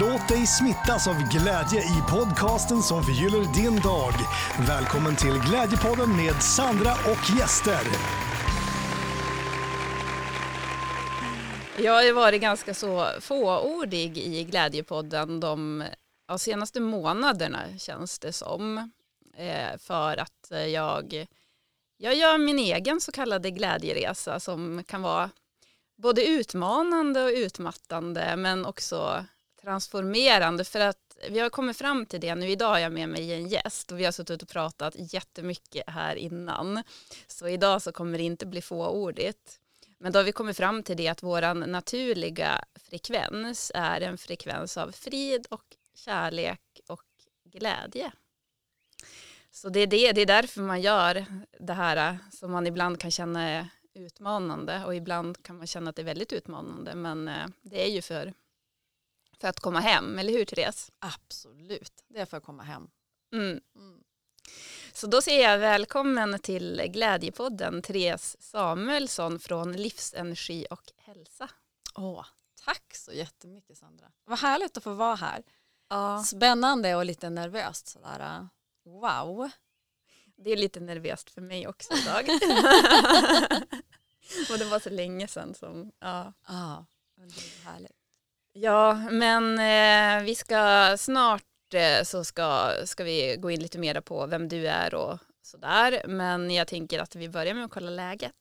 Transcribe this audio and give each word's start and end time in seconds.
Låt 0.00 0.28
dig 0.28 0.46
smittas 0.46 1.08
av 1.08 1.14
glädje 1.14 1.80
i 1.80 2.02
podcasten 2.10 2.82
som 2.82 3.02
förgyller 3.02 3.54
din 3.54 3.80
dag. 3.80 4.12
Välkommen 4.68 5.16
till 5.16 5.38
Glädjepodden 5.48 6.16
med 6.16 6.42
Sandra 6.42 6.92
och 6.92 7.38
gäster. 7.38 7.80
Jag 11.78 11.92
har 11.92 12.02
ju 12.02 12.12
varit 12.12 12.40
ganska 12.40 12.74
så 12.74 13.06
fåordig 13.20 14.18
i 14.18 14.44
Glädjepodden 14.44 15.40
de 15.40 15.84
ja, 16.28 16.38
senaste 16.38 16.80
månaderna 16.80 17.78
känns 17.78 18.18
det 18.18 18.32
som. 18.32 18.78
Eh, 19.36 19.78
för 19.78 20.16
att 20.16 20.52
jag, 20.72 21.26
jag 21.96 22.14
gör 22.14 22.38
min 22.38 22.58
egen 22.58 23.00
så 23.00 23.12
kallade 23.12 23.50
glädjeresa 23.50 24.40
som 24.40 24.84
kan 24.84 25.02
vara 25.02 25.30
både 25.96 26.26
utmanande 26.26 27.22
och 27.22 27.30
utmattande 27.34 28.36
men 28.36 28.66
också 28.66 29.24
transformerande 29.62 30.64
för 30.64 30.80
att 30.80 31.16
vi 31.30 31.38
har 31.38 31.50
kommit 31.50 31.76
fram 31.76 32.06
till 32.06 32.20
det 32.20 32.34
nu. 32.34 32.50
Idag 32.50 32.68
har 32.68 32.78
jag 32.78 32.92
med 32.92 33.08
mig 33.08 33.32
en 33.32 33.48
gäst 33.48 33.92
och 33.92 33.98
vi 33.98 34.04
har 34.04 34.12
suttit 34.12 34.42
och 34.42 34.48
pratat 34.48 34.94
jättemycket 34.96 35.84
här 35.86 36.16
innan. 36.16 36.82
Så 37.26 37.48
idag 37.48 37.82
så 37.82 37.92
kommer 37.92 38.18
det 38.18 38.24
inte 38.24 38.46
bli 38.46 38.62
fåordigt. 38.62 39.58
Men 39.98 40.12
då 40.12 40.18
har 40.18 40.24
vi 40.24 40.32
kommit 40.32 40.56
fram 40.56 40.82
till 40.82 40.96
det 40.96 41.08
att 41.08 41.22
vår 41.22 41.54
naturliga 41.54 42.64
frekvens 42.88 43.72
är 43.74 44.00
en 44.00 44.18
frekvens 44.18 44.76
av 44.76 44.92
frid 44.92 45.46
och 45.50 45.64
kärlek 45.94 46.80
och 46.88 47.02
glädje. 47.44 48.12
Så 49.50 49.68
det 49.68 49.80
är, 49.80 49.86
det, 49.86 50.12
det 50.12 50.20
är 50.20 50.26
därför 50.26 50.60
man 50.60 50.80
gör 50.80 51.26
det 51.60 51.72
här 51.72 52.18
som 52.32 52.52
man 52.52 52.66
ibland 52.66 53.00
kan 53.00 53.10
känna 53.10 53.48
är 53.48 53.68
utmanande 53.94 54.84
och 54.84 54.94
ibland 54.94 55.42
kan 55.42 55.56
man 55.56 55.66
känna 55.66 55.90
att 55.90 55.96
det 55.96 56.02
är 56.02 56.06
väldigt 56.06 56.32
utmanande 56.32 56.94
men 56.94 57.28
eh, 57.28 57.46
det 57.62 57.84
är 57.84 57.88
ju 57.88 58.02
för, 58.02 58.32
för 59.42 59.48
att 59.48 59.60
komma 59.60 59.80
hem, 59.80 60.18
eller 60.18 60.32
hur 60.32 60.44
Therese? 60.44 60.90
Absolut, 60.98 62.04
det 62.08 62.20
är 62.20 62.26
för 62.26 62.36
att 62.36 62.42
komma 62.42 62.62
hem. 62.62 62.90
Mm. 63.32 63.60
Mm. 63.76 64.02
Så 64.92 65.06
då 65.06 65.22
säger 65.22 65.50
jag 65.50 65.58
välkommen 65.58 66.38
till 66.38 66.82
Glädjepodden 66.88 67.82
Therese 67.82 68.36
Samuelsson 68.40 69.38
från 69.38 69.72
Livsenergi 69.72 70.66
och 70.70 70.82
hälsa. 70.96 71.48
Åh, 71.94 72.26
tack 72.64 72.94
så 72.94 73.12
jättemycket 73.12 73.78
Sandra. 73.78 74.06
Vad 74.24 74.38
härligt 74.38 74.76
att 74.76 74.82
få 74.82 74.94
vara 74.94 75.14
här. 75.14 75.42
Ja. 75.88 76.24
Spännande 76.24 76.96
och 76.96 77.04
lite 77.04 77.30
nervöst 77.30 77.88
sådär. 77.88 78.48
Wow. 78.84 79.50
Det 80.36 80.50
är 80.50 80.56
lite 80.56 80.80
nervöst 80.80 81.30
för 81.30 81.40
mig 81.40 81.68
också 81.68 81.94
idag. 81.94 82.24
och 84.50 84.58
det 84.58 84.64
var 84.64 84.80
så 84.80 84.90
länge 84.90 85.28
sedan 85.28 85.54
som, 85.54 85.92
ja. 85.98 86.32
Ja, 86.46 86.86
det 87.16 87.24
är 87.24 87.64
härligt. 87.64 88.01
Ja, 88.54 88.94
men 89.10 89.58
eh, 89.58 90.24
vi 90.24 90.34
ska 90.34 90.94
snart 90.98 91.74
eh, 91.74 92.04
så 92.04 92.24
ska, 92.24 92.72
ska 92.84 93.04
vi 93.04 93.36
gå 93.38 93.50
in 93.50 93.60
lite 93.60 93.78
mer 93.78 94.00
på 94.00 94.26
vem 94.26 94.48
du 94.48 94.66
är 94.66 94.94
och 94.94 95.18
sådär. 95.42 96.02
Men 96.08 96.50
jag 96.50 96.68
tänker 96.68 96.98
att 96.98 97.16
vi 97.16 97.28
börjar 97.28 97.54
med 97.54 97.64
att 97.64 97.70
kolla 97.70 97.90
läget. 97.90 98.34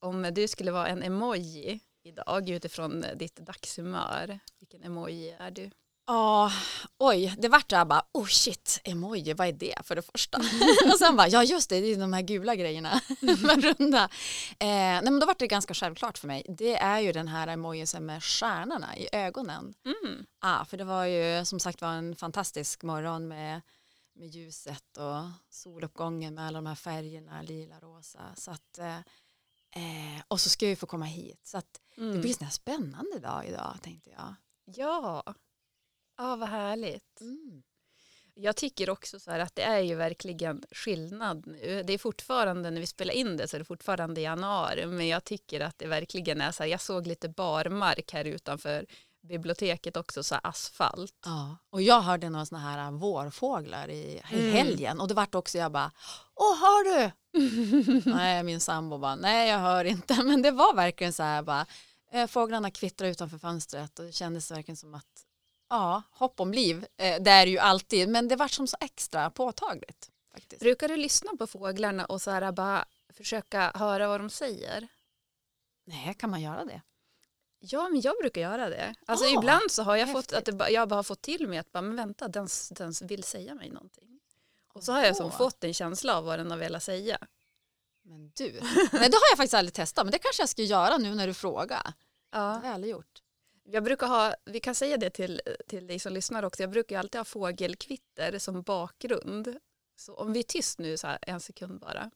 Om 0.00 0.22
du 0.34 0.48
skulle 0.48 0.72
vara 0.72 0.88
en 0.88 1.02
emoji 1.02 1.80
idag 2.04 2.48
utifrån 2.48 3.04
ditt 3.16 3.36
dagshumör, 3.36 4.38
vilken 4.58 4.82
emoji 4.82 5.36
är 5.38 5.50
du? 5.50 5.70
Ja, 6.06 6.52
oj, 6.98 7.34
det 7.38 7.48
vart 7.48 7.68
där 7.68 7.84
bara, 7.84 8.06
oh 8.12 8.26
shit, 8.26 8.80
emoji, 8.84 9.34
vad 9.34 9.48
är 9.48 9.52
det 9.52 9.74
för 9.84 9.96
det 9.96 10.02
första? 10.02 10.38
och 10.92 10.98
sen 10.98 11.16
bara, 11.16 11.28
ja 11.28 11.44
just 11.44 11.70
det, 11.70 11.80
det 11.80 11.86
är 11.86 11.96
de 11.96 12.12
här 12.12 12.22
gula 12.22 12.54
grejerna, 12.54 13.00
runda. 13.56 14.04
Eh, 14.58 14.66
nej 14.68 15.02
men 15.02 15.20
då 15.20 15.26
vart 15.26 15.38
det 15.38 15.46
ganska 15.46 15.74
självklart 15.74 16.18
för 16.18 16.26
mig, 16.26 16.46
det 16.48 16.76
är 16.76 17.00
ju 17.00 17.12
den 17.12 17.28
här 17.28 17.46
emojisen 17.46 18.06
med 18.06 18.24
stjärnorna 18.24 18.96
i 18.96 19.08
ögonen. 19.12 19.74
Mm. 19.84 20.26
Ah, 20.40 20.64
för 20.64 20.76
det 20.76 20.84
var 20.84 21.04
ju 21.04 21.44
som 21.44 21.60
sagt 21.60 21.80
var 21.80 21.92
en 21.92 22.16
fantastisk 22.16 22.82
morgon 22.82 23.28
med, 23.28 23.60
med 24.14 24.28
ljuset 24.28 24.96
och 24.96 25.30
soluppgången 25.50 26.34
med 26.34 26.46
alla 26.46 26.58
de 26.58 26.66
här 26.66 26.74
färgerna, 26.74 27.42
lila, 27.42 27.80
rosa. 27.80 28.20
Så 28.36 28.50
att, 28.50 28.78
eh, 28.78 28.96
eh 28.96 30.22
och 30.28 30.40
så 30.40 30.50
ska 30.50 30.64
jag 30.64 30.70
ju 30.70 30.76
få 30.76 30.86
komma 30.86 31.04
hit, 31.04 31.46
så 31.46 31.58
att 31.58 31.80
mm. 31.96 32.12
det 32.12 32.18
blir 32.18 32.42
en 32.42 32.50
spännande 32.50 33.18
dag 33.18 33.46
idag 33.48 33.76
tänkte 33.82 34.10
jag. 34.10 34.34
Ja, 34.64 35.22
Ja, 36.16 36.36
vad 36.36 36.48
härligt. 36.48 37.20
Mm. 37.20 37.62
Jag 38.36 38.56
tycker 38.56 38.90
också 38.90 39.20
så 39.20 39.30
här 39.30 39.38
att 39.38 39.54
det 39.54 39.62
är 39.62 39.80
ju 39.80 39.94
verkligen 39.94 40.62
skillnad 40.70 41.46
nu. 41.46 41.82
Det 41.86 41.92
är 41.92 41.98
fortfarande, 41.98 42.70
när 42.70 42.80
vi 42.80 42.86
spelar 42.86 43.14
in 43.14 43.36
det 43.36 43.48
så 43.48 43.56
är 43.56 43.58
det 43.58 43.64
fortfarande 43.64 44.20
januari, 44.20 44.86
men 44.86 45.08
jag 45.08 45.24
tycker 45.24 45.60
att 45.60 45.78
det 45.78 45.86
verkligen 45.86 46.40
är 46.40 46.52
så 46.52 46.62
här, 46.62 46.70
jag 46.70 46.80
såg 46.80 47.06
lite 47.06 47.28
barmark 47.28 48.12
här 48.12 48.24
utanför 48.24 48.86
biblioteket 49.28 49.96
också, 49.96 50.22
så 50.22 50.34
asfalt. 50.42 51.14
Ja, 51.24 51.56
och 51.70 51.82
jag 51.82 52.00
hörde 52.00 52.30
några 52.30 52.46
sådana 52.46 52.70
här 52.70 52.90
vårfåglar 52.90 53.88
i 53.88 54.20
mm. 54.32 54.52
helgen 54.52 55.00
och 55.00 55.08
det 55.08 55.14
vart 55.14 55.34
också 55.34 55.58
jag 55.58 55.72
bara, 55.72 55.92
åh 56.34 56.60
hör 56.60 56.84
du? 56.94 57.10
nej, 58.10 58.42
min 58.42 58.60
sambo 58.60 58.98
bara, 58.98 59.16
nej 59.16 59.50
jag 59.50 59.58
hör 59.58 59.84
inte, 59.84 60.22
men 60.22 60.42
det 60.42 60.50
var 60.50 60.74
verkligen 60.74 61.12
så 61.12 61.22
här 61.22 61.42
bara, 61.42 61.66
eh, 62.12 62.26
fåglarna 62.26 62.70
kvittrar 62.70 63.08
utanför 63.08 63.38
fönstret 63.38 63.98
och 63.98 64.04
det 64.04 64.12
kändes 64.12 64.50
verkligen 64.50 64.76
som 64.76 64.94
att 64.94 65.24
ja, 65.74 66.02
hopp 66.10 66.40
om 66.40 66.52
liv. 66.52 66.86
Eh, 66.96 67.22
det 67.22 67.30
är 67.30 67.46
ju 67.46 67.58
alltid, 67.58 68.08
men 68.08 68.28
det 68.28 68.36
var 68.36 68.48
som 68.48 68.66
så 68.66 68.76
extra 68.80 69.30
påtagligt. 69.30 70.10
Faktiskt. 70.32 70.60
Brukar 70.60 70.88
du 70.88 70.96
lyssna 70.96 71.30
på 71.38 71.46
fåglarna 71.46 72.04
och 72.04 72.22
så 72.22 72.30
här 72.30 72.52
bara 72.52 72.84
försöka 73.12 73.72
höra 73.74 74.08
vad 74.08 74.20
de 74.20 74.30
säger? 74.30 74.88
Nej, 75.84 76.14
kan 76.14 76.30
man 76.30 76.42
göra 76.42 76.64
det? 76.64 76.82
Ja, 77.58 77.88
men 77.88 78.00
jag 78.00 78.14
brukar 78.20 78.40
göra 78.40 78.68
det. 78.68 78.94
Alltså 79.06 79.26
oh, 79.26 79.32
ibland 79.32 79.70
så 79.70 79.82
har 79.82 79.96
jag 79.96 80.06
häftigt. 80.06 80.30
fått 80.30 80.48
att 80.48 80.58
det, 80.58 80.70
jag 80.70 80.88
bara 80.88 80.96
har 80.96 81.02
fått 81.02 81.22
till 81.22 81.48
mig 81.48 81.58
att 81.58 81.72
bara, 81.72 81.82
men 81.82 81.96
vänta, 81.96 82.28
den, 82.28 82.48
den 82.70 82.92
vill 83.02 83.24
säga 83.24 83.54
mig 83.54 83.70
någonting. 83.70 84.20
Och 84.72 84.84
så 84.84 84.92
har 84.92 85.04
jag 85.04 85.16
som 85.16 85.32
fått 85.32 85.64
en 85.64 85.74
känsla 85.74 86.18
av 86.18 86.24
vad 86.24 86.38
den 86.38 86.50
har 86.50 86.58
velat 86.58 86.82
säga. 86.82 87.18
Men 88.02 88.32
du, 88.36 88.44
nej 88.92 89.10
det 89.10 89.16
har 89.16 89.30
jag 89.30 89.36
faktiskt 89.36 89.54
aldrig 89.54 89.74
testat, 89.74 90.06
men 90.06 90.12
det 90.12 90.18
kanske 90.18 90.42
jag 90.42 90.48
ska 90.48 90.62
göra 90.62 90.96
nu 90.96 91.14
när 91.14 91.26
du 91.26 91.34
frågar. 91.34 91.92
Ja. 92.30 92.38
Det 92.38 92.44
har 92.44 92.64
jag 92.64 92.74
aldrig 92.74 92.92
gjort. 92.92 93.23
Jag 93.66 93.84
brukar 93.84 94.06
ha, 94.06 94.34
vi 94.44 94.60
kan 94.60 94.74
säga 94.74 94.96
det 94.96 95.10
till, 95.10 95.40
till 95.66 95.86
dig 95.86 95.98
som 95.98 96.12
lyssnar 96.12 96.42
också, 96.42 96.62
jag 96.62 96.70
brukar 96.70 96.98
alltid 96.98 97.18
ha 97.18 97.24
fågelkvitter 97.24 98.38
som 98.38 98.62
bakgrund. 98.62 99.58
Så 99.96 100.14
om 100.14 100.32
vi 100.32 100.38
är 100.38 100.44
tyst 100.44 100.78
nu 100.78 100.96
så 100.96 101.06
här, 101.06 101.18
en 101.22 101.40
sekund 101.40 101.80
bara. 101.80 102.10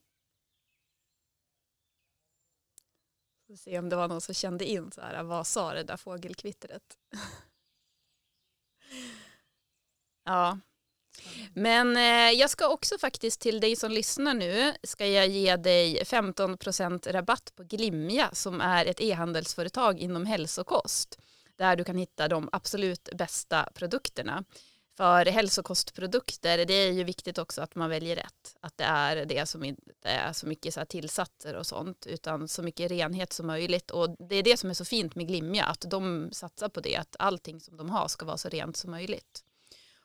Så 3.47 3.57
se 3.57 3.79
om 3.79 3.89
det 3.89 3.97
var 3.97 4.09
någon 4.09 4.21
som 4.21 4.35
kände 4.35 4.65
in 4.65 4.93
så 4.93 5.01
här, 5.01 5.23
vad 5.23 5.47
sa 5.47 5.75
det 5.75 5.83
där 5.83 5.97
fågelkvittret? 5.97 6.99
ja. 10.25 10.59
Men 11.55 11.97
eh, 11.97 12.31
jag 12.41 12.51
ska 12.51 12.69
också 12.69 12.99
faktiskt 12.99 13.41
till 13.41 13.61
dig 13.61 13.77
som 13.77 13.91
lyssnar 13.91 14.35
nu 14.35 14.75
ska 14.83 15.07
jag 15.07 15.29
ge 15.29 15.57
dig 15.57 16.03
15% 16.03 17.13
rabatt 17.13 17.53
på 17.55 17.63
Glimja 17.63 18.31
som 18.33 18.61
är 18.61 18.87
ett 18.87 19.01
e-handelsföretag 19.01 19.99
inom 19.99 20.27
hälsokost 20.27 21.19
där 21.59 21.77
du 21.77 21.85
kan 21.85 21.97
hitta 21.97 22.29
de 22.29 22.49
absolut 22.53 23.09
bästa 23.15 23.69
produkterna. 23.75 24.45
För 24.97 25.27
hälsokostprodukter, 25.27 26.65
det 26.65 26.75
är 26.75 26.93
ju 26.93 27.05
viktigt 27.05 27.39
också 27.39 27.63
att 27.63 27.75
man 27.75 27.91
väljer 27.91 28.17
rätt. 28.17 28.57
Att 28.61 28.79
det 28.79 28.85
är 28.85 29.25
det 29.25 29.47
som 29.47 29.65
inte 29.65 29.93
är 30.03 30.33
så 30.33 30.47
mycket 30.47 30.75
så 30.75 30.85
tillsatser 30.85 31.55
och 31.55 31.67
sånt, 31.67 32.07
utan 32.07 32.49
så 32.49 32.63
mycket 32.63 32.91
renhet 32.91 33.33
som 33.33 33.47
möjligt. 33.47 33.91
Och 33.91 34.17
det 34.29 34.37
är 34.37 34.43
det 34.43 34.57
som 34.57 34.71
är 34.71 34.75
så 34.75 34.85
fint 34.85 35.15
med 35.15 35.29
Glimja, 35.29 35.65
att 35.65 35.85
de 35.91 36.29
satsar 36.33 36.69
på 36.69 36.81
det, 36.81 36.97
att 36.97 37.17
allting 37.19 37.61
som 37.61 37.77
de 37.77 37.91
har 37.91 38.09
ska 38.09 38.27
vara 38.27 38.37
så 38.37 38.49
rent 38.49 38.77
som 38.77 38.91
möjligt. 38.91 39.45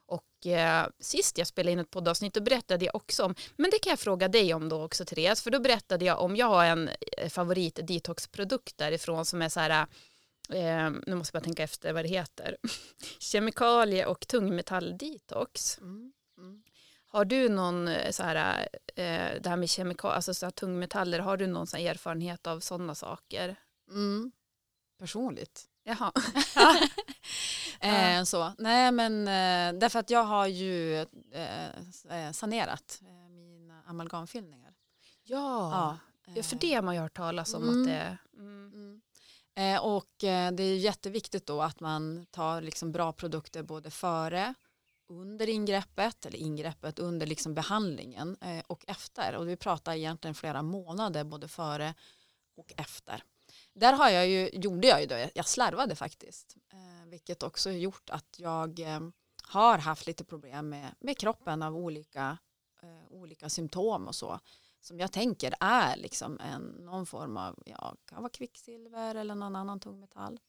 Och 0.06 0.48
eh, 0.48 0.88
sist 1.00 1.38
jag 1.38 1.48
spelade 1.48 1.72
in 1.72 1.80
ett 1.80 1.92
poddavsnitt 1.92 2.34
då 2.34 2.42
berättade 2.42 2.86
jag 2.86 2.96
också 2.96 3.24
om, 3.24 3.36
men 3.56 3.72
det 3.72 3.80
kan 3.80 3.90
jag 3.90 4.00
fråga 4.00 4.28
dig 4.28 4.54
om 4.54 4.70
då 4.70 4.84
också 4.84 5.06
Therese, 5.06 5.42
för 5.42 5.52
då 5.52 5.60
berättade 5.60 6.06
jag 6.06 6.22
om 6.22 6.36
jag 6.36 6.48
har 6.48 6.66
en 6.66 6.90
eh, 7.18 7.30
favorit 7.30 7.80
detoxprodukt 7.84 8.78
därifrån 8.78 9.26
som 9.26 9.42
är 9.42 9.50
så 9.50 9.60
här 9.60 9.88
eh, 10.50 10.92
nu 11.08 11.16
måste 11.16 11.36
jag 11.36 11.42
bara 11.42 11.46
tänka 11.46 11.64
efter 11.64 11.94
vad 11.94 12.06
det 12.06 12.10
heter, 12.10 12.58
kemikalie 13.20 14.06
och 14.06 14.28
tungmetalldetox. 14.28 15.78
Mm. 15.78 16.14
Mm. 16.38 16.64
Har 17.08 17.26
du 17.26 17.50
någon 17.50 17.88
eh, 17.88 18.12
så 18.12 18.24
här, 18.24 18.68
eh, 18.96 19.42
det 19.42 19.50
här 19.50 19.56
med 19.56 19.70
kemikalier, 19.70 20.16
alltså 20.16 20.34
så 20.34 20.46
här 20.46 20.52
tungmetaller, 20.52 21.20
har 21.20 21.38
du 21.38 21.48
någon 21.48 21.68
så 21.68 21.78
erfarenhet 21.78 22.48
av 22.48 22.60
sådana 22.60 22.96
saker? 22.96 23.56
Mm. 23.90 24.32
Personligt? 25.00 25.70
Jaha. 25.84 26.12
eh, 27.80 28.24
så. 28.24 28.54
Nej 28.58 28.92
men 28.92 29.22
eh, 29.22 29.80
därför 29.80 30.00
att 30.00 30.10
jag 30.10 30.24
har 30.24 30.48
ju 30.48 31.02
eh, 31.32 31.68
eh 32.10 32.32
sanerat 32.32 33.02
mina 33.30 33.84
amalgamfyllningar. 33.86 34.74
Ja, 35.24 35.98
ja. 36.26 36.44
för 36.44 36.56
det 36.56 36.74
har 36.74 36.82
man 36.82 36.96
ju 36.96 37.02
hört 37.02 37.18
talas 37.18 37.54
om 37.54 37.64
mm. 37.64 37.82
att 37.82 37.88
det 37.88 38.18
mm. 38.38 39.02
Eh, 39.56 39.86
och 39.86 40.24
eh, 40.24 40.52
det 40.52 40.64
är 40.64 40.78
jätteviktigt 40.78 41.46
då 41.46 41.62
att 41.62 41.80
man 41.80 42.26
tar 42.32 42.62
liksom 42.62 42.92
bra 42.92 43.14
produkter 43.14 43.64
både 43.64 43.92
före, 43.92 44.54
under 45.08 45.50
ingreppet 45.50 46.26
eller 46.26 46.38
ingreppet 46.38 47.00
under 47.00 47.26
liksom 47.28 47.54
behandlingen 47.54 48.38
eh, 48.42 48.64
och 48.68 48.84
efter. 48.88 49.36
Och 49.36 49.48
vi 49.48 49.56
pratar 49.56 49.94
egentligen 49.94 50.36
flera 50.36 50.62
månader 50.62 51.24
både 51.24 51.48
före 51.48 51.94
och 52.56 52.74
efter. 52.78 53.24
Där 53.74 53.94
har 53.94 54.10
jag 54.10 54.28
ju, 54.28 54.50
gjorde 54.54 54.88
jag 54.88 55.02
ju 55.02 55.08
då, 55.08 55.28
jag 55.34 55.48
slarvade 55.48 55.96
faktiskt. 55.96 56.56
Vilket 57.06 57.44
också 57.44 57.72
gjort 57.72 58.10
att 58.10 58.36
jag 58.38 58.80
har 59.44 59.78
haft 59.78 60.08
lite 60.08 60.24
problem 60.24 60.70
med, 60.70 60.96
med 61.00 61.18
kroppen 61.18 61.64
av 61.64 61.76
olika, 61.76 62.38
olika 63.10 63.50
symptom 63.50 64.08
och 64.08 64.16
så. 64.16 64.40
Som 64.84 65.00
jag 65.00 65.12
tänker 65.12 65.54
är 65.60 65.98
liksom 65.98 66.40
en, 66.40 66.62
någon 66.62 67.06
form 67.06 67.38
av, 67.38 67.64
ja, 67.66 67.96
kan 68.06 68.22
vara 68.22 68.30
kvicksilver 68.30 69.16
eller 69.16 69.36
någon 69.36 69.56
annan 69.56 69.80
tungmetall. 69.80 70.40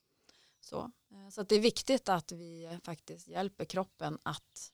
Så, 0.61 0.91
eh, 1.11 1.29
så 1.31 1.43
det 1.43 1.55
är 1.55 1.61
viktigt 1.61 2.09
att 2.09 2.33
vi 2.33 2.79
faktiskt 2.85 3.29
hjälper 3.29 3.65
kroppen 3.65 4.19
att, 4.23 4.73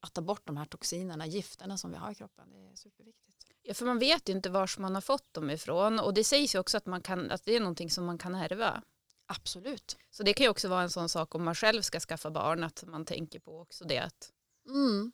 att 0.00 0.12
ta 0.12 0.20
bort 0.20 0.46
de 0.46 0.56
här 0.56 0.64
toxinerna, 0.64 1.26
gifterna 1.26 1.78
som 1.78 1.90
vi 1.90 1.96
har 1.96 2.10
i 2.10 2.14
kroppen. 2.14 2.50
Det 2.52 2.58
är 2.58 2.76
superviktigt. 2.76 3.46
Ja, 3.62 3.74
för 3.74 3.86
man 3.86 3.98
vet 3.98 4.28
ju 4.28 4.32
inte 4.32 4.50
var 4.50 4.80
man 4.80 4.94
har 4.94 5.02
fått 5.02 5.34
dem 5.34 5.50
ifrån 5.50 6.00
och 6.00 6.14
det 6.14 6.24
sägs 6.24 6.54
ju 6.54 6.58
också 6.58 6.76
att, 6.76 6.86
man 6.86 7.02
kan, 7.02 7.30
att 7.30 7.44
det 7.44 7.56
är 7.56 7.60
någonting 7.60 7.90
som 7.90 8.04
man 8.04 8.18
kan 8.18 8.34
ärva. 8.34 8.82
Absolut. 9.26 9.96
Så 10.10 10.22
det 10.22 10.34
kan 10.34 10.44
ju 10.44 10.50
också 10.50 10.68
vara 10.68 10.82
en 10.82 10.90
sån 10.90 11.08
sak 11.08 11.34
om 11.34 11.44
man 11.44 11.54
själv 11.54 11.82
ska 11.82 12.00
skaffa 12.00 12.30
barn 12.30 12.64
att 12.64 12.84
man 12.86 13.04
tänker 13.04 13.38
på 13.40 13.60
också 13.60 13.84
det 13.84 13.98
att, 13.98 14.32
Mm. 14.68 15.12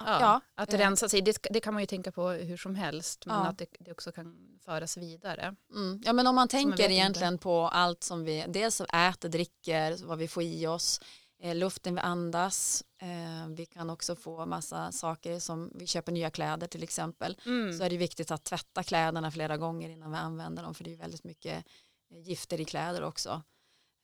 Ja, 0.00 0.20
Ja, 0.20 0.40
att 0.54 0.72
eh. 0.72 0.78
rensa 0.78 1.08
sig. 1.08 1.22
Det, 1.22 1.38
det 1.50 1.60
kan 1.60 1.74
man 1.74 1.82
ju 1.82 1.86
tänka 1.86 2.12
på 2.12 2.28
hur 2.28 2.56
som 2.56 2.74
helst 2.74 3.26
men 3.26 3.36
Ja. 3.36 3.46
att 3.46 3.58
det, 3.58 3.66
det 3.80 3.92
också 3.92 4.12
kan 4.12 4.58
föras 4.64 4.96
vidare. 4.96 5.54
Mm. 5.74 6.02
Ja 6.04 6.12
men 6.12 6.26
om 6.26 6.34
man 6.34 6.48
tänker 6.48 6.90
egentligen 6.90 7.38
på 7.38 7.68
allt 7.68 8.02
som 8.04 8.24
vi 8.24 8.44
dels 8.48 8.80
äter, 8.80 9.28
dricker, 9.28 10.06
vad 10.06 10.18
vi 10.18 10.28
får 10.28 10.42
i 10.42 10.66
oss, 10.66 11.00
eh, 11.42 11.54
luften 11.56 11.94
vi 11.94 12.00
andas. 12.00 12.84
Eh, 12.98 13.48
vi 13.48 13.66
kan 13.66 13.90
också 13.90 14.16
få 14.16 14.46
massa 14.46 14.92
saker 14.92 15.38
som 15.38 15.72
vi 15.74 15.86
köper 15.86 16.12
nya 16.12 16.30
kläder 16.30 16.66
till 16.66 16.82
exempel. 16.82 17.36
Mm. 17.46 17.72
Så 17.78 17.84
är 17.84 17.90
det 17.90 17.96
viktigt 17.96 18.30
att 18.30 18.44
tvätta 18.44 18.82
kläderna 18.82 19.30
flera 19.30 19.56
gånger 19.56 19.88
innan 19.90 20.10
vi 20.10 20.16
använder 20.16 20.62
dem 20.62 20.74
för 20.74 20.84
det 20.84 20.92
är 20.92 20.96
väldigt 20.96 21.24
mycket 21.24 21.64
eh, 22.10 22.20
gifter 22.20 22.60
i 22.60 22.64
kläder 22.64 23.02
också. 23.02 23.42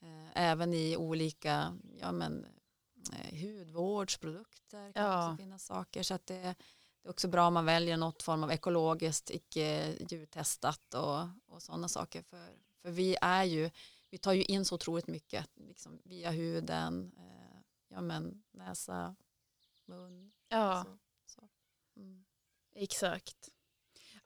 Eh, 0.01 0.43
även 0.43 0.73
i 0.73 0.97
olika 0.97 1.77
ja, 1.99 2.11
men, 2.11 2.45
hudvårdsprodukter 3.31 4.91
kan 4.91 5.03
Ja. 5.03 5.29
också 5.31 5.37
finnas 5.37 5.65
saker. 5.65 6.03
Så 6.03 6.13
att 6.13 6.25
det, 6.25 6.41
det 7.01 7.07
är 7.07 7.09
också 7.09 7.27
bra 7.27 7.47
om 7.47 7.53
man 7.53 7.65
väljer 7.65 7.97
något 7.97 8.23
form 8.23 8.43
av 8.43 8.51
ekologiskt, 8.51 9.29
icke 9.29 9.95
djurtestat 10.09 10.93
och, 10.93 11.27
och 11.47 11.63
sådana 11.63 11.87
saker. 11.87 12.21
För, 12.21 12.49
för 12.81 12.91
vi 12.91 13.17
är 13.21 13.43
ju, 13.43 13.69
vi 14.09 14.17
tar 14.17 14.33
ju 14.33 14.43
in 14.43 14.65
så 14.65 14.75
otroligt 14.75 15.07
mycket 15.07 15.45
liksom, 15.55 16.01
via 16.03 16.31
huden, 16.31 17.11
eh, 17.17 17.59
ja 17.87 18.01
men 18.01 18.43
näsa, 18.51 19.15
mun. 19.85 20.31
Ja, 20.49 20.85
Så, 20.85 20.97
så. 21.35 21.49
Mm. 21.95 22.25
exakt. 22.75 23.49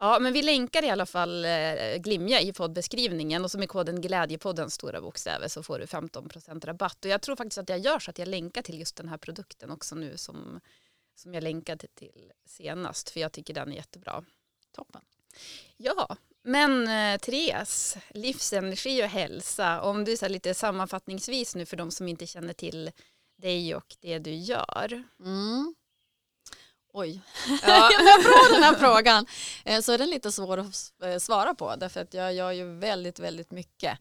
Ja, 0.04 0.20
men 0.20 0.34
vi 0.34 0.42
länkar 0.42 0.84
i 0.84 0.90
alla 0.90 1.06
fall 1.06 1.46
eh, 1.46 1.98
Glimja 1.98 2.42
i 2.42 2.54
poddbeskrivningen 2.54 3.44
och 3.44 3.52
så 3.52 3.58
med 3.58 3.70
koden 3.70 4.02
Glädjepodden 4.02 4.70
stora 4.70 5.02
bokstäver 5.02 5.48
så 5.48 5.64
får 5.64 5.80
du 5.80 5.86
15% 5.86 6.66
rabatt. 6.66 7.06
Och 7.06 7.12
jag 7.12 7.22
tror 7.22 7.36
faktiskt 7.36 7.58
att 7.58 7.70
jag 7.70 7.80
gör 7.80 8.00
så 8.00 8.12
att 8.12 8.20
jag 8.20 8.28
länkar 8.28 8.62
till 8.62 8.80
just 8.80 8.96
den 8.96 9.10
här 9.10 9.18
produkten 9.18 9.72
också 9.72 9.96
nu 9.96 10.18
som, 10.18 10.60
som 11.16 11.34
jag 11.34 11.44
länkade 11.44 11.88
till 11.88 12.32
senast 12.46 13.10
för 13.10 13.20
jag 13.20 13.32
tycker 13.32 13.54
den 13.54 13.72
är 13.72 13.76
jättebra. 13.76 14.24
Toppen. 14.72 15.02
Ja, 15.78 16.18
men 16.42 16.88
eh, 16.88 17.20
Therese, 17.20 17.98
livsenergi 18.10 19.04
och 19.04 19.10
hälsa, 19.10 19.82
om 19.82 20.06
du 20.06 20.18
så 20.18 20.26
här 20.26 20.30
lite 20.30 20.54
sammanfattningsvis 20.54 21.56
nu 21.56 21.66
för 21.66 21.78
de 21.78 21.92
som 21.92 22.08
inte 22.08 22.28
känner 22.28 22.54
till 22.54 22.92
dig 23.38 23.76
och 23.76 23.96
det 24.00 24.20
du 24.20 24.34
gör. 24.34 25.04
Mm. 25.20 25.76
Oj, 26.96 27.22
Ja, 27.64 27.90
bra 28.24 28.42
den 28.54 28.64
här 28.64 28.74
frågan. 28.76 29.26
Eh, 29.66 29.82
Så 29.82 29.92
är 29.92 29.98
den 29.98 30.10
lite 30.10 30.32
svår 30.32 30.58
att 30.58 30.94
eh, 31.04 31.18
svara 31.18 31.56
på 31.56 31.76
därför 31.76 32.02
att 32.02 32.14
jag 32.14 32.34
gör 32.34 32.52
ju 32.52 32.74
väldigt, 32.78 33.20
väldigt 33.20 33.52
mycket. 33.52 34.00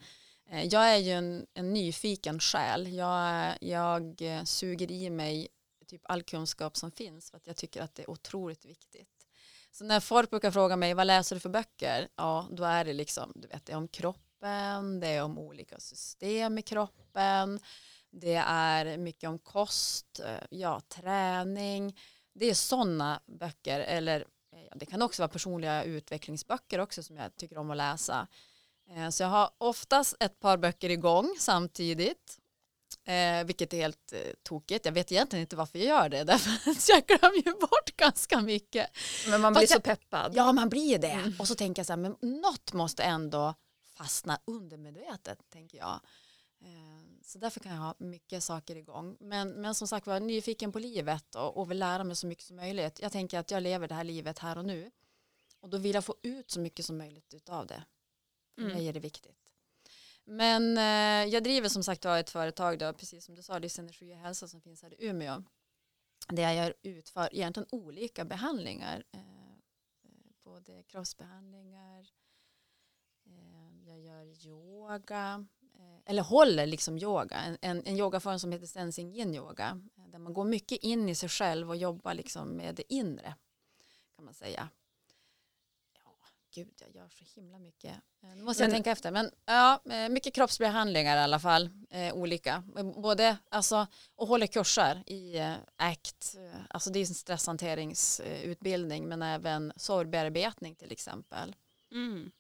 Eh, 0.51 0.65
Jag 0.67 0.89
är 0.91 0.97
ju 0.97 1.11
en, 1.13 1.47
en 1.55 1.73
nyfiken 1.73 2.41
själ. 2.41 2.95
Jag, 2.95 3.55
jag 3.61 4.17
suger 4.45 4.91
i 4.91 5.11
mig 5.11 5.49
typ 5.87 6.01
all 6.05 6.23
kunskap 6.23 6.77
som 6.77 6.91
finns 6.91 7.31
för 7.31 7.37
att 7.37 7.47
jag 7.47 7.57
tycker 7.57 7.83
att 7.83 7.95
det 7.95 8.03
är 8.03 8.11
otroligt 8.11 8.65
viktigt. 8.65 9.09
Så 9.71 9.85
när 9.85 10.01
folk 10.01 10.31
brukar 10.31 10.51
fråga 10.51 10.77
mig 10.77 10.95
vad 10.95 11.07
läser 11.07 11.37
du 11.37 11.41
för 11.41 11.49
böcker? 11.49 12.09
Ja, 12.17 12.47
då 12.51 12.65
är 12.65 12.85
det 12.85 12.93
liksom, 12.93 13.33
du 13.35 13.49
vet, 13.49 13.67
det 13.67 13.73
är 13.73 13.77
om 13.77 13.89
kroppen, 13.89 15.01
det 15.01 15.07
är 15.09 15.23
om 15.23 15.39
olika 15.39 15.81
system 15.81 16.59
i 16.59 16.63
kroppen, 16.63 17.61
det 18.11 18.35
är 18.47 18.97
mycket 18.97 19.29
om 19.31 19.39
kost, 19.39 20.21
ja, 20.51 20.81
träning, 20.89 21.99
det 22.35 22.51
är 22.51 22.55
sådana 22.55 23.21
böcker 23.27 23.81
eller 23.81 24.21
eh, 24.53 24.63
ja, 24.71 24.73
det 24.77 24.87
kan 24.87 25.03
också 25.03 25.23
vara 25.23 25.29
personliga 25.29 25.85
utvecklingsböcker 25.85 26.79
också 26.79 27.03
som 27.03 27.17
jag 27.17 27.37
tycker 27.37 27.59
om 27.59 27.71
att 27.71 27.77
läsa. 27.77 28.27
Eh, 28.91 29.09
Så 29.09 29.23
jag 29.23 29.29
har 29.29 29.51
oftast 29.59 30.17
ett 30.21 30.41
par 30.41 30.57
böcker 30.57 30.91
igång 30.91 31.35
samtidigt. 31.39 32.39
Eh, 33.05 33.45
vilket 33.45 33.73
är 33.73 33.77
helt 33.77 34.13
eh, 34.13 34.21
tokigt. 34.43 34.85
Jag 34.85 34.93
vet 34.93 35.13
egentligen 35.13 35.41
inte 35.41 35.57
varför 35.57 35.79
jag 35.79 35.87
gör 35.89 36.09
det. 36.09 36.25
Därför 36.25 36.71
att 36.71 36.89
jag 36.89 37.07
glömmer 37.07 37.37
ju 37.47 37.53
bort 37.55 37.97
ganska 37.97 38.41
mycket. 38.41 38.91
men 39.29 39.41
man 39.41 39.53
blir 39.53 39.61
Fast 39.61 39.73
så 39.73 39.77
jag- 39.77 39.83
peppad. 39.85 40.33
Ja, 40.37 40.53
man 40.53 40.69
blir 40.69 40.99
det. 40.99 41.33
Och 41.39 41.49
så 41.49 41.55
tänker 41.55 41.81
jag 41.81 41.87
så 41.87 41.93
här, 41.93 41.99
men 41.99 42.17
något 42.21 42.73
måste 42.73 43.03
ändå 43.03 43.55
fastna 43.97 44.39
undermedvetet, 44.45 45.39
tänker 45.53 45.79
jag. 45.79 46.01
Så 47.25 47.39
därför 47.39 47.61
kan 47.61 47.73
jag 47.73 47.81
ha 47.81 47.95
mycket 47.99 48.45
saker 48.45 48.77
igång. 48.77 49.17
Men, 49.21 49.49
men 49.49 49.75
som 49.75 49.89
sagt 49.89 50.07
var, 50.07 50.21
nyfiken 50.21 50.73
på 50.73 50.79
livet 50.79 51.35
och, 51.35 51.57
och 51.57 51.71
vill 51.71 51.79
lära 51.79 52.05
mig 52.05 52.17
så 52.17 52.27
mycket 52.27 52.45
som 52.45 52.57
möjligt. 52.57 53.01
Jag 53.01 53.13
tänker 53.13 53.39
att 53.39 53.51
jag 53.51 53.63
lever 53.63 53.89
det 53.89 53.95
här 53.95 54.05
livet 54.05 54.39
här 54.39 54.59
och 54.59 54.65
nu. 54.65 54.91
Och 55.61 55.69
då 55.71 55.79
vill 55.79 55.95
jag 55.95 56.05
få 56.05 56.17
ut 56.23 56.51
så 56.51 56.61
mycket 56.61 56.85
som 56.87 56.99
möjligt 56.99 57.49
av 57.49 57.67
det. 57.67 57.85
För 58.55 58.63
Mm. 58.63 58.75
mig 58.75 58.89
är 58.89 58.93
det 58.93 59.01
viktigt. 59.01 59.53
Men 60.25 60.79
eh, 60.79 61.33
jag 61.35 61.45
driver 61.45 61.69
som 61.69 61.85
sagt 61.85 62.05
var 62.05 62.19
ett 62.19 62.31
företag 62.31 62.79
då, 62.79 62.93
precis 62.93 63.25
som 63.25 63.35
du 63.35 63.43
sa, 63.43 63.59
Livsenergi 63.59 64.13
och 64.15 64.19
hälsa 64.19 64.49
som 64.49 64.61
finns 64.61 64.83
här 64.83 65.03
i 65.03 65.07
Umeå. 65.07 65.43
Där 66.29 66.53
jag 66.53 66.73
utför 66.83 67.29
egentligen 67.33 67.67
olika 67.71 68.25
behandlingar. 68.25 69.05
Eh, 69.13 69.21
eh, 69.21 69.57
både 70.45 70.83
kroppsbehandlingar, 70.83 72.07
eh, 73.27 73.89
jag 73.89 74.01
gör 74.01 74.47
yoga, 74.47 75.47
eller 76.07 76.23
håller 76.23 76.67
liksom 76.67 76.99
yoga. 76.99 77.37
En, 77.37 77.59
en, 77.61 77.83
en 77.87 77.97
yogaform 77.99 78.39
som 78.39 78.53
heter 78.53 78.67
sensing 78.67 79.13
yin 79.15 79.35
yoga. 79.35 79.81
eh, 79.99 80.05
Där 80.09 80.19
man 80.19 80.33
går 80.35 80.45
mycket 80.45 80.79
in 80.79 81.09
i 81.09 81.15
sig 81.15 81.29
själv 81.29 81.69
och 81.71 81.77
jobbar 81.77 82.15
liksom 82.15 82.49
med 82.49 82.75
det 82.75 82.93
inre. 82.95 83.35
Kan 84.17 84.25
man 84.25 84.35
säga. 84.35 84.69
Ja, 86.05 86.11
gud 86.55 86.75
jag 86.81 86.95
gör 86.97 87.09
så 87.09 87.25
himla 87.41 87.59
mycket. 87.59 87.93
Eh, 88.23 88.29
Nu 88.37 88.43
måste 88.43 88.63
jag 88.63 88.69
Men- 88.69 88.75
tänka 88.77 88.91
efter. 88.91 89.11
Men 89.11 89.31
ja, 89.45 89.81
eh, 89.91 90.09
mycket 90.09 90.35
kroppsbehandlingar 90.35 91.17
i 91.17 91.21
alla 91.21 91.39
fall. 91.39 91.71
Eh, 91.91 92.15
olika. 92.15 92.63
Eh, 92.77 92.85
Både 92.85 93.37
alltså, 93.49 93.87
och 94.17 94.27
håller 94.29 94.47
kurser 94.47 95.03
i 95.07 95.39
eh, 95.39 95.55
ACT. 95.77 96.35
eh, 96.39 96.61
Alltså 96.71 96.91
det 96.91 96.99
är 96.99 97.07
en 97.09 97.15
stresshanteringsutbildning 97.15 99.09
men 99.09 99.23
även 99.23 99.73
sorgbearbetning 99.77 100.75
till 100.75 100.93
exempel. 100.93 101.57
Mm. 101.91 102.31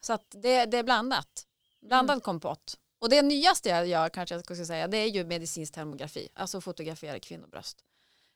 Så 0.00 0.12
att 0.12 0.24
det, 0.30 0.64
det 0.66 0.78
är 0.78 0.82
blandat. 0.82 1.46
Blandad 1.88 2.22
kompott. 2.22 2.78
Och 2.98 3.08
det 3.08 3.22
nyaste 3.22 3.68
jag 3.68 3.86
gör 3.86 4.08
kanske 4.08 4.34
jag 4.34 4.44
ska 4.44 4.64
säga 4.66 4.88
det 4.88 4.96
är 4.96 5.06
ju 5.06 5.24
medicinsk 5.24 5.74
termografi. 5.74 6.28
Alltså 6.34 6.60
fotografera 6.60 7.18
kvinnobröst. 7.20 7.84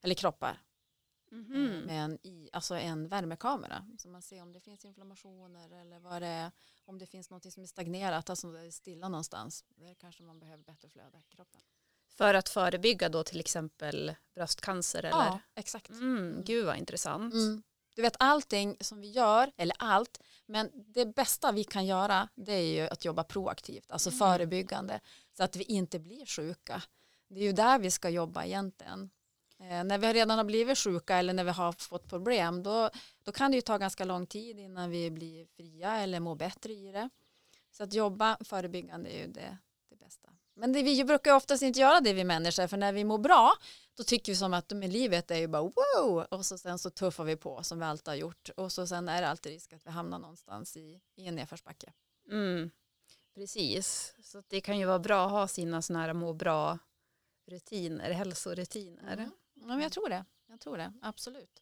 Eller 0.03 0.15
kroppar. 0.15 0.51
eh, 0.51 1.37
Mhm. 1.39 1.81
Med 1.87 2.05
en, 2.05 2.19
i, 2.23 2.49
alltså 2.53 2.75
en 2.75 3.09
värmekamera. 3.09 3.87
Så 3.99 4.09
man 4.09 4.23
ser 4.23 4.43
om 4.43 4.53
det 4.53 4.61
finns 4.61 4.85
inflammationer 4.85 5.81
eller 5.81 5.99
vad 6.01 6.23
det 6.23 6.27
är. 6.29 6.51
Om 6.85 6.99
det 6.99 7.07
finns 7.07 7.31
något 7.31 7.53
som 7.53 7.63
är 7.63 7.67
stagnerat. 7.67 8.31
Alltså 8.31 8.53
det 8.53 8.61
är 8.67 8.71
stilla 8.71 9.09
någonstans. 9.09 9.65
Där 9.69 9.95
kanske 9.95 10.23
man 10.23 10.39
behöver 10.41 10.65
bättre 10.65 10.89
flöde 10.89 11.19
i 11.19 11.35
kroppen. 11.37 11.61
För 12.09 12.35
att 12.35 12.49
förebygga 12.49 13.09
då 13.09 13.25
till 13.25 13.41
exempel 13.41 14.15
bröstcancer 14.35 14.99
eller? 14.99 15.11
Ja, 15.11 15.39
exakt. 15.55 15.91
Mm, 15.91 16.43
gud 16.45 16.67
vad 16.67 16.77
intressant. 16.77 17.35
Mm. 17.35 17.63
Du 17.95 18.03
vet 18.03 18.17
allting 18.19 18.77
som 18.81 19.01
vi 19.01 19.11
gör, 19.11 19.53
eller 19.57 19.77
allt, 19.79 20.21
men 20.47 20.71
det 20.75 21.07
bästa 21.07 21.53
vi 21.53 21.65
kan 21.65 21.87
göra 21.87 22.29
det 22.35 22.53
är 22.53 22.83
ju 22.83 22.89
att 22.89 23.05
jobba 23.05 23.25
proaktivt, 23.25 23.91
alltså 23.93 24.09
Mm. 24.09 24.19
förebyggande, 24.19 25.01
så 25.37 25.43
att 25.45 25.57
vi 25.57 25.65
inte 25.65 25.99
blir 25.99 26.27
sjuka. 26.27 26.83
Det 27.29 27.41
är 27.41 27.45
ju 27.45 27.53
där 27.53 27.79
vi 27.79 27.91
ska 27.91 28.09
jobba 28.09 28.45
egentligen. 28.45 29.11
Eh, 29.61 29.85
när 29.85 29.99
vi 29.99 30.13
redan 30.13 30.39
har 30.39 30.45
blivit 30.45 30.79
sjuka 30.79 31.17
eller 31.17 31.33
när 31.33 31.45
vi 31.45 31.51
har 31.51 31.73
fått 31.73 32.09
problem, 32.09 32.63
då, 32.63 32.91
då 33.23 33.33
kan 33.33 33.51
det 33.51 33.55
ju 33.55 33.61
ta 33.61 33.79
ganska 33.79 34.05
lång 34.05 34.27
tid 34.27 34.59
innan 34.59 34.91
vi 34.91 35.11
blir 35.11 35.47
fria 35.57 35.97
eller 35.97 36.21
mår 36.21 36.35
bättre 36.35 36.73
i 36.73 36.93
det. 36.93 37.11
Så 37.71 37.83
att 37.83 37.95
jobba 37.95 38.37
förebyggande 38.45 39.11
är 39.11 39.27
ju 39.27 39.33
det, 39.33 39.59
det 39.91 39.97
bästa. 39.97 40.29
Men 40.55 40.73
det, 40.73 40.83
vi 40.83 41.05
brukar 41.05 41.35
oftast 41.35 41.63
inte 41.63 41.81
göra 41.81 42.01
det 42.01 42.13
vi 42.13 42.25
människor, 42.25 42.67
för 42.67 42.77
när 42.77 42.93
vi 42.93 43.05
mår 43.05 43.19
bra, 43.19 43.53
då 43.97 44.05
tycker 44.05 44.33
vi 44.33 44.37
som 44.37 44.55
att 44.55 44.71
men 44.71 44.91
livet 44.91 45.31
är 45.31 45.37
ju 45.37 45.49
bara 45.49 45.63
wow 45.63 46.27
och 46.31 46.47
så 46.47 46.59
sen 46.59 46.79
så 46.79 46.91
tuffar 46.91 47.25
vi 47.25 47.37
på 47.37 47.63
som 47.63 47.79
vi 47.79 47.85
alltid 47.85 48.09
har 48.09 48.15
gjort 48.15 48.51
och 48.57 48.73
så 48.73 48.87
sen 48.87 49.09
är 49.09 49.23
det 49.23 49.29
alltid 49.29 49.53
risk 49.53 49.73
att 49.73 49.87
vi 49.87 49.91
hamnar 49.91 50.19
någonstans 50.19 50.77
i, 50.77 51.01
i 51.17 51.27
en 51.27 51.35
nedförsbacke. 51.35 51.93
Mm. 52.31 52.71
Precis, 53.35 54.15
så 54.23 54.43
det 54.49 54.61
kan 54.61 54.79
ju 54.79 54.87
vara 54.87 54.99
bra 54.99 55.27
att 55.27 55.31
ha 55.31 55.49
sina 55.49 55.83
sådana 55.83 56.05
här 56.05 56.13
må 56.13 56.33
bra 56.33 56.79
rutiner, 57.47 58.11
hälsorutiner. 58.11 59.13
Mm. 59.13 59.31
Ja, 59.55 59.67
men 59.67 59.81
jag 59.81 59.93
tror 59.93 60.09
det, 60.09 60.25
jag 60.47 60.61
tror 60.61 60.77
det, 60.77 60.93
absolut. 61.03 61.62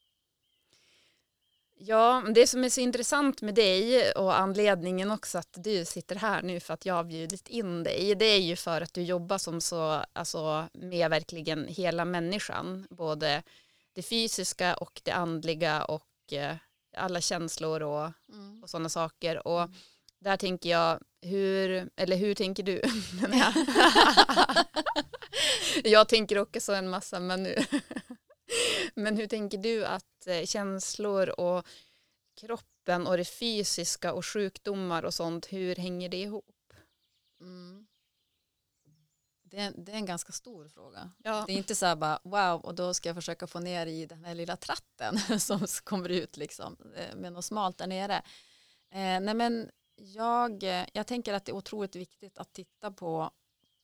Ja, 1.83 2.23
det 2.35 2.47
som 2.47 2.65
är 2.65 2.69
så 2.69 2.81
intressant 2.81 3.43
med 3.43 3.55
dig 3.55 4.13
och 4.13 4.39
anledningen 4.39 5.11
också 5.11 5.39
att 5.39 5.55
du 5.65 5.85
sitter 5.85 6.17
här 6.17 6.43
nu 6.43 6.61
för 6.61 6.75
att 6.75 6.87
jag 6.87 6.95
har 6.95 7.05
bjudit 7.05 7.49
in 7.49 7.83
dig, 7.83 8.15
det 8.15 8.25
är 8.25 8.39
ju 8.41 8.57
för 8.57 8.81
att 8.81 8.95
du 8.95 9.03
jobbar 9.03 9.39
som 9.39 9.61
så, 9.61 10.05
alltså 10.13 10.69
med 10.73 11.11
verkligen 11.11 11.67
hela 11.69 12.05
människan, 12.05 12.87
både 12.91 13.43
det 13.93 14.03
fysiska 14.03 14.75
och 14.75 15.01
det 15.05 15.11
andliga 15.11 15.85
och 15.85 16.33
eh, 16.33 16.57
alla 16.97 17.21
känslor 17.21 17.83
och, 17.83 18.11
Mm. 18.33 18.63
och 18.63 18.71
sådana 18.71 18.89
saker. 18.89 19.47
Och 19.47 19.71
där 20.19 20.37
tänker 20.37 20.71
jag, 20.71 21.01
hur, 21.23 21.91
eller 21.97 22.17
hur 22.17 22.35
tänker 22.35 22.63
du? 22.63 22.83
jag 25.91 26.09
tänker 26.09 26.39
också 26.39 26.73
en 26.73 26.89
massa, 26.91 27.21
men 27.21 27.43
nu. 27.43 27.57
men 29.01 29.17
hur 29.17 29.27
tänker 29.27 29.59
du 29.59 29.87
att 29.87 30.27
eh, 30.27 30.45
känslor 30.45 31.41
och 31.41 31.67
kroppen 32.41 33.07
och 33.07 33.17
det 33.17 33.25
fysiska 33.25 34.13
och 34.13 34.27
sjukdomar 34.27 35.03
och 35.03 35.15
sånt, 35.15 35.47
hur 35.47 35.77
hänger 35.77 36.09
det 36.09 36.23
ihop? 36.23 36.73
Mm. 37.41 37.87
Det, 39.43 39.59
är, 39.59 39.73
det 39.77 39.93
är 39.93 39.97
en 39.97 40.07
ganska 40.07 40.33
stor 40.33 40.69
fråga. 40.69 41.11
Ja. 41.19 41.45
Det 41.47 41.53
är 41.53 41.57
inte 41.57 41.75
så 41.75 41.87
här 41.87 41.97
bara 41.97 42.21
wow 42.25 42.61
och 42.61 42.75
då 42.75 42.95
ska 42.95 43.09
jag 43.09 43.17
försöka 43.17 43.47
få 43.47 43.61
ner 43.61 43.87
i 43.87 44.07
den 44.07 44.25
här 44.25 44.35
lilla 44.35 44.57
tratten 44.57 45.19
som 45.41 45.67
kommer 45.85 46.09
ut 46.09 46.37
liksom 46.37 46.77
eh, 46.97 47.17
med 47.17 47.33
något 47.33 47.45
smalt 47.45 47.79
där 47.79 47.87
nere. 47.87 48.17
Eh, 48.91 49.21
nej 49.21 49.35
men 49.35 49.71
jag, 49.97 50.63
eh, 50.63 50.87
jag 50.93 51.07
tänker 51.07 51.35
att 51.35 51.45
det 51.45 51.53
är 51.53 51.57
otroligt 51.57 51.97
viktigt 51.97 52.39
att 52.39 52.53
titta 52.53 52.91
på, 52.91 53.31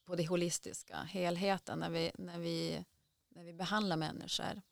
på 0.05 0.17
det 0.17 0.27
holistiska, 0.27 0.97
helheten 0.97 1.79
när 1.79 1.91
vi, 1.91 2.13
när 2.19 2.39
vi, 2.39 2.85
när 3.29 3.45
vi 3.45 3.53
behandlar 3.53 3.97
människor. 3.97 4.63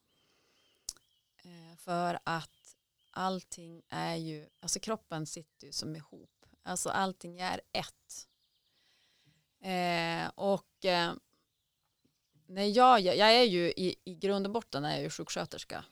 Eh, 1.44 1.76
för 1.76 2.18
att 2.24 2.76
allting 3.10 3.82
är 3.88 4.14
ju, 4.14 4.48
alltså 4.60 4.80
kroppen 4.80 5.26
sitter 5.26 5.66
ju 5.66 5.72
som 5.72 5.96
ihop. 5.96 6.46
Alltså 6.62 6.90
allting 6.90 7.40
är 7.40 7.60
ett. 7.72 8.28
Eh, 9.60 10.30
och 10.34 10.84
eh, 10.84 11.12
när 12.46 12.76
jag, 12.76 13.00
jag 13.00 13.34
är 13.34 13.42
ju 13.42 13.68
i, 13.68 13.96
i 14.04 14.14
grund 14.14 14.46
och 14.46 14.52
botten 14.52 14.84
är 14.84 14.92
jag 14.94 15.02
ju 15.02 15.10
sjuksköterska. 15.10 15.84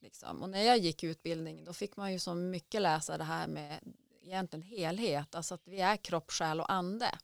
Liksom. 0.00 0.42
Och 0.42 0.50
när 0.50 0.62
jag 0.62 0.78
gick 0.78 1.04
utbildning 1.04 1.64
då 1.64 1.72
fick 1.72 1.96
man 1.96 2.12
ju 2.12 2.18
så 2.18 2.34
mycket 2.34 2.82
läsa 2.82 3.18
det 3.18 3.24
här 3.24 3.46
med 3.46 3.80
egentligen 4.22 4.62
helhet, 4.62 5.34
alltså 5.34 5.54
att 5.54 5.68
vi 5.68 5.80
är 5.80 5.96
kropp, 5.96 6.30
själ 6.30 6.60
och 6.60 6.72
ande. 6.72 7.18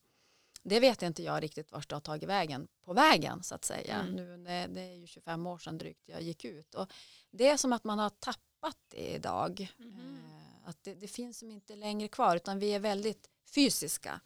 Det 0.64 0.80
vet 0.80 1.02
inte 1.02 1.22
jag 1.22 1.42
riktigt 1.42 1.72
vart 1.72 1.88
det 1.88 1.96
har 1.96 2.00
tagit 2.00 2.28
vägen 2.28 2.68
på 2.84 2.92
vägen 2.92 3.42
så 3.42 3.54
att 3.54 3.64
säga. 3.64 3.94
Mm. 3.94 4.16
Nu, 4.16 4.36
det, 4.74 4.80
är 4.80 4.94
ju 4.94 5.06
25 5.06 5.46
år 5.46 5.58
sedan 5.58 5.78
drygt 5.78 6.08
jag 6.08 6.22
gick 6.22 6.44
ut. 6.44 6.74
Och 6.74 6.92
det 7.30 7.48
är 7.48 7.56
som 7.56 7.72
att 7.72 7.84
man 7.84 7.98
har 7.98 8.10
tappat 8.10 8.78
det 8.88 9.14
idag. 9.14 9.60
Eh, 9.78 10.68
att 10.68 10.82
det, 10.82 10.94
det 10.94 11.08
finns 11.08 11.38
som 11.38 11.50
inte 11.50 11.76
längre 11.76 12.08
kvar 12.08 12.36
utan 12.36 12.58
vi 12.58 12.74
är 12.74 12.80
väldigt 12.80 13.30
fysiska. 13.54 14.20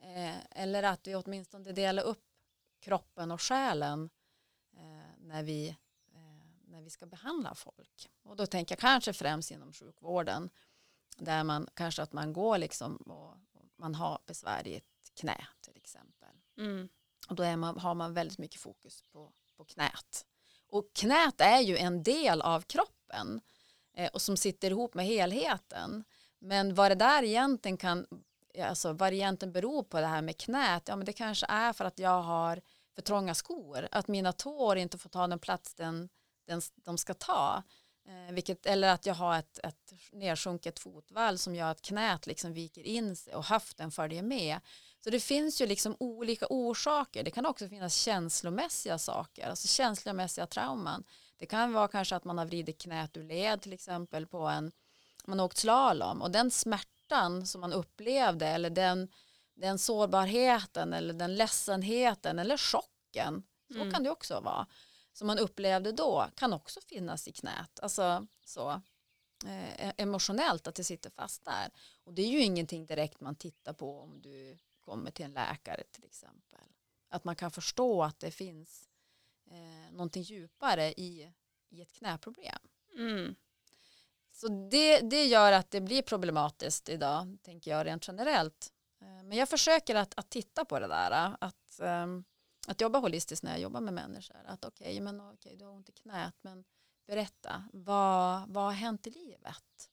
Eh, 0.00 0.36
eller 0.50 0.82
att 0.82 1.06
vi 1.06 1.14
åtminstone 1.14 1.72
delar 1.72 2.02
upp 2.02 2.24
kroppen 2.80 3.30
och 3.30 3.42
själen 3.42 4.10
eh, 4.76 5.18
när, 5.18 5.42
vi, 5.42 5.68
eh, 6.12 6.46
när 6.64 6.82
vi 6.82 6.90
ska 6.90 7.06
behandla 7.06 7.54
folk. 7.54 8.10
Och 8.22 8.36
då 8.36 8.46
tänker 8.46 8.72
jag 8.72 8.80
kanske 8.80 9.12
främst 9.12 9.50
inom 9.50 9.72
sjukvården 9.72 10.50
där 11.16 11.44
man 11.44 11.68
kanske 11.74 12.02
att 12.02 12.12
man 12.12 12.32
går 12.32 12.58
liksom 12.58 12.96
och, 12.96 13.30
och 13.30 13.68
man 13.76 13.94
har 13.94 14.18
besvär 14.26 14.66
i 14.66 14.76
ett 14.76 14.84
knä 15.14 15.46
exempel. 15.84 16.28
Mm. 16.58 16.88
Och 17.28 17.34
då 17.34 17.42
är 17.42 17.56
man, 17.56 17.78
har 17.78 17.94
man 17.94 18.14
väldigt 18.14 18.38
mycket 18.38 18.60
fokus 18.60 19.02
på, 19.12 19.32
på 19.56 19.64
knät. 19.64 20.26
Och 20.66 20.92
knät 20.92 21.40
är 21.40 21.60
ju 21.60 21.76
en 21.76 22.02
del 22.02 22.42
av 22.42 22.60
kroppen 22.60 23.40
eh, 23.94 24.10
och 24.12 24.22
som 24.22 24.36
sitter 24.36 24.70
ihop 24.70 24.94
med 24.94 25.06
helheten. 25.06 26.04
Men 26.38 26.74
vad 26.74 26.90
det 26.90 26.94
där 26.94 27.22
egentligen 27.22 27.76
kan, 27.76 28.06
alltså 28.58 28.92
vad 28.92 29.12
det 29.12 29.16
egentligen 29.16 29.52
beror 29.52 29.82
på 29.82 30.00
det 30.00 30.06
här 30.06 30.22
med 30.22 30.36
knät, 30.36 30.88
ja 30.88 30.96
men 30.96 31.06
det 31.06 31.12
kanske 31.12 31.46
är 31.48 31.72
för 31.72 31.84
att 31.84 31.98
jag 31.98 32.22
har 32.22 32.60
för 32.94 33.02
trånga 33.02 33.34
skor, 33.34 33.88
att 33.90 34.08
mina 34.08 34.32
tår 34.32 34.76
inte 34.76 34.98
får 34.98 35.10
ta 35.10 35.26
den 35.26 35.38
plats 35.38 35.74
den, 35.74 36.08
den, 36.46 36.62
de 36.74 36.98
ska 36.98 37.14
ta. 37.14 37.62
Eh, 38.08 38.34
vilket, 38.34 38.66
eller 38.66 38.88
att 38.92 39.06
jag 39.06 39.14
har 39.14 39.38
ett, 39.38 39.58
ett 39.62 39.92
nedsjunket 40.12 40.78
fotvalv 40.78 41.36
som 41.36 41.54
gör 41.54 41.70
att 41.70 41.82
knät 41.82 42.26
liksom 42.26 42.52
viker 42.52 42.82
in 42.82 43.16
sig 43.16 43.34
och 43.34 43.44
höften 43.44 43.90
följer 43.90 44.22
med. 44.22 44.60
Så 45.04 45.10
det 45.10 45.20
finns 45.20 45.60
ju 45.60 45.66
liksom 45.66 45.96
olika 46.00 46.46
orsaker. 46.50 47.22
Det 47.22 47.30
kan 47.30 47.46
också 47.46 47.68
finnas 47.68 47.94
känslomässiga 47.96 48.98
saker, 48.98 49.48
alltså 49.48 49.68
känslomässiga 49.68 50.46
trauman. 50.46 51.04
Det 51.38 51.46
kan 51.46 51.72
vara 51.72 51.88
kanske 51.88 52.16
att 52.16 52.24
man 52.24 52.38
har 52.38 52.46
vridit 52.46 52.78
knät 52.80 53.16
ur 53.16 53.22
led 53.24 53.62
till 53.62 53.72
exempel 53.72 54.26
på 54.26 54.38
en, 54.46 54.72
man 55.24 55.38
har 55.38 55.46
åkt 55.46 55.56
slalom 55.58 56.22
och 56.22 56.30
den 56.30 56.50
smärtan 56.50 57.46
som 57.46 57.60
man 57.60 57.72
upplevde 57.72 58.46
eller 58.46 58.70
den, 58.70 59.08
den 59.54 59.78
sårbarheten 59.78 60.92
eller 60.92 61.14
den 61.14 61.34
ledsenheten 61.36 62.38
eller 62.38 62.56
chocken, 62.56 63.42
så 63.72 63.80
Mm. 63.80 63.92
kan 63.92 64.02
det 64.02 64.10
också 64.10 64.40
vara, 64.40 64.66
som 65.14 65.26
man 65.26 65.38
upplevde 65.38 65.92
då 65.92 66.28
kan 66.34 66.52
också 66.52 66.80
finnas 66.80 67.28
i 67.28 67.32
knät. 67.32 67.80
Alltså 67.80 68.26
så 68.44 68.70
eh, 69.46 69.92
emotionellt 69.96 70.66
att 70.66 70.74
det 70.74 70.84
sitter 70.84 71.10
fast 71.10 71.44
där. 71.44 71.70
Och 72.04 72.14
det 72.14 72.22
är 72.22 72.28
ju 72.28 72.40
ingenting 72.40 72.86
direkt 72.86 73.20
man 73.20 73.36
tittar 73.36 73.72
på 73.72 74.00
om 74.00 74.20
du 74.20 74.58
kommer 74.80 75.10
till 75.10 75.24
en 75.24 75.32
läkare 75.32 75.82
till 75.90 76.04
exempel. 76.04 76.68
Att 77.08 77.24
man 77.24 77.36
kan 77.36 77.50
förstå 77.50 78.02
att 78.02 78.20
det 78.20 78.30
finns 78.30 78.88
eh, 79.50 79.92
någonting 79.92 80.22
djupare 80.22 80.92
i, 80.92 81.32
i 81.68 81.82
ett 81.82 81.92
knäproblem. 81.92 82.58
Mm. 82.98 83.34
Så 84.32 84.48
det, 84.48 85.00
det 85.00 85.24
gör 85.24 85.52
att 85.52 85.70
det 85.70 85.80
blir 85.80 86.02
problematiskt 86.02 86.88
idag, 86.88 87.36
tänker 87.42 87.70
jag 87.70 87.86
rent 87.86 88.08
generellt. 88.08 88.72
Eh, 89.00 89.22
Men 89.24 89.38
jag 89.38 89.48
försöker 89.48 89.94
att, 89.94 90.18
att 90.18 90.30
titta 90.30 90.64
på 90.64 90.78
det 90.78 90.86
där, 90.88 91.36
att, 91.40 91.80
ehm, 91.80 92.24
att 92.68 92.80
jobba 92.80 92.98
holistiskt 92.98 93.42
när 93.42 93.50
jag 93.50 93.60
jobbar 93.60 93.80
med 93.80 93.94
människor. 93.94 94.36
Att 94.46 94.64
okej, 94.64 95.00
men 95.00 95.20
okej, 95.20 95.56
du 95.56 95.64
har 95.64 95.72
ont 95.72 95.88
i 95.88 95.92
knät, 95.92 96.34
men 96.42 96.64
berätta, 97.06 97.64
vad, 97.72 98.48
vad 98.48 98.64
har 98.64 98.72
hänt 98.72 99.06
i 99.06 99.10
livet? 99.10 99.90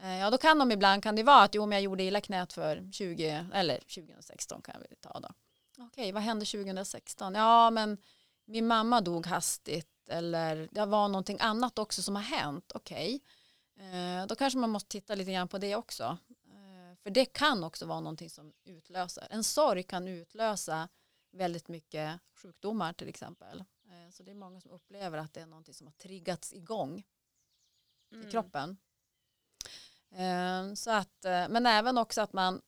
Eh, 0.00 0.18
Ja, 0.18 0.30
då 0.30 0.38
kan 0.38 0.58
de 0.58 0.72
ibland, 0.72 1.02
kan 1.02 1.16
det 1.16 1.22
vara 1.22 1.42
att 1.42 1.54
jo, 1.54 1.66
men 1.66 1.76
jag 1.76 1.82
gjorde 1.82 2.02
illa 2.02 2.20
knät 2.20 2.52
för 2.52 2.92
20, 2.92 3.46
eller 3.52 3.78
2016 3.78 4.62
kan 4.62 4.82
vi 4.90 4.96
ta 4.96 5.20
då. 5.20 5.28
Okej, 5.78 6.12
vad 6.12 6.22
hände 6.22 6.46
2016? 6.46 7.34
Ja, 7.34 7.70
men 7.70 7.98
min 8.44 8.66
mamma 8.66 9.00
dog 9.00 9.26
hastigt 9.26 9.88
eller 10.08 10.68
det 10.72 10.86
var 10.86 11.08
någonting 11.08 11.38
annat 11.40 11.78
också 11.78 12.02
som 12.02 12.16
har 12.16 12.22
hänt. 12.22 12.72
Okej, 12.74 13.20
eh, 13.76 14.26
då 14.26 14.34
kanske 14.34 14.58
man 14.58 14.70
måste 14.70 14.88
titta 14.88 15.14
lite 15.14 15.32
grann 15.32 15.48
på 15.48 15.58
det 15.58 15.76
också. 15.76 16.18
Eh, 16.28 16.96
för 17.02 17.10
det 17.10 17.24
kan 17.24 17.64
också 17.64 17.86
vara 17.86 18.00
någonting 18.00 18.30
som 18.30 18.52
utlöser. 18.64 19.26
En 19.30 19.44
sorg 19.44 19.82
kan 19.82 20.08
utlösa 20.08 20.88
väldigt 21.32 21.68
mycket 21.68 22.20
sjukdomar 22.34 22.92
till 22.92 23.08
exempel. 23.08 23.64
Eh, 23.88 24.10
så 24.10 24.22
det 24.22 24.30
är 24.30 24.34
många 24.34 24.60
som 24.60 24.70
upplever 24.70 25.18
att 25.18 25.32
det 25.34 25.40
är 25.40 25.46
någonting 25.46 25.74
som 25.74 25.86
har 25.86 25.94
triggats 25.94 26.52
igång 26.52 27.04
Mm. 28.12 28.28
i 28.28 28.30
kroppen. 28.30 28.76
Eh, 30.10 30.74
Så 30.74 30.90
att, 30.90 31.24
eh, 31.24 31.48
men 31.48 31.66
även 31.66 31.98
också 31.98 32.20
att 32.20 32.32
man 32.32 32.62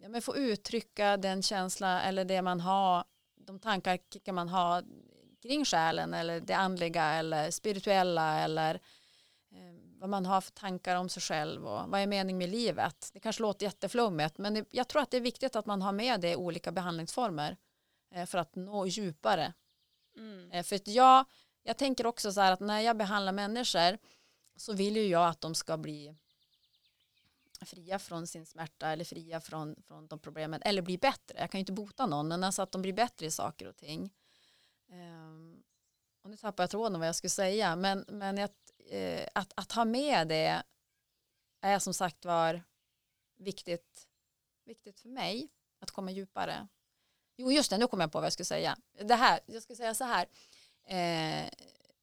ja, 0.00 0.08
men 0.08 0.22
får 0.22 0.36
uttrycka 0.36 1.16
den 1.16 1.42
känsla 1.42 2.02
eller 2.02 2.24
det 2.24 2.42
man 2.42 2.60
har, 2.60 3.04
de 3.34 3.58
tankar 3.58 3.98
kan 4.24 4.34
man 4.34 4.48
ha 4.48 4.82
kring 5.42 5.64
själen 5.64 6.14
eller 6.14 6.40
det 6.40 6.54
andliga 6.54 7.04
eller 7.04 7.50
spirituella 7.50 8.40
eller 8.40 8.80
vad 10.00 10.10
man 10.10 10.26
har 10.26 10.40
för 10.40 10.52
tankar 10.52 10.96
om 10.96 11.08
sig 11.08 11.22
själv 11.22 11.66
och 11.66 11.90
vad 11.90 12.00
är 12.00 12.06
mening 12.06 12.38
med 12.38 12.48
livet. 12.48 13.10
Det 13.12 13.20
kanske 13.20 13.42
låter 13.42 13.66
jätteflummigt 13.66 14.38
men 14.38 14.66
jag 14.70 14.88
tror 14.88 15.02
att 15.02 15.10
det 15.10 15.16
är 15.16 15.20
viktigt 15.20 15.56
att 15.56 15.66
man 15.66 15.82
har 15.82 15.92
med 15.92 16.20
det 16.20 16.30
i 16.30 16.36
olika 16.36 16.72
behandlingsformer 16.72 17.56
eh, 18.10 18.26
för 18.26 18.38
att 18.38 18.54
nå 18.54 18.86
djupare 18.86 19.52
Mm. 20.16 20.50
Eh, 20.52 20.62
För 20.62 20.80
jag, 20.84 21.24
jag 21.62 21.76
tänker 21.78 22.06
också 22.06 22.32
så 22.32 22.40
här 22.40 22.52
att 22.52 22.60
när 22.60 22.80
jag 22.80 22.96
behandlar 22.96 23.32
människor 23.32 23.98
så 24.56 24.72
vill 24.72 24.96
ju 24.96 25.06
jag 25.06 25.28
att 25.28 25.40
de 25.40 25.54
ska 25.54 25.76
bli 25.76 26.14
fria 27.60 27.98
från 27.98 28.26
sin 28.26 28.46
smärta 28.46 28.88
eller 28.88 29.04
fria 29.04 29.40
från, 29.40 29.76
från 29.82 30.06
de 30.06 30.18
problemen 30.18 30.62
eller 30.62 30.82
bli 30.82 30.98
bättre. 30.98 31.38
Jag 31.38 31.50
kan 31.50 31.58
ju 31.58 31.60
inte 31.60 31.72
bota 31.72 32.06
någon 32.06 32.28
men 32.28 32.44
alltså 32.44 32.62
att 32.62 32.72
de 32.72 32.82
blir 32.82 32.92
bättre 32.92 33.26
i 33.26 33.30
saker 33.30 33.68
och 33.68 33.76
ting. 33.76 34.14
Ehm, 34.88 35.62
och 36.22 36.30
nu 36.30 36.36
tappar 36.36 36.62
jag 36.62 36.70
tråden 36.70 36.98
vad 36.98 37.08
jag 37.08 37.16
skulle 37.16 37.30
säga 37.30 37.76
men, 37.76 38.04
men 38.08 38.38
att, 38.38 38.69
eh, 38.90 39.28
att, 39.34 39.52
att 39.56 39.72
ha 39.72 39.84
med 39.84 40.28
det 40.28 40.62
är 41.60 41.78
som 41.78 41.94
sagt 41.94 42.24
var 42.24 42.62
viktigt, 43.38 44.08
viktigt 44.64 45.00
för 45.00 45.08
mig 45.08 45.48
att 45.80 45.90
komma 45.90 46.10
djupare. 46.10 46.68
Jo 47.36 47.52
just 47.52 47.70
det, 47.70 47.78
nu 47.78 47.86
kommer 47.86 48.04
jag 48.04 48.12
på 48.12 48.18
vad 48.18 48.26
jag 48.26 48.32
skulle 48.32 48.44
säga. 48.44 48.78
Det 48.92 49.14
här, 49.14 49.40
jag 49.46 49.62
skulle 49.62 49.76
säga 49.76 49.94
så 49.94 50.04
här. 50.04 50.26
Eh, 50.84 51.50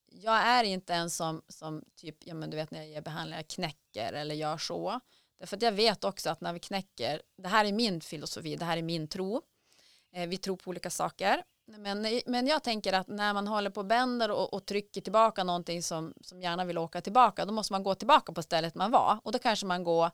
jag 0.05 0.35
är 0.35 0.63
inte 0.63 0.93
en 0.93 1.09
som, 1.09 1.41
som 1.47 1.83
typ, 1.95 2.15
ja 2.19 2.33
men 2.33 2.49
du 2.49 2.57
vet 2.57 2.71
när 2.71 2.79
jag 2.79 2.89
ger 2.89 3.01
behandlingar 3.01 3.43
knäcker 3.43 4.13
eller 4.13 4.35
gör 4.35 4.57
så. 4.57 4.99
Därför 5.39 5.57
att 5.57 5.61
jag 5.61 5.71
vet 5.71 6.03
också 6.03 6.29
att 6.29 6.41
när 6.41 6.53
vi 6.53 6.59
knäcker, 6.59 7.21
det 7.37 7.47
här 7.47 7.65
är 7.65 7.71
min 7.71 8.01
filosofi, 8.01 8.55
det 8.55 8.65
här 8.65 8.77
är 8.77 8.81
min 8.81 9.07
tro. 9.07 9.41
Eh, 10.11 10.29
vi 10.29 10.37
tror 10.37 10.57
på 10.57 10.69
olika 10.69 10.89
saker. 10.89 11.43
Men, 11.69 12.21
men 12.25 12.47
jag 12.47 12.63
tänker 12.63 12.93
att 12.93 13.07
när 13.07 13.33
man 13.33 13.47
håller 13.47 13.69
på 13.69 13.79
och 13.79 13.85
bänder 13.85 14.31
och, 14.31 14.53
och 14.53 14.65
trycker 14.65 15.01
tillbaka 15.01 15.43
någonting 15.43 15.83
som, 15.83 16.13
som 16.21 16.41
gärna 16.41 16.65
vill 16.65 16.77
åka 16.77 17.01
tillbaka, 17.01 17.45
då 17.45 17.53
måste 17.53 17.73
man 17.73 17.83
gå 17.83 17.95
tillbaka 17.95 18.33
på 18.33 18.43
stället 18.43 18.75
man 18.75 18.91
var. 18.91 19.19
Och 19.23 19.31
då 19.31 19.39
kanske 19.39 19.65
man 19.65 19.83
går 19.83 20.11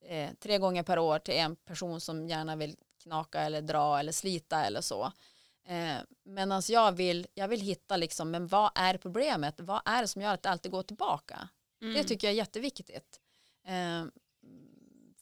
eh, 0.00 0.30
tre 0.40 0.58
gånger 0.58 0.82
per 0.82 0.98
år 0.98 1.18
till 1.18 1.34
en 1.34 1.56
person 1.56 2.00
som 2.00 2.28
gärna 2.28 2.56
vill 2.56 2.76
knaka 3.02 3.40
eller 3.40 3.62
dra 3.62 3.98
eller 3.98 4.12
slita 4.12 4.64
eller 4.64 4.80
så. 4.80 5.12
Eh, 5.66 5.96
Medan 6.24 6.62
jag 6.68 6.92
vill, 6.92 7.26
jag 7.34 7.48
vill 7.48 7.60
hitta 7.60 7.96
liksom, 7.96 8.30
men 8.30 8.46
vad 8.46 8.70
är 8.74 8.98
problemet? 8.98 9.60
Vad 9.60 9.80
är 9.84 10.02
det 10.02 10.08
som 10.08 10.22
gör 10.22 10.34
att 10.34 10.42
det 10.42 10.50
alltid 10.50 10.72
går 10.72 10.82
tillbaka? 10.82 11.48
Mm. 11.82 11.94
Det 11.94 12.04
tycker 12.04 12.26
jag 12.26 12.32
är 12.32 12.38
jätteviktigt. 12.38 13.20
Eh, 13.66 14.04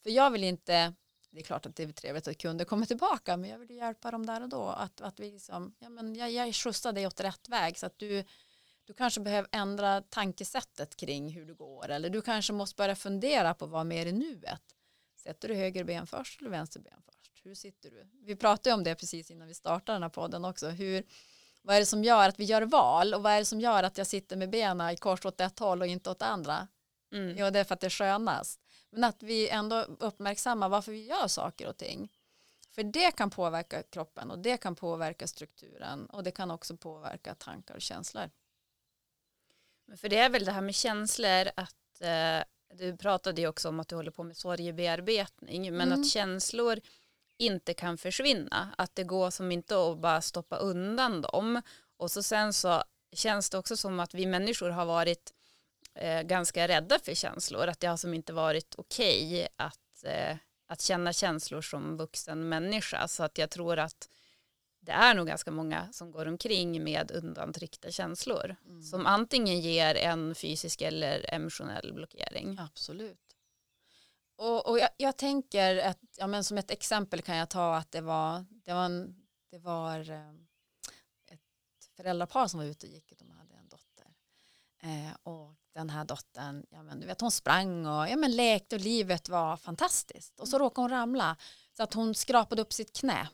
för 0.02 0.10
jag 0.10 0.30
vill 0.30 0.44
inte, 0.44 0.94
det 1.32 1.40
är 1.40 1.44
klart 1.44 1.66
att 1.66 1.76
det 1.76 1.82
är 1.82 1.92
trevligt 1.92 2.28
att 2.28 2.38
kunder 2.38 2.64
kommer 2.64 2.86
tillbaka, 2.86 3.36
men 3.36 3.50
jag 3.50 3.58
vill 3.58 3.70
hjälpa 3.70 4.10
dem 4.10 4.26
där 4.26 4.42
och 4.42 4.48
då. 4.48 4.68
Att, 4.68 5.00
att 5.00 5.20
vi 5.20 5.30
liksom, 5.30 5.74
ja, 5.78 5.88
men 5.88 6.14
jag, 6.14 6.30
jag 6.32 6.54
skjutsar 6.54 6.92
dig 6.92 7.06
åt 7.06 7.20
rätt 7.20 7.48
väg 7.48 7.78
så 7.78 7.86
att 7.86 7.98
du, 7.98 8.24
du 8.84 8.92
kanske 8.92 9.20
behöver 9.20 9.48
ändra 9.52 10.02
tankesättet 10.02 10.96
kring 10.96 11.28
hur 11.28 11.46
du 11.46 11.54
går 11.54 11.88
eller 11.88 12.10
du 12.10 12.22
kanske 12.22 12.52
måste 12.52 12.76
börja 12.76 12.96
fundera 12.96 13.54
på 13.54 13.66
vad 13.66 13.86
mer 13.86 14.06
i 14.06 14.12
nuet. 14.12 14.62
Sätter 15.16 15.48
du 15.48 15.54
höger 15.54 15.84
ben 15.84 16.06
först 16.06 16.40
eller 16.40 16.50
vänster 16.50 16.80
ben 16.80 17.02
först? 17.04 17.40
Hur 17.42 17.54
sitter 17.54 17.90
du? 17.90 18.06
Vi 18.24 18.36
pratade 18.36 18.74
om 18.74 18.84
det 18.84 18.94
precis 18.94 19.30
innan 19.30 19.48
vi 19.48 19.54
startade 19.54 19.96
den 19.96 20.02
här 20.02 20.10
podden 20.10 20.44
också. 20.44 20.68
Hur, 20.68 21.04
vad 21.62 21.76
är 21.76 21.80
det 21.80 21.86
som 21.86 22.04
gör 22.04 22.28
att 22.28 22.40
vi 22.40 22.44
gör 22.44 22.62
val 22.62 23.14
och 23.14 23.22
vad 23.22 23.32
är 23.32 23.38
det 23.38 23.44
som 23.44 23.60
gör 23.60 23.82
att 23.82 23.98
jag 23.98 24.06
sitter 24.06 24.36
med 24.36 24.50
benen 24.50 24.90
i 24.90 24.96
kors 24.96 25.26
åt 25.26 25.40
ett 25.40 25.58
håll 25.58 25.80
och 25.80 25.86
inte 25.86 26.10
åt 26.10 26.22
andra? 26.22 26.68
Mm. 27.12 27.36
Jo, 27.38 27.50
det 27.50 27.60
är 27.60 27.64
för 27.64 27.74
att 27.74 27.80
det 27.80 27.86
är 27.86 27.90
skönast. 27.90 28.60
Men 28.92 29.04
att 29.04 29.22
vi 29.22 29.48
ändå 29.48 29.76
uppmärksammar 29.98 30.68
varför 30.68 30.92
vi 30.92 31.06
gör 31.06 31.28
saker 31.28 31.68
och 31.68 31.76
ting. 31.76 32.12
För 32.70 32.82
det 32.82 33.10
kan 33.10 33.30
påverka 33.30 33.82
kroppen 33.82 34.30
och 34.30 34.38
det 34.38 34.56
kan 34.56 34.74
påverka 34.74 35.26
strukturen 35.26 36.06
och 36.06 36.22
det 36.22 36.30
kan 36.30 36.50
också 36.50 36.76
påverka 36.76 37.34
tankar 37.34 37.74
och 37.74 37.82
känslor. 37.82 38.30
För 39.96 40.08
det 40.08 40.18
är 40.18 40.30
väl 40.30 40.44
det 40.44 40.52
här 40.52 40.60
med 40.60 40.74
känslor 40.74 41.48
att 41.56 42.00
eh, 42.00 42.44
du 42.74 42.96
pratade 42.96 43.40
ju 43.40 43.48
också 43.48 43.68
om 43.68 43.80
att 43.80 43.88
du 43.88 43.96
håller 43.96 44.10
på 44.10 44.22
med 44.22 44.36
sorgebearbetning 44.36 45.62
men 45.76 45.88
Mm. 45.88 46.00
att 46.00 46.08
känslor 46.08 46.80
inte 47.38 47.74
kan 47.74 47.98
försvinna. 47.98 48.74
Att 48.78 48.94
det 48.94 49.04
går 49.04 49.30
som 49.30 49.52
inte 49.52 49.90
att 49.90 49.98
bara 49.98 50.20
stoppa 50.20 50.56
undan 50.56 51.20
dem. 51.20 51.62
Och 51.96 52.10
så 52.10 52.22
sen 52.22 52.52
så 52.52 52.84
känns 53.12 53.50
det 53.50 53.58
också 53.58 53.76
som 53.76 54.00
att 54.00 54.14
vi 54.14 54.26
människor 54.26 54.70
har 54.70 54.84
varit 54.86 55.32
eh, 55.94 56.22
ganska 56.22 56.68
rädda 56.68 56.98
för 56.98 57.14
känslor. 57.14 57.66
Att 57.66 57.80
det 57.80 57.86
har 57.86 57.96
som 57.96 58.14
inte 58.14 58.32
varit 58.32 58.74
okej 58.78 59.48
att, 59.56 60.04
eh, 60.04 60.36
att 60.66 60.80
känna 60.80 61.12
känslor 61.12 61.60
som 61.60 61.96
vuxen 61.96 62.48
människa. 62.48 63.08
Så 63.08 63.22
att 63.22 63.38
jag 63.38 63.50
tror 63.50 63.78
att 63.78 64.08
det 64.80 64.92
är 64.92 65.14
nog 65.14 65.26
ganska 65.26 65.50
många 65.50 65.92
som 65.92 66.12
går 66.12 66.26
omkring 66.26 66.84
med 66.84 67.10
undantryckta 67.10 67.90
känslor. 67.90 68.56
Mm. 68.64 68.82
Som 68.82 69.06
antingen 69.06 69.60
ger 69.60 69.94
en 69.94 70.34
fysisk 70.34 70.80
eller 70.82 71.34
emotionell 71.34 71.92
blockering. 71.92 72.58
Absolut. 72.58 73.18
Och, 74.36 74.68
och 74.68 74.78
jag, 74.78 74.88
jag 74.96 75.16
tänker 75.16 75.76
att, 75.76 75.98
ja, 76.18 76.26
men 76.26 76.44
som 76.44 76.58
ett 76.58 76.70
exempel 76.70 77.22
kan 77.22 77.36
jag 77.36 77.50
ta 77.50 77.76
att 77.76 77.92
det 77.92 78.00
var, 78.00 78.44
det 78.50 78.72
var, 78.72 78.84
en, 78.84 79.14
det 79.50 79.58
var 79.58 80.10
eh, 80.10 80.30
ett 81.30 81.40
föräldrapar 81.96 82.48
som 82.48 82.60
var 82.60 82.66
ute 82.66 82.86
och 82.86 82.92
gick 82.92 83.12
och 83.12 83.18
de 83.18 83.30
hade 83.30 83.54
en 83.54 83.68
dotter. 83.68 84.06
Eh, 84.82 85.16
och 85.22 85.54
den 85.74 85.90
här 85.90 86.04
dottern, 86.04 86.66
ja, 86.70 86.82
men, 86.82 87.00
du 87.00 87.06
vet, 87.06 87.20
hon 87.20 87.30
sprang 87.30 87.86
och 87.86 88.08
ja, 88.08 88.16
men, 88.16 88.36
lekte 88.36 88.76
och 88.76 88.82
livet 88.82 89.28
var 89.28 89.56
fantastiskt. 89.56 90.40
Och 90.40 90.48
så 90.48 90.58
råkade 90.58 90.82
hon 90.82 90.90
ramla 90.90 91.36
så 91.76 91.82
att 91.82 91.94
hon 91.94 92.14
skrapade 92.14 92.62
upp 92.62 92.72
sitt 92.72 92.96
knä. 92.96 93.28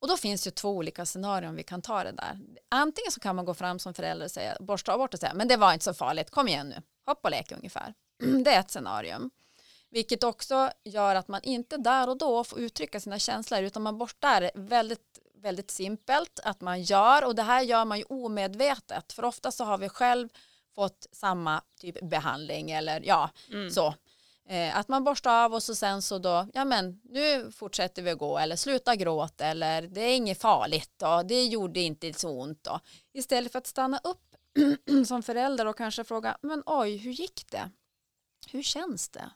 Och 0.00 0.08
då 0.08 0.16
finns 0.16 0.42
det 0.42 0.48
ju 0.48 0.50
två 0.50 0.70
olika 0.70 1.06
scenarion 1.06 1.54
vi 1.54 1.62
kan 1.62 1.82
ta 1.82 2.04
det 2.04 2.12
där. 2.12 2.38
Antingen 2.68 3.12
så 3.12 3.20
kan 3.20 3.36
man 3.36 3.44
gå 3.44 3.54
fram 3.54 3.78
som 3.78 3.94
förälder 3.94 4.24
och 4.24 4.30
säga, 4.30 4.56
borsta 4.60 4.98
bort 4.98 5.14
och 5.14 5.20
säga, 5.20 5.34
men 5.34 5.48
det 5.48 5.56
var 5.56 5.72
inte 5.72 5.84
så 5.84 5.94
farligt, 5.94 6.30
kom 6.30 6.48
igen 6.48 6.68
nu, 6.68 6.82
hoppa 7.06 7.28
och 7.28 7.30
lek 7.30 7.52
ungefär. 7.52 7.94
Det 8.44 8.50
är 8.50 8.60
ett 8.60 8.70
scenarium. 8.70 9.30
Vilket 9.90 10.24
också 10.24 10.70
gör 10.84 11.14
att 11.14 11.28
man 11.28 11.42
inte 11.42 11.76
där 11.76 12.08
och 12.08 12.18
då 12.18 12.44
får 12.44 12.58
uttrycka 12.58 13.00
sina 13.00 13.18
känslor 13.18 13.62
utan 13.62 13.82
man 13.82 13.98
borstar 13.98 14.50
väldigt, 14.54 15.18
väldigt 15.34 15.70
simpelt 15.70 16.40
att 16.44 16.60
man 16.60 16.82
gör 16.82 17.24
och 17.24 17.34
det 17.34 17.42
här 17.42 17.62
gör 17.62 17.84
man 17.84 17.98
ju 17.98 18.04
omedvetet 18.04 19.12
för 19.12 19.24
ofta 19.24 19.50
så 19.50 19.64
har 19.64 19.78
vi 19.78 19.88
själv 19.88 20.28
fått 20.74 21.06
samma 21.12 21.62
typ 21.80 22.00
behandling 22.10 22.70
eller 22.70 23.00
ja 23.04 23.30
Mm. 23.52 23.70
så. 23.70 23.94
Eh, 24.48 24.76
att 24.76 24.88
man 24.88 25.04
borstar 25.04 25.44
av 25.44 25.54
och 25.54 25.62
så 25.62 25.74
sen 25.74 26.02
så 26.02 26.18
då, 26.18 26.46
ja 26.54 26.64
men 26.64 27.00
nu 27.04 27.52
fortsätter 27.52 28.02
vi 28.02 28.12
gå 28.14 28.38
eller 28.38 28.56
sluta 28.56 28.96
gråta 28.96 29.46
eller 29.46 29.82
det 29.82 30.00
är 30.00 30.16
inget 30.16 30.40
farligt 30.40 31.02
och 31.02 31.26
det 31.26 31.44
gjorde 31.44 31.80
inte 31.80 32.12
så 32.12 32.40
ont 32.40 32.64
då. 32.64 32.80
Istället 33.12 33.52
för 33.52 33.58
att 33.58 33.66
stanna 33.66 34.00
upp 34.04 34.36
som 35.06 35.22
förälder 35.22 35.66
och 35.66 35.76
kanske 35.76 36.04
fråga, 36.04 36.38
men 36.42 36.62
oj, 36.66 36.96
hur 36.96 37.12
gick 37.12 37.50
det? 37.50 37.70
Hur 38.50 38.62
känns 38.62 39.08
det? 39.08 39.30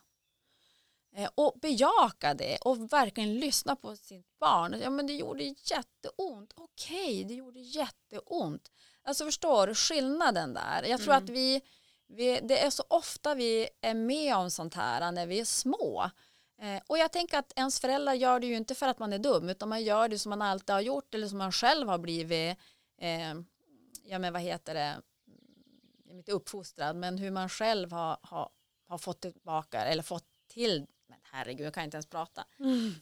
Eh, 1.15 1.29
och 1.35 1.53
bejaka 1.61 2.33
det 2.33 2.57
och 2.57 2.93
verkligen 2.93 3.35
lyssna 3.39 3.75
på 3.75 3.95
sitt 3.95 4.39
barn. 4.39 4.75
Ja 4.83 4.89
men 4.89 5.07
det 5.07 5.13
gjorde 5.13 5.43
jätteont. 5.43 6.53
Okej, 6.55 7.23
det 7.23 7.33
gjorde 7.33 7.59
jätteont. 7.59 8.71
Alltså 9.07 9.25
förstår 9.25 9.67
du 9.67 9.75
skillnaden 9.75 10.53
där? 10.53 10.83
Jag 10.83 11.01
tror 11.01 11.13
Mm. 11.13 11.23
att 11.23 11.29
vi, 11.29 11.61
vi, 12.07 12.39
det 12.43 12.59
är 12.65 12.69
så 12.69 12.83
ofta 12.87 13.35
vi 13.35 13.69
är 13.81 13.93
med 13.93 14.35
om 14.35 14.51
sånt 14.51 14.73
här 14.73 15.11
när 15.11 15.25
vi 15.27 15.39
är 15.39 15.45
små. 15.45 16.09
Eh, 16.61 16.81
och 16.87 16.97
jag 16.97 17.11
tänker 17.11 17.37
att 17.39 17.53
ens 17.55 17.79
föräldrar 17.79 18.13
gör 18.13 18.39
det 18.39 18.47
ju 18.47 18.55
inte 18.57 18.75
för 18.75 18.87
att 18.87 18.99
man 18.99 19.13
är 19.13 19.19
dum 19.19 19.49
utan 19.49 19.69
man 19.69 19.83
gör 19.83 20.07
det 20.07 20.19
som 20.19 20.29
man 20.29 20.41
alltid 20.41 20.73
har 20.73 20.81
gjort 20.81 21.15
eller 21.15 21.27
som 21.27 21.37
man 21.37 21.51
själv 21.51 21.87
har 21.89 21.97
blivit 21.97 22.57
eh, 23.01 23.33
ja 24.03 24.19
men 24.19 24.33
vad 24.33 24.41
heter 24.41 24.73
det 24.73 24.95
inte 26.09 26.31
uppfostrad 26.31 26.95
men 26.95 27.17
hur 27.17 27.31
man 27.31 27.49
själv 27.49 27.91
har, 27.91 28.17
har, 28.21 28.49
har 28.87 28.97
fått 28.97 29.21
tillbaka 29.21 29.81
eller 29.85 30.03
fått 30.03 30.25
till 30.47 30.85
men 31.09 31.19
herregud 31.23 31.65
jag 31.65 31.73
kan 31.73 31.83
inte 31.83 31.97
ens 31.97 32.05
prata 32.09 32.45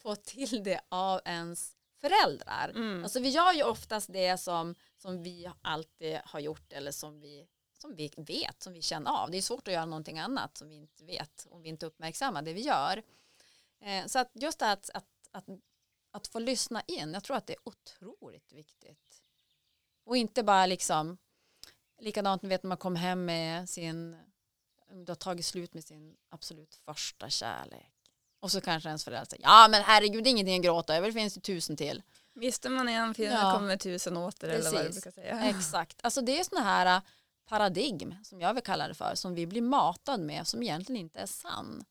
fått 0.03 0.23
till 0.23 0.63
det 0.63 0.79
av 0.89 1.21
ens 1.25 1.71
föräldrar 2.01 2.71
Mm. 2.75 3.03
alltså 3.03 3.19
vi 3.19 3.29
gör 3.29 3.53
ju 3.53 3.63
oftast 3.63 4.13
det 4.13 4.37
som, 4.37 4.75
som 5.05 5.23
vi 5.23 5.51
alltid 5.61 6.19
har 6.23 6.39
gjort 6.39 6.73
eller 6.73 6.91
som 6.91 7.21
vi 7.21 7.47
som 7.77 7.95
vi 7.95 8.11
vet, 8.17 8.63
som 8.63 8.73
vi 8.73 8.81
känner 8.81 9.11
av. 9.11 9.31
Det 9.31 9.37
är 9.37 9.41
svårt 9.41 9.67
att 9.67 9.73
göra 9.73 9.85
någonting 9.85 10.19
annat 10.19 10.57
som 10.57 10.69
vi 10.69 10.75
inte 10.75 11.03
vet 11.03 11.47
om 11.49 11.61
vi 11.61 11.69
inte 11.69 11.85
uppmärksammar 11.85 12.41
det 12.41 12.53
vi 12.53 12.61
gör. 12.61 13.03
Eh, 13.81 14.05
så 14.05 14.19
att 14.19 14.31
just 14.33 14.59
det 14.59 14.65
här 14.65 14.73
att, 14.73 14.89
att, 14.93 15.05
att, 15.31 15.45
att 16.11 16.27
få 16.27 16.39
lyssna 16.39 16.81
in, 16.87 17.13
jag 17.13 17.23
tror 17.23 17.37
att 17.37 17.47
det 17.47 17.53
är 17.53 17.59
otroligt 17.63 18.53
viktigt. 18.53 19.21
Och 20.03 20.17
inte 20.17 20.43
bara 20.43 20.65
liksom, 20.65 21.17
likadant 21.99 22.41
ni 22.41 22.49
vet 22.49 22.63
när 22.63 22.67
man 22.67 22.77
kommer 22.77 22.99
hem 22.99 23.25
med 23.25 23.69
sin, 23.69 24.17
du 24.91 25.11
har 25.11 25.15
tagit 25.15 25.45
slut 25.45 25.73
med 25.73 25.83
sin 25.83 26.17
absolut 26.29 26.75
första 26.75 27.29
kärlek. 27.29 27.91
Och 28.39 28.51
så 28.51 28.61
kanske 28.61 28.89
ens 28.89 29.03
föräldrar 29.03 29.25
säger, 29.25 29.43
ja 29.43 29.67
men 29.71 29.83
herregud 29.83 30.23
det 30.23 30.29
är 30.29 30.31
ingenting 30.31 30.59
att 30.59 30.65
gråta 30.65 30.95
över, 30.95 31.07
det 31.07 31.13
finns 31.13 31.37
ju 31.37 31.41
tusen 31.41 31.77
till. 31.77 32.03
Visste 32.35 32.69
man 32.69 32.87
en 32.89 33.13
film 33.13 33.31
Ja. 33.33 33.51
kommer 33.57 33.77
tusen 33.77 34.17
åter 34.17 34.49
eller 34.49 34.71
vad 34.71 34.73
du 34.81 34.85
Precis. 34.87 35.03
brukar 35.03 35.11
säga. 35.21 35.39
Exakt, 35.49 35.99
alltså 36.03 36.21
det 36.21 36.39
är 36.39 36.43
sådana 36.43 36.65
här 36.65 36.97
äh, 36.97 37.01
paradigm 37.45 38.15
som 38.23 38.41
jag 38.41 38.53
vill 38.53 38.63
kalla 38.63 38.87
det 38.87 38.93
för 38.93 39.15
som 39.15 39.35
vi 39.35 39.47
blir 39.47 39.61
matad 39.61 40.19
med 40.19 40.47
som 40.47 40.63
egentligen 40.63 41.01
inte 41.01 41.19
är 41.19 41.25
sann. 41.25 41.85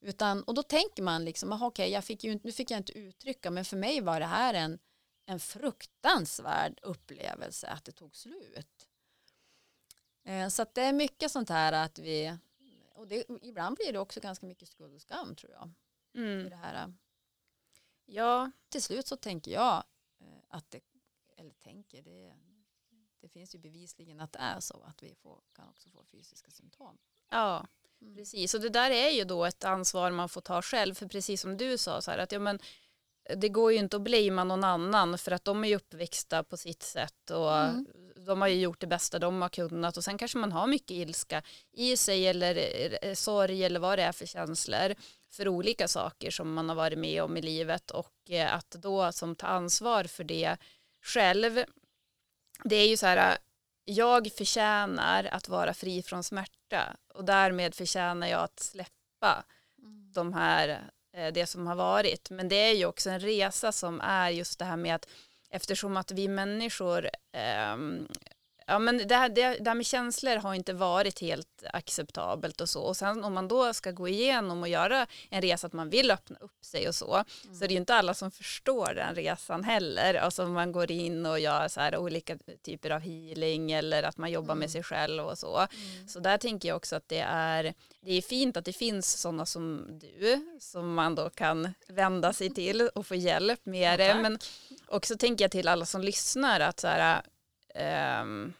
Utan, 0.00 0.42
och 0.42 0.54
då 0.54 0.62
tänker 0.62 1.02
man 1.02 1.24
liksom, 1.24 1.52
aha, 1.52 1.66
okej, 1.66 1.90
jag 1.90 2.04
fick 2.04 2.24
ju, 2.24 2.40
nu 2.44 2.52
fick 2.52 2.70
jag 2.70 2.78
inte 2.80 2.98
uttrycka 2.98 3.50
men 3.50 3.64
för 3.64 3.76
mig 3.76 4.00
var 4.00 4.20
det 4.20 4.26
här 4.26 4.54
en, 4.54 4.78
en 5.26 5.40
fruktansvärd 5.40 6.78
upplevelse 6.82 7.66
att 7.68 7.84
det 7.84 7.92
tog 7.92 8.16
slut. 8.16 8.88
Eh, 10.24 10.48
så 10.48 10.62
att 10.62 10.74
det 10.74 10.82
är 10.82 10.92
mycket 10.92 11.30
sånt 11.32 11.48
här 11.48 11.72
att 11.72 11.98
vi, 11.98 12.36
och 12.94 13.06
det, 13.08 13.24
ibland 13.42 13.76
blir 13.76 13.92
det 13.92 13.98
också 13.98 14.20
ganska 14.20 14.46
mycket 14.46 14.68
skuld 14.68 14.94
och 14.94 15.00
skam 15.02 15.36
tror 15.36 15.52
jag. 15.52 15.70
I 16.14 16.18
Mm. 16.18 16.50
det 16.50 16.56
här. 16.56 16.92
Ja, 18.10 18.50
Till 18.68 18.82
slut 18.82 19.06
så 19.06 19.16
tänker 19.16 19.50
jag 19.50 19.84
eh, 20.20 20.26
att 20.48 20.70
det, 20.70 20.80
eller 21.36 21.54
tänker, 21.54 22.02
det, 22.02 22.32
det 23.20 23.28
finns 23.28 23.54
ju 23.54 23.58
bevisligen 23.58 24.20
att 24.20 24.32
det 24.32 24.38
är 24.38 24.60
så 24.60 24.82
att 24.82 25.02
vi 25.02 25.14
får, 25.14 25.40
kan 25.52 25.68
också 25.68 25.90
få 25.90 26.04
fysiska 26.04 26.50
symptom. 26.50 26.98
ja, 27.30 27.66
Mm. 28.00 28.16
precis. 28.16 28.54
Och 28.54 28.60
det 28.60 28.68
där 28.68 28.90
är 28.90 29.10
ju 29.10 29.24
då 29.24 29.44
ett 29.44 29.64
ansvar 29.64 30.10
man 30.10 30.28
får 30.28 30.40
ta 30.40 30.62
själv. 30.62 30.94
För 30.94 31.06
precis 31.08 31.40
som 31.40 31.56
du 31.56 31.78
sa, 31.78 32.00
så 32.02 32.10
här, 32.10 32.18
att 32.18 32.32
ja, 32.32 32.38
men, 32.38 32.58
det 33.36 33.48
går 33.48 33.72
ju 33.72 33.78
inte 33.78 33.96
att 33.96 34.02
blamea 34.02 34.44
någon 34.44 34.64
annan 34.64 35.18
för 35.18 35.30
att 35.32 35.44
de 35.44 35.64
är 35.64 35.68
ju 35.68 35.76
uppväxta 35.76 36.44
på 36.44 36.56
sitt 36.56 36.82
sätt 36.82 37.30
och 37.30 37.54
Mm. 37.58 37.86
de 38.26 38.40
har 38.40 38.48
ju 38.48 38.60
gjort 38.60 38.80
det 38.80 38.86
bästa 38.86 39.18
de 39.18 39.42
har 39.42 39.48
kunnat 39.48 39.96
och 39.96 40.04
sen 40.04 40.18
kanske 40.18 40.38
man 40.38 40.52
har 40.52 40.66
mycket 40.66 40.90
ilska 40.90 41.42
i 41.72 41.96
sig 41.96 42.26
eller 42.28 42.98
eh, 43.04 43.14
sorg 43.14 43.64
eller 43.64 43.80
vad 43.80 43.98
det 43.98 44.02
är 44.02 44.12
för 44.12 44.26
känslor 44.26 44.94
för 45.30 45.48
olika 45.48 45.88
saker 45.88 46.30
som 46.30 46.54
man 46.54 46.68
har 46.68 46.76
varit 46.76 46.98
med 46.98 47.22
om 47.22 47.36
i 47.36 47.42
livet 47.42 47.90
och 47.90 48.30
eh, 48.30 48.54
att 48.54 48.70
då 48.70 49.12
som 49.12 49.34
ta 49.34 49.46
ansvar 49.46 50.04
för 50.04 50.24
det 50.24 50.56
själv 51.02 51.64
det 52.64 52.76
är 52.76 52.88
ju 52.88 52.96
så 52.96 53.06
här 53.06 53.38
jag 53.84 54.32
förtjänar 54.32 55.24
att 55.24 55.48
vara 55.48 55.74
fri 55.74 56.02
från 56.02 56.24
smärta 56.24 56.96
och 57.14 57.24
därmed 57.24 57.74
förtjänar 57.74 58.26
jag 58.26 58.40
att 58.40 58.60
släppa 58.60 59.44
de 60.14 60.32
här, 60.32 60.90
eh, 61.12 61.32
det 61.32 61.46
som 61.46 61.66
har 61.66 61.74
varit. 61.74 62.30
Men 62.30 62.48
det 62.48 62.56
är 62.56 62.74
ju 62.74 62.86
också 62.86 63.10
en 63.10 63.20
resa 63.20 63.72
som 63.72 64.00
är 64.00 64.30
just 64.30 64.58
det 64.58 64.64
här 64.64 64.76
med 64.76 64.94
att 64.94 65.08
eftersom 65.50 65.96
att 65.96 66.10
vi 66.10 66.28
människor 66.28 67.10
ehm, 67.32 68.08
Ja, 68.70 68.78
men 68.78 69.08
det, 69.08 69.14
här, 69.14 69.28
det, 69.28 69.58
det 69.60 69.70
här 69.70 69.74
med 69.74 69.86
känslor 69.86 70.36
har 70.36 70.54
inte 70.54 70.72
varit 70.72 71.20
helt 71.20 71.64
acceptabelt 71.72 72.60
och 72.60 72.68
så. 72.68 72.82
Och 72.82 72.96
sen 72.96 73.24
om 73.24 73.34
man 73.34 73.48
då 73.48 73.74
ska 73.74 73.90
gå 73.90 74.08
igenom 74.08 74.62
och 74.62 74.68
göra 74.68 75.06
en 75.30 75.42
resa 75.42 75.66
att 75.66 75.72
man 75.72 75.90
vill 75.90 76.10
öppna 76.10 76.38
upp 76.40 76.64
sig 76.64 76.88
och 76.88 76.94
så, 76.94 77.14
mm. 77.14 77.56
så 77.58 77.64
är 77.64 77.68
det 77.68 77.74
ju 77.74 77.80
inte 77.80 77.94
alla 77.94 78.14
som 78.14 78.30
förstår 78.30 78.94
den 78.94 79.14
resan 79.14 79.64
heller. 79.64 80.14
Alltså 80.14 80.46
man 80.46 80.72
går 80.72 80.90
in 80.90 81.26
och 81.26 81.40
gör 81.40 81.68
så 81.68 81.80
här 81.80 81.96
olika 81.96 82.38
typer 82.62 82.90
av 82.90 83.00
healing 83.00 83.72
eller 83.72 84.02
att 84.02 84.16
man 84.16 84.30
jobbar 84.30 84.52
mm. 84.52 84.58
med 84.58 84.70
sig 84.70 84.82
själv 84.82 85.24
och 85.24 85.38
så. 85.38 85.56
Mm. 85.56 86.08
Så 86.08 86.20
där 86.20 86.38
tänker 86.38 86.68
jag 86.68 86.76
också 86.76 86.96
att 86.96 87.08
det 87.08 87.24
är, 87.28 87.74
det 88.00 88.12
är 88.12 88.22
fint 88.22 88.56
att 88.56 88.64
det 88.64 88.72
finns 88.72 89.20
sådana 89.20 89.46
som 89.46 89.86
du 90.00 90.56
som 90.60 90.94
man 90.94 91.14
då 91.14 91.30
kan 91.30 91.74
vända 91.88 92.32
sig 92.32 92.50
till 92.50 92.80
och 92.94 93.06
få 93.06 93.14
hjälp 93.14 93.60
med 93.66 93.92
ja, 93.92 93.96
det. 93.96 94.22
Men 94.22 94.38
också 94.86 95.16
tänker 95.16 95.44
jag 95.44 95.50
till 95.50 95.68
alla 95.68 95.86
som 95.86 96.02
lyssnar 96.02 96.60
att 96.60 96.80
så 96.80 96.86
här, 96.86 97.22
Um, 97.74 98.52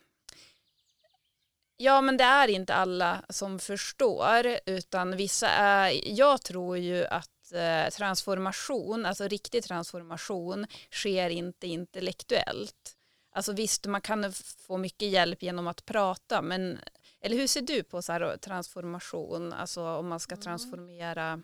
ja 1.77 2.01
men 2.01 2.17
det 2.17 2.25
är 2.25 2.49
inte 2.49 2.75
alla 2.75 3.25
som 3.29 3.59
förstår 3.59 4.59
utan 4.67 5.17
vissa 5.17 5.49
är, 5.49 6.01
jag 6.19 6.43
tror 6.43 6.79
ju 6.79 7.07
att 7.07 7.53
eh, 7.53 7.91
transformation, 7.91 9.07
alltså 9.07 9.29
riktig 9.29 9.65
transformation 9.65 10.67
sker 10.91 11.31
inte 11.31 11.67
intellektuellt. 11.67 12.95
Alltså 13.31 13.53
visst 13.53 13.87
man 13.87 14.01
kan 14.01 14.33
få 14.33 14.77
mycket 14.77 15.09
hjälp 15.09 15.43
genom 15.43 15.67
att 15.67 15.85
prata 15.85 16.43
men 16.43 16.79
eller 17.21 17.37
hur 17.37 17.47
ser 17.47 17.63
du 17.63 17.83
på 17.83 18.03
så 18.03 18.13
här, 18.13 18.37
transformation, 18.37 19.53
alltså 19.53 19.83
om 19.83 20.09
man 20.09 20.21
ska 20.21 20.35
mm. 20.35 20.43
transformera? 20.43 21.43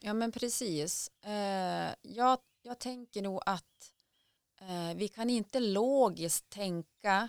Ja 0.00 0.12
men 0.12 0.32
precis. 0.32 1.10
Eh, 1.22 1.94
jag, 2.02 2.38
jag 2.62 2.78
tänker 2.78 3.22
nog 3.22 3.42
att 3.46 3.91
Eh, 4.68 4.94
vi 4.94 5.08
kan 5.08 5.30
inte 5.30 5.60
logiskt 5.60 6.50
tänka 6.50 7.28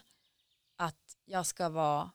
att 0.75 1.17
jag 1.25 1.45
ska 1.45 1.69
vara 1.69 2.11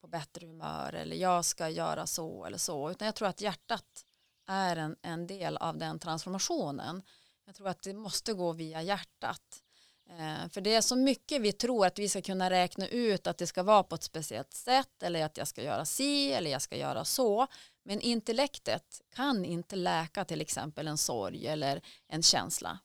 på 0.00 0.06
bättre 0.06 0.46
humör 0.46 0.92
eller 0.92 1.16
jag 1.16 1.44
ska 1.44 1.68
göra 1.68 2.06
så 2.06 2.44
eller 2.44 2.58
så 2.58 2.90
utan 2.90 3.06
jag 3.06 3.14
tror 3.14 3.28
att 3.28 3.40
hjärtat 3.40 4.06
är 4.46 4.76
en, 4.76 4.96
en 5.02 5.26
del 5.26 5.56
av 5.56 5.78
den 5.78 5.98
transformationen. 5.98 7.02
Jag 7.46 7.54
tror 7.54 7.68
att 7.68 7.82
det 7.82 7.94
måste 7.94 8.32
gå 8.32 8.52
via 8.52 8.82
hjärtat. 8.82 9.62
Eh, 10.10 10.48
för 10.48 10.60
det 10.60 10.74
är 10.74 10.80
så 10.80 10.96
mycket 10.96 11.42
vi 11.42 11.52
tror 11.52 11.86
att 11.86 11.98
vi 11.98 12.08
ska 12.08 12.22
kunna 12.22 12.50
räkna 12.50 12.88
ut 12.88 13.26
att 13.26 13.38
det 13.38 13.46
ska 13.46 13.62
vara 13.62 13.82
på 13.82 13.94
ett 13.94 14.02
speciellt 14.02 14.52
sätt 14.52 15.02
eller 15.02 15.24
att 15.24 15.36
jag 15.36 15.48
ska 15.48 15.62
göra 15.62 15.84
si 15.84 16.32
eller 16.32 16.50
jag 16.50 16.62
ska 16.62 16.76
göra 16.76 17.04
så. 17.04 17.46
Men 17.82 18.00
intellektet 18.00 19.00
kan 19.14 19.44
inte 19.44 19.76
läka 19.76 20.24
till 20.24 20.40
exempel 20.40 20.88
en 20.88 20.98
sorg 20.98 21.46
eller 21.46 21.82
en 22.08 22.22
känsla. 22.22 22.78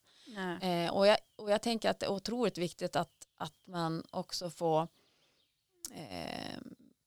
Eh, 0.61 0.93
och, 0.93 1.07
jag, 1.07 1.17
och 1.39 1.51
jag 1.51 1.61
tänker 1.61 1.89
att 1.89 1.99
det 1.99 2.05
är 2.05 2.11
otroligt 2.11 2.57
viktigt 2.57 2.95
att, 2.95 3.27
att 3.37 3.53
man 3.67 4.03
också 4.11 4.49
får, 4.49 4.87
eh, 5.91 6.57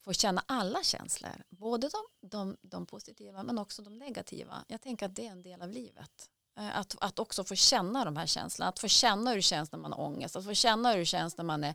får 0.04 0.12
känna 0.12 0.44
alla 0.46 0.82
känslor. 0.82 1.44
Både 1.50 1.88
de, 1.88 2.28
de, 2.28 2.56
de, 2.62 2.86
positiva 2.86 3.42
men 3.42 3.58
också 3.58 3.82
de 3.82 3.98
negativa. 3.98 4.64
Jag 4.68 4.80
tänker 4.80 5.06
att 5.06 5.16
det 5.16 5.26
är 5.26 5.30
en 5.30 5.42
del 5.42 5.62
av 5.62 5.68
livet. 5.68 6.30
Eh, 6.58 6.78
att, 6.78 6.96
att 7.00 7.18
också 7.18 7.44
få 7.44 7.54
känna 7.54 8.04
de 8.04 8.16
här 8.16 8.26
känslorna. 8.26 8.68
Att 8.68 8.78
få 8.78 8.88
känna 8.88 9.30
hur 9.30 9.36
det 9.36 9.42
känns 9.42 9.72
när 9.72 9.78
man 9.78 9.92
har 9.92 10.00
ångest. 10.00 10.36
Att 10.36 10.44
få 10.44 10.54
känna 10.54 10.92
hur 10.92 10.98
det 10.98 11.06
känns 11.06 11.36
när 11.36 11.44
man 11.44 11.64
är 11.64 11.74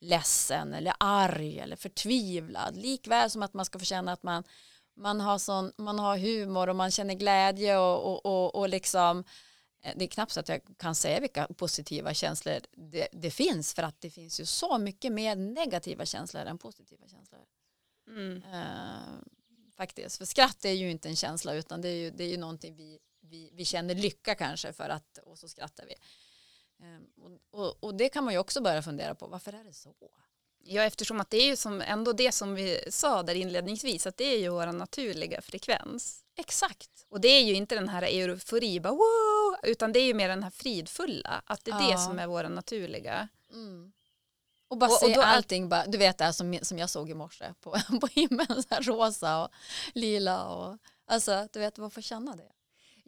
ledsen 0.00 0.74
eller 0.74 0.94
arg 1.00 1.58
eller 1.58 1.76
förtvivlad. 1.76 2.76
Likväl 2.76 3.30
som 3.30 3.42
att 3.42 3.54
man 3.54 3.64
ska 3.64 3.78
få 3.78 3.84
känna 3.84 4.12
att 4.12 4.22
man, 4.22 4.44
man, 4.96 5.20
har, 5.20 5.38
sån, 5.38 5.72
man 5.76 5.98
har 5.98 6.18
humor 6.18 6.68
och 6.68 6.76
man 6.76 6.90
känner 6.90 7.14
glädje 7.14 7.78
och, 7.78 8.04
och, 8.04 8.26
och, 8.26 8.54
och 8.54 8.68
liksom 8.68 9.24
Eh, 9.24 9.24
det 9.80 10.04
är 10.04 10.08
knappt 10.08 10.32
så 10.32 10.40
att 10.40 10.48
jag 10.48 10.60
kan 10.76 10.94
säga 10.94 11.20
vilka 11.20 11.46
positiva 11.46 12.14
känslor 12.14 12.60
det, 12.72 13.08
det, 13.12 13.30
finns 13.30 13.74
för 13.74 13.82
att 13.82 14.00
det 14.00 14.10
finns 14.10 14.40
ju 14.40 14.46
så 14.46 14.78
mycket 14.78 15.12
mer 15.12 15.36
negativa 15.36 16.06
känslor 16.06 16.42
än 16.42 16.58
positiva 16.58 17.08
känslor. 17.08 17.40
Mm. 18.08 18.42
Uh, 18.42 19.20
faktiskt, 19.76 20.18
för 20.18 20.24
skratt 20.24 20.64
är 20.64 20.72
ju 20.72 20.90
inte 20.90 21.08
en 21.08 21.16
känsla 21.16 21.54
utan 21.54 21.80
det 21.80 21.88
är 21.88 21.96
ju, 21.96 22.10
det 22.10 22.24
är 22.24 22.28
ju 22.28 22.36
någonting 22.36 22.76
vi, 22.76 22.98
vi, 23.20 23.50
vi 23.52 23.64
känner 23.64 23.94
lycka 23.94 24.34
kanske 24.34 24.72
för 24.72 24.88
att 24.88 25.18
och 25.18 25.38
så 25.38 25.48
skrattar 25.48 25.86
vi. 25.86 25.94
Och, 27.16 27.60
och, 27.60 27.84
och, 27.84 27.94
det 27.94 28.08
kan 28.08 28.24
man 28.24 28.34
ju 28.34 28.38
också 28.38 28.60
börja 28.60 28.82
fundera 28.82 29.14
på, 29.14 29.26
varför 29.26 29.52
är 29.52 29.64
det 29.64 29.72
så? 29.72 29.94
Ja, 30.64 30.82
eftersom 30.82 31.20
att 31.20 31.30
det 31.30 31.36
är 31.36 31.46
ju 31.46 31.56
som, 31.56 31.80
ändå 31.80 32.12
det 32.12 32.32
som 32.32 32.54
vi 32.54 32.80
sa 32.90 33.22
där 33.22 33.34
inledningsvis, 33.34 34.06
att 34.06 34.16
det 34.16 34.24
är 34.24 34.38
ju 34.38 34.48
vår 34.48 34.66
naturliga 34.66 35.40
frekvens. 35.40 36.24
Exakt. 36.38 37.06
Och 37.08 37.20
det 37.20 37.28
är 37.28 37.44
ju 37.44 37.54
inte 37.54 37.74
den 37.74 37.88
här 37.88 38.02
eufori, 38.02 38.80
bara, 38.80 38.92
wow, 38.92 39.56
utan 39.62 39.92
det 39.92 39.98
är 39.98 40.04
ju 40.04 40.14
mer 40.14 40.28
den 40.28 40.42
här 40.42 40.50
fridfulla, 40.50 41.42
att 41.46 41.64
det 41.64 41.70
är 41.70 41.80
ja. 41.80 41.90
det 41.90 41.98
som 41.98 42.18
är 42.18 42.26
vår 42.26 42.44
naturliga. 42.44 43.28
Mm. 43.52 43.92
Och 44.68 44.78
bara 44.78 44.90
och, 44.90 44.96
se 44.96 45.06
och 45.06 45.12
då, 45.12 45.22
allting, 45.22 45.68
bara, 45.68 45.86
du 45.86 45.98
vet 45.98 46.18
det 46.18 46.24
här 46.24 46.32
som, 46.32 46.58
som 46.62 46.78
jag 46.78 46.90
såg 46.90 47.10
i 47.10 47.14
morse 47.14 47.54
på, 47.60 47.70
på 48.00 48.06
himlen, 48.06 48.62
så 48.62 48.74
här 48.74 48.82
rosa 48.82 49.42
och 49.42 49.50
lila 49.94 50.44
och 50.48 50.78
alltså 51.06 51.48
du 51.52 51.58
vet, 51.60 51.78
varför 51.78 52.02
känna 52.02 52.36
det? 52.36 52.52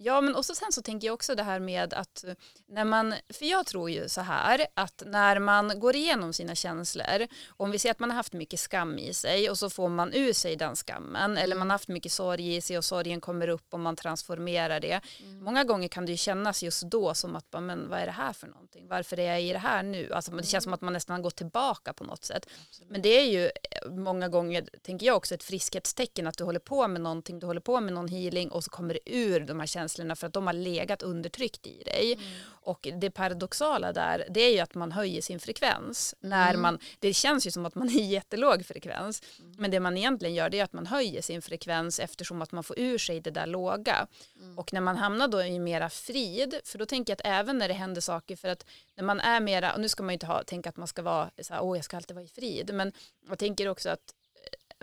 Ja, 0.03 0.21
men 0.21 0.37
också 0.37 0.55
sen 0.55 0.73
så 0.73 0.83
tänker 0.83 1.07
jag 1.07 1.15
också 1.15 1.35
det 1.35 1.43
här 1.43 1.61
med 1.61 1.95
att 1.95 2.25
när 2.69 2.85
man, 2.85 3.15
för 3.29 3.45
jag 3.45 3.67
tror 3.67 3.91
ju 3.91 4.09
så 4.09 4.21
här 4.21 4.67
att 4.75 5.03
när 5.07 5.39
man 5.39 5.81
går 5.81 5.97
igenom 5.97 6.33
sina 6.33 6.55
känslor, 6.55 7.27
om 7.49 7.71
vi 7.71 7.79
ser 7.79 7.91
att 7.91 7.99
man 7.99 8.11
har 8.11 8.17
haft 8.17 8.33
mycket 8.33 8.61
skam 8.61 8.99
i 8.99 9.15
sig 9.15 9.51
och 9.51 9.59
så 9.59 9.71
får 9.71 9.89
man 9.89 10.15
ur 10.15 10.33
sig 10.33 10.57
den 10.57 10.77
skammen 10.77 11.39
eller 11.39 11.57
man 11.57 11.71
har 11.71 11.75
haft 11.75 11.89
mycket 11.89 12.13
sorg 12.13 12.57
i 12.57 12.61
sig 12.61 12.79
och 12.79 12.85
sorgen 12.85 13.21
kommer 13.21 13.49
upp 13.49 13.75
och 13.75 13.81
man 13.81 13.97
transformerar 13.97 14.81
det. 14.81 15.01
Mm. 15.23 15.45
Många 15.45 15.65
gånger 15.65 15.89
kan 15.89 16.07
det 16.07 16.13
ju 16.13 16.19
kännas 16.19 16.63
just 16.63 16.83
då 16.83 17.15
som 17.15 17.37
att, 17.37 17.47
men 17.53 17.89
vad 17.89 17.99
är 17.99 18.07
det 18.07 18.13
här 18.13 18.33
för 18.33 18.47
någonting? 18.47 18.89
Varför 18.89 19.19
är 19.21 19.31
jag 19.31 19.43
i 19.43 19.53
det 19.53 19.59
här 19.59 19.83
nu? 19.83 20.13
Alltså 20.13 20.33
det 20.33 20.47
känns 20.47 20.65
som 20.65 20.73
att 20.73 20.81
man 20.81 20.93
nästan 20.93 21.23
går 21.23 21.31
tillbaka 21.31 21.93
på 21.93 22.05
något 22.05 22.25
sätt. 22.25 22.47
Absolut. 22.69 22.91
Men 22.91 23.03
det 23.03 23.09
är 23.09 23.25
ju 23.25 23.51
många 23.91 24.29
gånger, 24.29 24.69
tänker 24.83 25.07
jag 25.07 25.17
också, 25.17 25.35
ett 25.35 25.43
friskhetstecken 25.43 26.27
att 26.27 26.39
du 26.39 26.45
håller 26.45 26.61
på 26.61 26.89
med 26.89 27.01
någonting, 27.01 27.39
du 27.39 27.47
håller 27.47 27.61
på 27.61 27.81
med 27.81 27.93
någon 27.93 28.09
healing 28.09 28.51
och 28.51 28.65
så 28.65 28.71
kommer 28.71 28.95
det 28.95 29.01
ur 29.17 29.41
de 29.41 29.61
här 29.61 29.67
känslorna 29.67 29.90
känslorna 29.91 30.17
för 30.17 30.27
att 30.27 30.33
de 30.33 30.47
har 30.47 30.53
legat 30.53 31.03
undertryckt 31.03 31.67
i 31.67 31.83
dig. 31.83 32.13
Mm. 32.13 32.27
Och 32.63 32.89
det 33.01 33.11
paradoxala 33.11 33.93
där 33.93 34.27
det 34.31 34.41
är 34.41 34.53
ju 34.53 34.59
att 34.59 34.75
man 34.75 34.93
höjer 34.93 35.23
sin 35.23 35.39
frekvens. 35.41 36.15
Mm. 36.23 36.31
När 36.31 36.57
man, 36.57 36.79
det 37.01 37.15
känns 37.15 37.47
ju 37.47 37.51
som 37.51 37.67
att 37.67 37.75
man 37.75 37.89
är 37.89 38.01
i 38.01 38.05
jättelåg 38.13 38.67
frekvens. 38.67 39.23
Mm. 39.39 39.55
Men 39.59 39.71
det 39.71 39.81
man 39.81 39.97
egentligen 39.97 40.35
gör 40.35 40.51
det 40.51 40.59
är 40.59 40.65
att 40.65 40.73
man 40.73 40.87
höjer 40.87 41.23
sin 41.23 41.43
frekvens 41.43 42.01
eftersom 42.01 42.43
att 42.43 42.53
man 42.53 42.65
får 42.65 42.79
ur 42.79 42.99
sig 42.99 43.21
det 43.21 43.31
där 43.31 43.47
låga. 43.47 44.07
Mm. 44.37 44.59
Och 44.59 44.73
när 44.73 44.81
man 44.81 44.97
hamnar 44.97 45.29
då 45.29 45.43
i 45.43 45.59
mera 45.59 45.91
frid, 45.91 46.61
för 46.65 46.79
då 46.79 46.87
tänker 46.87 47.13
jag 47.13 47.21
att 47.21 47.41
även 47.41 47.59
när 47.59 47.69
det 47.69 47.75
händer 47.75 48.01
saker, 48.01 48.37
för 48.37 48.49
att 48.49 48.67
när 48.97 49.05
man 49.05 49.21
är 49.21 49.41
mera, 49.41 49.75
och 49.75 49.81
nu 49.81 49.89
ska 49.89 50.03
man 50.03 50.13
ju 50.13 50.15
inte 50.15 50.27
ha, 50.27 50.45
tänka 50.45 50.69
att 50.69 50.77
man 50.77 50.89
ska 50.89 51.03
vara 51.03 51.31
så 51.43 51.55
här, 51.55 51.63
åh 51.63 51.77
jag 51.77 51.85
ska 51.85 51.97
alltid 51.97 52.17
vara 52.17 52.25
i 52.25 52.29
frid, 52.29 52.75
men 52.75 52.93
jag 53.29 53.39
tänker 53.39 53.69
också 53.69 53.91
att 53.91 54.15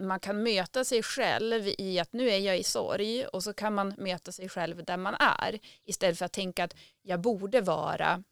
man 0.02 0.20
kan 0.20 0.44
möta 0.44 0.84
sig 0.84 1.04
själv 1.04 1.68
i 1.78 2.00
att 2.00 2.14
nu 2.14 2.30
är 2.30 2.38
jag 2.38 2.60
i 2.60 2.64
sorg 2.64 3.26
och 3.26 3.44
så 3.44 3.54
kan 3.54 3.74
man 3.74 3.94
möta 3.98 4.32
sig 4.32 4.50
själv 4.50 4.84
där 4.84 4.98
man 4.98 5.16
är 5.20 5.60
istället 5.86 6.18
för 6.18 6.26
att 6.26 6.34
tänka 6.34 6.64
att 6.64 6.76
jag 7.02 7.22
borde 7.22 7.62
vara 7.62 8.24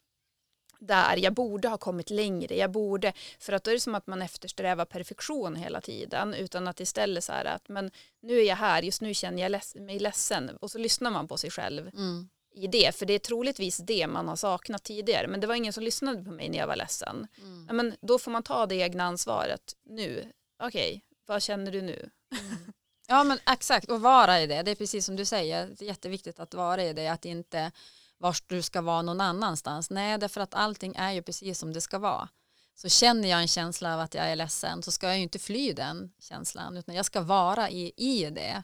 där, 0.79 1.17
jag 1.17 1.33
borde 1.33 1.67
ha 1.67 1.77
kommit 1.77 2.09
längre, 2.09 2.55
jag 2.55 2.71
borde, 2.71 3.13
för 3.39 3.53
att 3.53 3.63
då 3.63 3.71
är 3.71 3.75
det 3.75 3.79
som 3.79 3.95
att 3.95 4.07
man 4.07 4.21
eftersträvar 4.21 4.85
perfektion 4.85 5.55
hela 5.55 5.81
tiden 5.81 6.33
utan 6.33 6.67
att 6.67 6.79
istället 6.79 7.23
så 7.23 7.31
här 7.31 7.45
att 7.45 7.69
men 7.69 7.91
nu 8.21 8.39
är 8.39 8.43
jag 8.43 8.55
här, 8.55 8.81
just 8.81 9.01
nu 9.01 9.13
känner 9.13 9.41
jag 9.41 9.51
leds 9.51 9.75
mig 9.75 9.99
ledsen 9.99 10.57
och 10.61 10.71
så 10.71 10.77
lyssnar 10.77 11.11
man 11.11 11.27
på 11.27 11.37
sig 11.37 11.51
själv 11.51 11.87
mm. 11.87 12.29
i 12.55 12.67
det, 12.67 12.95
för 12.95 13.05
det 13.05 13.13
är 13.13 13.19
troligtvis 13.19 13.77
det 13.77 14.07
man 14.07 14.27
har 14.27 14.35
saknat 14.35 14.83
tidigare, 14.83 15.27
men 15.27 15.39
det 15.39 15.47
var 15.47 15.55
ingen 15.55 15.73
som 15.73 15.83
lyssnade 15.83 16.23
på 16.23 16.31
mig 16.31 16.49
när 16.49 16.57
jag 16.57 16.67
var 16.67 16.75
ledsen. 16.75 17.27
Mm. 17.41 17.75
men 17.75 17.95
då 18.01 18.19
får 18.19 18.31
man 18.31 18.43
ta 18.43 18.65
det 18.65 18.75
egna 18.75 19.03
ansvaret 19.03 19.75
nu, 19.85 20.31
okej, 20.63 21.01
vad 21.25 21.43
känner 21.43 21.71
du 21.71 21.81
nu? 21.81 22.09
Mm. 22.31 22.73
Ja 23.07 23.23
men 23.23 23.39
exakt 23.51 23.91
och 23.91 24.01
vara 24.01 24.41
i 24.41 24.47
det. 24.47 24.63
Det 24.63 24.71
är 24.71 24.75
precis 24.75 25.05
som 25.05 25.15
du 25.15 25.25
säger. 25.25 25.67
Det 25.67 25.81
är 25.81 25.87
jätteviktigt 25.87 26.39
att 26.39 26.53
vara 26.53 26.83
i 26.83 26.93
det. 26.93 27.07
Att 27.07 27.25
inte 27.25 27.71
vars 28.17 28.41
du 28.47 28.61
ska 28.61 28.81
vara 28.81 29.01
någon 29.01 29.21
annanstans. 29.21 29.89
Nej 29.89 30.17
därför 30.17 30.41
att 30.41 30.53
allting 30.53 30.95
är 30.95 31.11
ju 31.11 31.21
precis 31.21 31.59
som 31.59 31.73
det 31.73 31.81
ska 31.81 31.99
vara. 31.99 32.29
Så 32.75 32.89
känner 32.89 33.29
jag 33.29 33.41
en 33.41 33.47
känsla 33.47 33.93
av 33.93 33.99
att 33.99 34.13
jag 34.13 34.25
är 34.25 34.35
ledsen 34.35 34.83
så 34.83 34.91
ska 34.91 35.07
jag 35.07 35.17
ju 35.17 35.23
inte 35.23 35.39
fly 35.39 35.73
den 35.73 36.11
känslan 36.19 36.77
utan 36.77 36.95
jag 36.95 37.05
ska 37.05 37.21
vara 37.21 37.69
i, 37.69 37.93
i 37.97 38.29
det. 38.29 38.63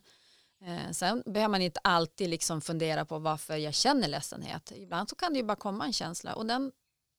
Eh, 0.66 0.92
sen 0.92 1.24
behöver 1.26 1.52
man 1.52 1.62
inte 1.62 1.80
alltid 1.84 2.30
liksom 2.30 2.62
fundera 2.62 3.06
på 3.06 3.20
varför 3.20 3.56
jag 3.56 3.74
känner 3.74 4.08
ledsenhet. 4.08 4.72
Ibland 4.76 5.10
så 5.10 5.16
kan 5.16 5.34
det 5.34 5.40
ju 5.40 5.46
bara 5.46 5.56
komma 5.56 5.86
en 5.86 5.94
känsla 5.94 6.34
och 6.34 6.46
den, 6.46 6.72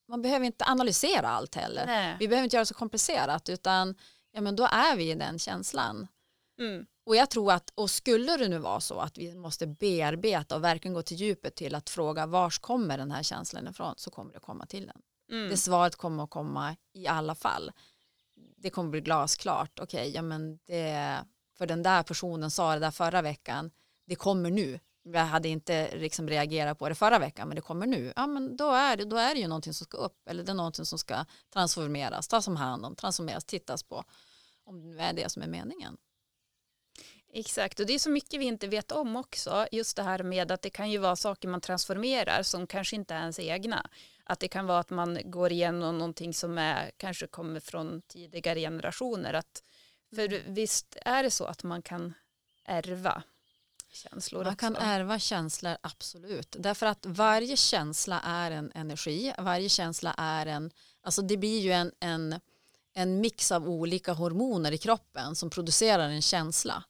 man 0.09 0.23
behöver 0.23 0.47
inte 0.47 0.65
analysera 0.65 1.29
allt 1.29 1.55
heller. 1.55 1.87
Nej. 1.87 2.17
Vi 2.21 2.29
behöver 2.29 2.45
inte 2.45 2.57
göra 2.57 2.63
det 2.63 2.67
så 2.67 2.75
komplicerat 2.75 3.49
utan 3.49 3.95
ja 4.33 4.41
men 4.41 4.57
då 4.57 4.65
är 4.65 4.97
vi 4.97 5.11
i 5.11 5.15
den 5.15 5.39
känslan. 5.39 6.07
Mm. 6.59 6.87
Och 7.07 7.17
jag 7.17 7.31
tror 7.31 7.53
att, 7.53 7.73
och 7.75 7.91
skulle 7.91 8.37
det 8.37 8.49
nu 8.49 8.59
vara 8.59 8.81
så 8.81 8.99
att 8.99 9.19
vi 9.19 9.35
måste 9.35 9.67
bearbeta 9.67 10.57
och 10.57 10.65
verkligen 10.65 10.95
gå 10.95 11.03
till 11.03 11.17
djupet 11.17 11.55
till 11.55 11.75
att 11.75 11.91
fråga 11.91 12.27
vars 12.27 12.59
kommer 12.59 12.99
den 12.99 13.11
här 13.11 13.23
känslan 13.23 13.69
ifrån 13.69 13.95
så 13.97 14.11
kommer 14.11 14.33
det 14.33 14.41
komma 14.41 14.67
till 14.67 14.87
den. 14.87 15.03
Mm. 15.31 15.51
Det 15.51 15.57
svaret 15.57 15.97
kommer 15.97 16.25
att 16.25 16.31
komma 16.31 16.77
i 16.93 17.07
alla 17.07 17.35
fall. 17.35 17.73
Det 18.57 18.71
kommer 18.71 18.91
bli 18.91 19.01
glasklart, 19.01 19.79
okej, 19.81 20.01
okay, 20.01 20.13
ja 20.13 20.23
men 20.23 20.59
det, 20.65 21.19
för 21.59 21.67
den 21.67 21.83
där 21.83 22.03
personen 22.03 22.51
sa 22.51 22.75
det 22.75 22.81
där 22.81 22.91
förra 22.91 23.23
veckan, 23.23 23.71
det 24.07 24.15
kommer 24.15 24.51
nu, 24.51 24.81
jag 25.03 25.25
hade 25.25 25.49
inte 25.49 25.97
liksom 25.97 26.29
reagerat 26.29 26.79
på 26.79 26.89
det 26.89 26.95
förra 26.95 27.19
veckan 27.19 27.49
men 27.49 27.55
det 27.55 27.61
kommer 27.61 27.87
nu, 27.87 28.13
ja 28.17 28.27
men 28.27 28.57
då 28.57 28.71
är 28.71 28.97
det, 28.97 29.05
då 29.05 29.17
är 29.17 29.35
det 29.35 29.41
ju 29.41 29.49
någonting 29.49 29.75
som 29.75 29.85
ska 29.85 29.97
upp 29.97 30.29
eller 30.29 30.45
det 30.45 30.53
är 30.53 30.55
någonting 30.55 30.85
som 30.85 30.99
ska 30.99 31.25
transformeras, 31.53 32.29
tas 32.29 32.49
om 32.49 32.57
hand 32.57 32.87
om, 32.87 32.97
transformeras, 32.97 33.45
tittas 33.45 33.83
på 33.83 34.05
om 34.65 34.97
det 34.97 35.03
är 35.03 35.13
det 35.13 35.29
som 35.29 35.43
är 35.43 35.47
meningen. 35.47 35.97
Exakt, 37.35 37.81
och 37.81 37.87
det 37.87 37.93
är 37.95 37.99
så 37.99 38.11
mycket 38.11 38.41
vi 38.41 38.45
inte 38.45 38.69
vet 38.69 38.93
om 38.93 39.17
också. 39.17 39.67
Just 39.73 39.97
det 39.97 40.03
här 40.03 40.23
med 40.23 40.53
att 40.53 40.63
det 40.63 40.71
kan 40.71 40.91
ju 40.91 40.99
vara 40.99 41.17
saker 41.17 41.49
man 41.49 41.61
transformerar 41.61 42.43
som 42.43 42.67
kanske 42.67 42.97
inte 42.97 43.15
är 43.15 43.21
ens 43.21 43.39
egna. 43.39 43.91
Att 44.25 44.41
det 44.41 44.49
kan 44.49 44.67
vara 44.67 44.79
att 44.79 44.91
man 44.91 45.19
går 45.25 45.53
igenom 45.53 45.99
någonting 45.99 46.35
som 46.35 46.59
är, 46.59 46.91
kanske 46.97 47.27
kommer 47.27 47.61
från 47.61 48.03
tidigare 48.03 48.61
generationer. 48.61 49.35
Att, 49.35 49.63
för 50.15 50.33
Mm. 50.33 50.55
visst 50.55 50.97
är 51.03 51.23
det 51.23 51.31
så 51.31 51.45
att 51.45 51.63
man 51.63 51.83
kan 51.83 52.15
ärva 52.65 53.23
känslor 53.95 54.45
Man 54.45 54.53
också? 54.53 54.61
kan 54.67 54.77
ärva 54.77 55.19
känslor, 55.19 55.77
absolut. 55.81 56.57
Därför 56.59 56.87
att 56.87 57.07
varje 57.07 57.57
känsla 57.57 58.21
är 58.21 58.51
en 58.51 58.73
energi. 58.75 59.33
Varje 59.39 59.69
känsla 59.69 60.15
är 60.19 60.47
en, 60.47 60.71
alltså 61.03 61.23
det 61.23 61.37
blir 61.37 61.61
ju 61.61 61.73
en, 61.73 61.93
en, 62.01 62.41
en 62.95 63.21
mix 63.21 63.53
av 63.53 63.69
olika 63.69 64.13
hormoner 64.13 64.73
i 64.73 64.79
kroppen 64.79 65.35
som 65.35 65.51
producerar 65.51 66.09
en 66.09 66.23
känsla. 66.23 66.85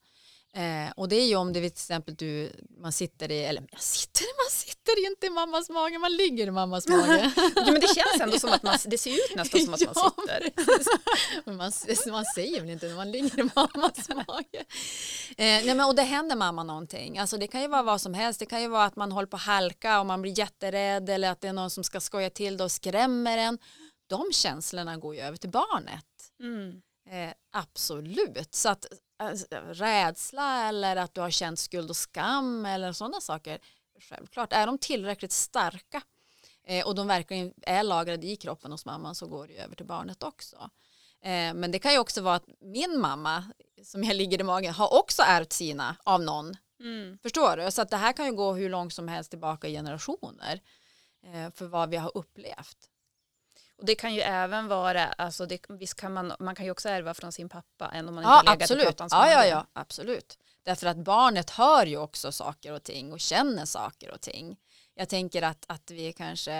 Eh, 0.57 0.93
och 0.97 1.09
det 1.09 1.17
är 1.17 1.27
ju 1.27 1.37
om 1.37 1.53
det 1.53 1.61
till 1.61 1.67
exempel 1.67 2.15
du, 2.15 2.53
man 2.79 2.93
sitter 2.93 3.31
i, 3.33 3.45
eller 3.45 3.65
jag 3.71 3.81
sitter, 3.83 4.25
man 4.45 4.51
sitter 4.51 5.07
inte 5.11 5.27
i 5.27 5.31
mammas 5.31 5.71
mage, 5.71 5.99
man 5.99 6.17
ligger 6.17 6.47
i 6.47 6.51
mammas 6.51 6.89
mage. 6.89 7.33
ja, 7.57 7.65
men 7.65 7.81
det 7.81 7.95
känns 7.95 8.21
ändå 8.21 8.39
som 8.39 8.51
att 8.53 8.63
man, 8.63 8.79
det 8.87 8.99
ser 8.99 9.11
ut 9.11 9.37
nästan 9.37 9.61
som 9.61 9.75
att 9.75 9.81
man 9.81 9.95
sitter. 10.21 10.53
men 11.45 11.57
man, 11.57 11.73
man 12.07 12.25
säger 12.25 12.61
väl 12.61 12.71
inte 12.71 12.87
när 12.89 12.95
man 12.95 13.11
ligger 13.11 13.41
i 13.41 13.51
mammas 13.55 14.09
mage. 14.09 14.65
Eh, 15.29 15.35
nej 15.37 15.75
men, 15.75 15.81
och 15.81 15.95
det 15.95 16.03
händer 16.03 16.37
mamma 16.37 16.63
någonting. 16.63 17.19
Alltså 17.19 17.37
det 17.37 17.47
kan 17.47 17.61
ju 17.63 17.69
vara 17.69 17.83
vad 17.83 18.01
som 18.01 18.15
helst. 18.15 18.41
Det 18.41 18.47
kan 18.47 18.63
ju 18.63 18.69
vara 18.69 18.85
att 18.85 18.97
man 18.97 19.13
håller 19.13 19.29
på 19.29 19.37
att 19.37 19.43
halka 19.43 20.01
och 20.01 20.07
man 20.07 20.23
blir 20.23 20.39
jätterädd 20.39 21.11
eller 21.11 21.31
att 21.31 21.41
det 21.41 21.49
är 21.49 21.53
någon 21.53 21.71
som 21.71 21.85
ska 21.85 22.01
skoja 22.01 22.31
till 22.31 22.57
det 22.57 22.65
och 22.65 22.73
skrämmer 22.73 23.39
en. 23.39 23.59
De 24.07 24.33
känslorna 24.33 24.97
går 24.97 25.15
ju 25.15 25.21
över 25.21 25.37
till 25.37 25.51
barnet. 25.51 26.05
Mm. 26.41 26.83
Eh, 27.11 27.35
absolut. 27.53 28.55
Så 28.55 28.69
att 28.69 28.87
rädsla 29.73 30.69
eller 30.69 30.97
att 30.97 31.15
du 31.15 31.21
har 31.21 31.31
känt 31.31 31.59
skuld 31.59 31.91
och 31.91 31.97
skam 31.97 32.67
eller 32.67 32.93
sådana 32.93 33.21
saker. 33.21 33.59
Självklart, 34.01 34.53
är 34.53 34.67
de 34.67 34.79
tillräckligt 34.79 35.33
starka 35.33 36.03
eh, 36.67 36.87
och 36.87 36.95
de 36.95 37.07
verkligen 37.07 37.53
är 37.63 37.83
lagrade 37.83 38.27
i 38.27 38.37
kroppen 38.37 38.73
hos 38.73 38.85
mamman 38.85 39.15
så 39.15 39.27
går 39.27 39.47
det 39.47 39.53
ju 39.53 39.59
över 39.59 39.75
till 39.75 39.87
barnet 39.87 40.23
också. 40.23 40.71
Eh, 41.23 41.55
men 41.55 41.71
det 41.71 41.79
kan 41.79 41.93
ju 41.93 41.99
också 41.99 42.23
vara 42.23 42.35
att 42.35 42.47
min 42.61 43.01
mamma 43.01 43.45
som 43.85 44.05
jag 44.05 44.17
ligger 44.17 44.41
i 44.41 44.45
magen 44.45 44.75
har 44.75 44.99
också 44.99 45.23
ärvt 45.23 45.53
sina 45.53 45.97
av 46.05 46.23
någon. 46.23 46.55
Mm. 46.81 47.19
Förstår 47.23 47.57
du? 47.57 47.71
Så 47.71 47.83
att 47.83 47.91
det 47.91 47.97
här 47.97 48.13
kan 48.13 48.27
ju 48.27 48.33
gå 48.33 48.53
hur 48.53 48.71
långt 48.71 48.95
som 48.95 49.09
helst 49.09 49.31
tillbaka 49.31 49.69
i 49.69 49.73
generationer 49.73 50.61
eh, 51.27 51.53
för 51.55 51.67
vad 51.67 51.91
vi 51.91 51.97
har 51.97 52.13
upplevt. 52.15 52.89
Och 53.83 53.87
det 53.87 53.95
kan 53.95 54.15
ju 54.15 54.21
även 54.21 54.69
vara, 54.69 55.07
alltså 55.07 55.47
det, 55.47 55.61
visst 55.69 55.95
kan 55.95 56.13
man, 56.13 56.33
man 56.39 56.55
kan 56.55 56.65
ju 56.65 56.71
också 56.71 56.89
ärva 56.89 57.15
från 57.15 57.33
sin 57.33 57.49
pappa 57.49 57.89
än 57.89 58.09
om 58.09 58.15
man 58.15 58.25
Ja, 58.25 58.41
inte 58.41 58.51
har 58.51 58.57
legat 58.57 58.61
i 58.61 58.73
absolut. 58.73 58.87
pappans 58.87 59.13
Ja, 59.13 59.31
ja, 59.31 59.47
ja, 59.47 59.67
absolut. 59.73 60.39
Därför 60.63 60.87
att 60.87 60.97
barnet 60.97 61.51
hör 61.51 61.87
ju 61.87 61.97
också 61.97 62.33
saker 62.33 62.73
och 62.73 62.83
ting 62.83 63.13
och 63.13 63.21
känner 63.21 63.65
saker 63.65 64.11
och 64.11 64.21
ting. 64.21 64.57
Jag 64.95 65.09
tänker 65.09 65.43
att, 65.43 65.65
att 65.69 65.91
vi 65.91 66.13
kanske, 66.13 66.53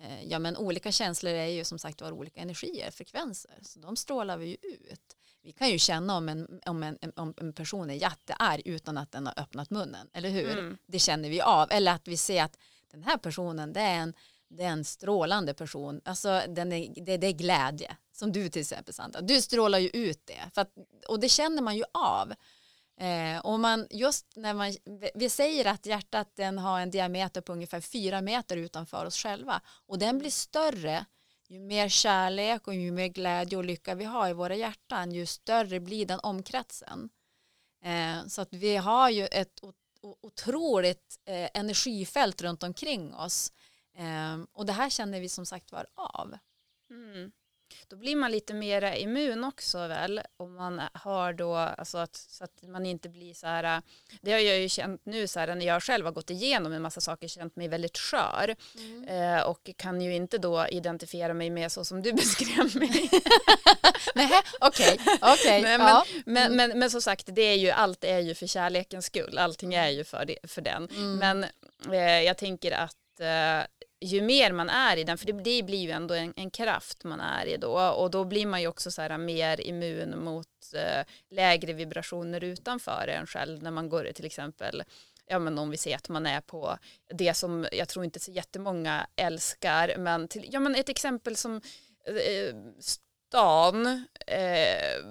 eh, 0.00 0.24
ja 0.24 0.38
men 0.38 0.56
olika 0.56 0.92
känslor 0.92 1.32
är 1.32 1.46
ju 1.46 1.64
som 1.64 1.78
sagt 1.78 2.00
var 2.00 2.12
olika 2.12 2.40
energier, 2.40 2.90
frekvenser, 2.90 3.58
så 3.62 3.78
de 3.78 3.96
strålar 3.96 4.36
vi 4.36 4.46
ju 4.46 4.56
ut. 4.70 5.16
Vi 5.42 5.52
kan 5.52 5.70
ju 5.70 5.78
känna 5.78 6.16
om 6.16 6.28
en, 6.28 6.60
om 6.66 6.82
en, 6.82 6.98
om 7.16 7.34
en 7.36 7.52
person 7.52 7.90
är 7.90 7.94
jättearg 7.94 8.62
utan 8.64 8.98
att 8.98 9.12
den 9.12 9.26
har 9.26 9.34
öppnat 9.36 9.70
munnen, 9.70 10.08
eller 10.12 10.28
hur? 10.28 10.58
Mm. 10.58 10.78
Det 10.86 10.98
känner 10.98 11.28
vi 11.28 11.40
av. 11.40 11.68
Eller 11.70 11.92
att 11.92 12.08
vi 12.08 12.16
ser 12.16 12.42
att 12.42 12.58
den 12.90 13.02
här 13.02 13.16
personen, 13.16 13.72
det 13.72 13.80
är 13.80 13.96
en, 13.98 14.14
det 14.48 14.64
är 14.64 14.68
en 14.68 14.84
strålande 14.84 15.54
person. 15.54 16.00
Alltså 16.04 16.42
den 16.48 16.72
är, 16.72 17.04
det, 17.04 17.16
det 17.16 17.26
är 17.26 17.32
glädje. 17.32 17.96
Som 18.12 18.32
du 18.32 18.48
till 18.48 18.60
exempel 18.60 18.94
Sandra. 18.94 19.20
Du 19.20 19.42
strålar 19.42 19.78
ju 19.78 19.88
ut 19.88 20.20
det. 20.24 20.50
För 20.54 20.60
att, 20.60 20.72
och 21.08 21.20
det 21.20 21.28
känner 21.28 21.62
man 21.62 21.76
ju 21.76 21.84
av. 21.92 22.32
Eh, 23.00 23.38
och 23.38 23.60
man, 23.60 23.86
just 23.90 24.26
när 24.36 24.54
man, 24.54 24.74
vi 25.14 25.28
säger 25.28 25.64
att 25.64 25.86
hjärtat 25.86 26.30
den 26.34 26.58
har 26.58 26.80
en 26.80 26.90
diameter 26.90 27.40
på 27.40 27.52
ungefär 27.52 27.80
fyra 27.80 28.20
meter 28.20 28.56
utanför 28.56 29.06
oss 29.06 29.16
själva. 29.16 29.60
Och 29.86 29.98
den 29.98 30.18
blir 30.18 30.30
större 30.30 31.06
ju 31.48 31.60
mer 31.60 31.88
kärlek 31.88 32.66
och 32.66 32.74
ju 32.74 32.90
mer 32.90 33.06
glädje 33.06 33.58
och 33.58 33.64
lycka 33.64 33.94
vi 33.94 34.04
har 34.04 34.28
i 34.28 34.32
våra 34.32 34.54
hjärtan 34.54 35.12
ju 35.12 35.26
större 35.26 35.80
blir 35.80 36.06
den 36.06 36.20
omkretsen. 36.20 37.08
Eh, 37.84 38.26
så 38.26 38.42
att 38.42 38.52
vi 38.52 38.76
har 38.76 39.10
ju 39.10 39.26
ett 39.26 39.60
otroligt 40.00 41.18
eh, 41.24 41.48
energifält 41.54 42.42
runt 42.42 42.62
omkring 42.62 43.14
oss. 43.14 43.52
Eh, 43.98 44.38
och 44.52 44.66
det 44.66 44.72
här 44.72 44.90
känner 44.90 45.20
vi 45.20 45.28
som 45.28 45.46
sagt 45.46 45.72
var 45.72 45.86
av. 45.94 46.38
Mm. 46.90 47.32
Då 47.88 47.96
blir 47.96 48.16
man 48.16 48.30
lite 48.30 48.54
mera 48.54 48.96
immun 48.96 49.44
också 49.44 49.78
väl 49.86 50.20
om 50.36 50.54
man 50.54 50.82
har 50.92 51.32
då 51.32 51.54
alltså 51.54 51.98
att, 51.98 52.16
så 52.16 52.44
att 52.44 52.62
man 52.62 52.86
inte 52.86 53.08
blir 53.08 53.34
så 53.34 53.46
här 53.46 53.82
det 54.20 54.32
har 54.32 54.38
jag 54.38 54.58
ju 54.58 54.68
känt 54.68 55.00
nu 55.04 55.28
så 55.28 55.40
här 55.40 55.54
när 55.54 55.66
jag 55.66 55.82
själv 55.82 56.04
har 56.04 56.12
gått 56.12 56.30
igenom 56.30 56.72
en 56.72 56.82
massa 56.82 57.00
saker 57.00 57.28
känt 57.28 57.56
mig 57.56 57.68
väldigt 57.68 57.98
skör 57.98 58.56
eh, 59.06 59.40
och 59.40 59.70
kan 59.76 60.00
ju 60.00 60.14
inte 60.14 60.38
då 60.38 60.66
identifiera 60.66 61.34
mig 61.34 61.50
med 61.50 61.72
så 61.72 61.84
som 61.84 62.02
du 62.02 62.12
beskrev 62.22 62.76
mig 62.76 63.10
Nej, 64.14 64.42
okej, 64.60 64.98
okej. 65.20 65.62
Men, 65.62 65.80
ja. 65.80 66.04
men, 66.26 66.56
men, 66.56 66.78
men 66.78 66.90
som 66.90 67.02
sagt 67.02 67.26
det 67.26 67.42
är 67.42 67.56
ju 67.56 67.70
allt 67.70 68.04
är 68.04 68.18
ju 68.18 68.34
för 68.34 68.46
kärlekens 68.46 69.06
skull 69.06 69.38
allting 69.38 69.74
är 69.74 69.88
ju 69.88 70.04
för, 70.04 70.24
det, 70.24 70.38
för 70.50 70.62
den 70.62 70.88
Mm. 70.96 71.18
men 71.18 71.44
eh, 71.92 72.22
jag 72.22 72.36
tänker 72.36 72.72
att 72.72 73.20
eh, 73.20 73.66
ju 74.00 74.22
mer 74.22 74.52
man 74.52 74.68
är 74.68 74.96
i 74.96 75.04
den, 75.04 75.18
för 75.18 75.26
det, 75.26 75.32
det 75.32 75.62
blir 75.62 75.78
ju 75.78 75.90
ändå 75.90 76.14
en, 76.14 76.32
en 76.36 76.50
kraft 76.50 77.04
man 77.04 77.20
är 77.20 77.46
i 77.46 77.56
då. 77.56 77.80
Och 77.80 78.10
då 78.10 78.24
blir 78.24 78.46
man 78.46 78.60
ju 78.60 78.68
också 78.68 78.90
så 78.90 79.02
här 79.02 79.18
mer 79.18 79.60
immun 79.60 80.24
mot 80.24 80.74
eh, 80.74 81.06
lägre 81.30 81.72
vibrationer 81.72 82.44
utanför 82.44 83.08
en 83.08 83.26
själv. 83.26 83.62
När 83.62 83.70
man 83.70 83.88
går 83.88 84.12
till 84.14 84.26
exempel 84.26 84.82
ja 85.26 85.38
men 85.38 85.58
om 85.58 85.70
vi 85.70 85.76
ser 85.76 85.96
att 85.96 86.08
man 86.08 86.26
är 86.26 86.40
på 86.40 86.78
det 87.14 87.34
som 87.34 87.66
jag 87.72 87.88
tror 87.88 88.04
inte 88.04 88.20
så 88.20 88.30
jättemånga 88.30 89.06
älskar 89.16 89.94
men 89.98 90.28
till, 90.28 90.48
ja 90.52 90.60
men 90.60 90.74
ett 90.74 90.88
exempel 90.88 91.36
som 91.36 91.56
eh, 92.06 92.54
stan 92.80 93.86
eh, 94.26 95.04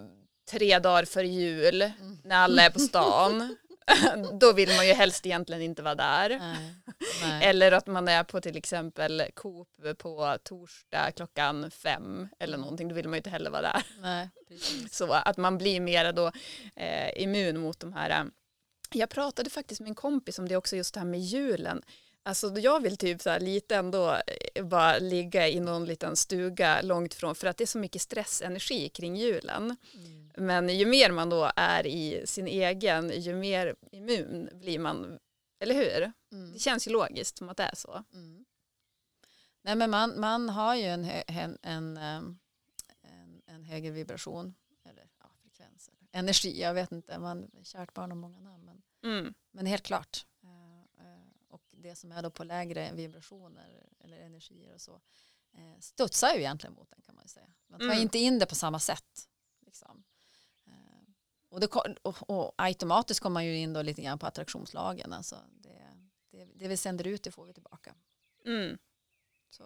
tre 0.52 0.80
dagar 0.80 1.06
för 1.06 1.24
jul 1.24 1.92
när 2.24 2.36
alla 2.36 2.62
är 2.62 2.70
på 2.70 2.80
stan 2.80 3.56
då 4.40 4.54
vill 4.54 4.70
man 4.76 4.88
ju 4.88 4.94
helst 4.94 5.26
egentligen 5.26 5.62
inte 5.62 5.82
vara 5.82 5.96
där. 5.96 6.30
Nej, 6.30 6.74
nej. 7.22 7.46
Eller 7.50 7.72
att 7.72 7.88
man 7.88 8.08
är 8.08 8.24
på 8.24 8.42
till 8.42 8.58
exempel 8.58 9.24
Coop 9.34 9.68
på 9.98 10.38
torsdag 10.44 11.12
klockan 11.12 11.72
fem 11.72 12.28
eller 12.40 12.58
någonting, 12.58 12.88
då 12.88 12.96
vill 12.96 13.06
man 13.08 13.14
ju 13.14 13.18
inte 13.18 13.30
heller 13.30 13.50
vara 13.50 13.62
där. 13.62 13.84
nej. 14.02 14.30
Så 14.92 15.14
att 15.14 15.38
man 15.38 15.58
blir 15.58 15.80
mer 15.80 16.12
då 16.12 16.32
eh, 16.76 17.22
immun 17.24 17.60
mot 17.60 17.80
de 17.80 17.94
här. 17.94 18.10
eh, 18.10 18.26
Jag 18.94 19.10
pratade 19.10 19.50
faktiskt 19.50 19.82
med 19.82 19.90
en 19.90 19.96
kompis 19.96 20.40
om 20.40 20.48
det 20.48 20.56
också, 20.58 20.76
just 20.76 20.94
det 20.94 21.00
här 21.00 21.08
med 21.08 21.20
julen. 21.20 21.82
Alltså 22.24 22.60
jag 22.60 22.80
vill 22.84 22.98
typ 22.98 23.22
så 23.22 23.30
här 23.30 23.40
lite 23.40 23.76
ändå 23.76 24.18
eh, 24.56 24.66
bara 24.66 24.98
ligga 24.98 25.48
i 25.50 25.60
någon 25.60 25.86
liten 25.86 26.16
stuga 26.16 26.82
långt 26.82 27.14
från 27.14 27.36
för 27.36 27.48
att 27.48 27.58
det 27.58 27.64
är 27.64 27.66
så 27.66 27.78
mycket 27.78 28.02
stressenergi 28.02 28.90
kring 28.90 29.16
julen. 29.16 29.76
Men 30.38 30.70
ju 30.70 30.86
mer 30.86 31.12
man 31.12 31.30
då 31.30 31.52
är 31.56 31.88
i 31.88 32.28
sin 32.28 32.48
egen, 32.48 33.22
ju 33.22 33.36
mer 33.36 33.76
immun 33.92 34.50
blir 34.54 34.80
man, 34.80 35.20
eller 35.60 35.76
hur? 35.76 36.12
Mm. 36.32 36.54
Det 36.54 36.60
känns 36.60 36.88
ju 36.88 36.92
logiskt 36.92 37.38
som 37.38 37.50
att 37.50 37.58
det 37.58 37.64
är 37.64 37.76
så. 37.76 38.04
Mm. 38.14 38.46
Nej, 39.62 39.76
men 39.76 39.90
man, 39.90 40.20
man 40.20 40.50
har 40.50 40.76
ju 40.76 40.84
en, 40.84 41.06
en, 41.62 41.98
ehm, 41.98 42.40
en, 43.02 43.42
en 43.46 43.64
högre 43.64 43.92
vibration 43.92 44.56
eller 44.86 45.10
ja, 45.20 45.26
frekvens 45.42 45.90
eller 45.90 46.08
energi, 46.12 46.62
jag 46.62 46.74
vet 46.74 46.92
inte, 46.92 47.20
man 47.20 47.52
kärt 47.64 47.94
barn 47.94 48.12
har 48.12 48.18
många 48.18 48.40
namn 48.40 48.66
men, 48.66 48.82
Mm. 49.04 49.34
men 49.52 49.66
helt 49.66 49.84
klart. 49.84 50.26
Eh, 50.44 51.06
eh, 51.08 51.22
Och 51.48 51.62
det 51.72 51.96
som 51.96 52.12
är 52.12 52.22
då 52.22 52.30
på 52.32 52.44
lägre 52.44 52.92
vibrationer 52.94 53.86
eller 54.00 54.18
energier 54.20 54.74
och 54.74 54.82
så 54.82 55.02
eh, 55.58 55.80
studsar 55.80 56.34
ju 56.34 56.40
egentligen 56.40 56.74
mot 56.74 56.90
den 56.90 57.02
kan 57.02 57.16
man 57.16 57.24
ju 57.24 57.28
säga. 57.30 57.48
Man 57.68 57.80
tar 57.80 57.86
Mm. 57.88 58.00
inte 58.00 58.18
in 58.20 58.40
det 58.40 58.46
på 58.46 58.56
samma 58.56 58.80
sätt. 58.80 59.30
Liksom. 59.66 60.04
Och, 61.56 61.62
det, 61.62 61.68
och, 62.02 62.30
och 62.30 62.54
automatiskt 62.58 63.20
kommer 63.20 63.34
man 63.34 63.46
ju 63.46 63.58
in 63.58 63.74
då 63.74 63.82
lite 63.82 64.02
grann 64.02 64.20
på 64.20 64.28
attraktionslagen. 64.28 65.14
Alltså 65.14 65.36
det, 65.64 65.82
det, 66.32 66.46
det 66.56 66.68
vi 66.68 66.78
sänder 66.78 67.08
ut 67.08 67.24
det 67.24 67.32
får 67.32 67.46
vi 67.46 67.54
tillbaka. 67.54 67.96
Mm. 68.46 68.78
Så. 69.50 69.64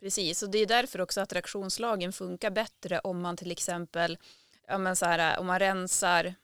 Precis, 0.00 0.42
och 0.42 0.50
det 0.50 0.58
är 0.58 0.66
därför 0.66 1.00
också 1.00 1.20
attraktionslagen 1.20 2.12
funkar 2.12 2.50
bättre 2.50 2.98
om 2.98 3.20
man 3.20 3.36
till 3.36 3.50
exempel, 3.50 4.18
ja 4.66 4.78
men 4.78 4.96
så 4.96 5.06
här, 5.06 5.38
om 5.38 5.46
man 5.46 5.58
rensar, 5.58 6.34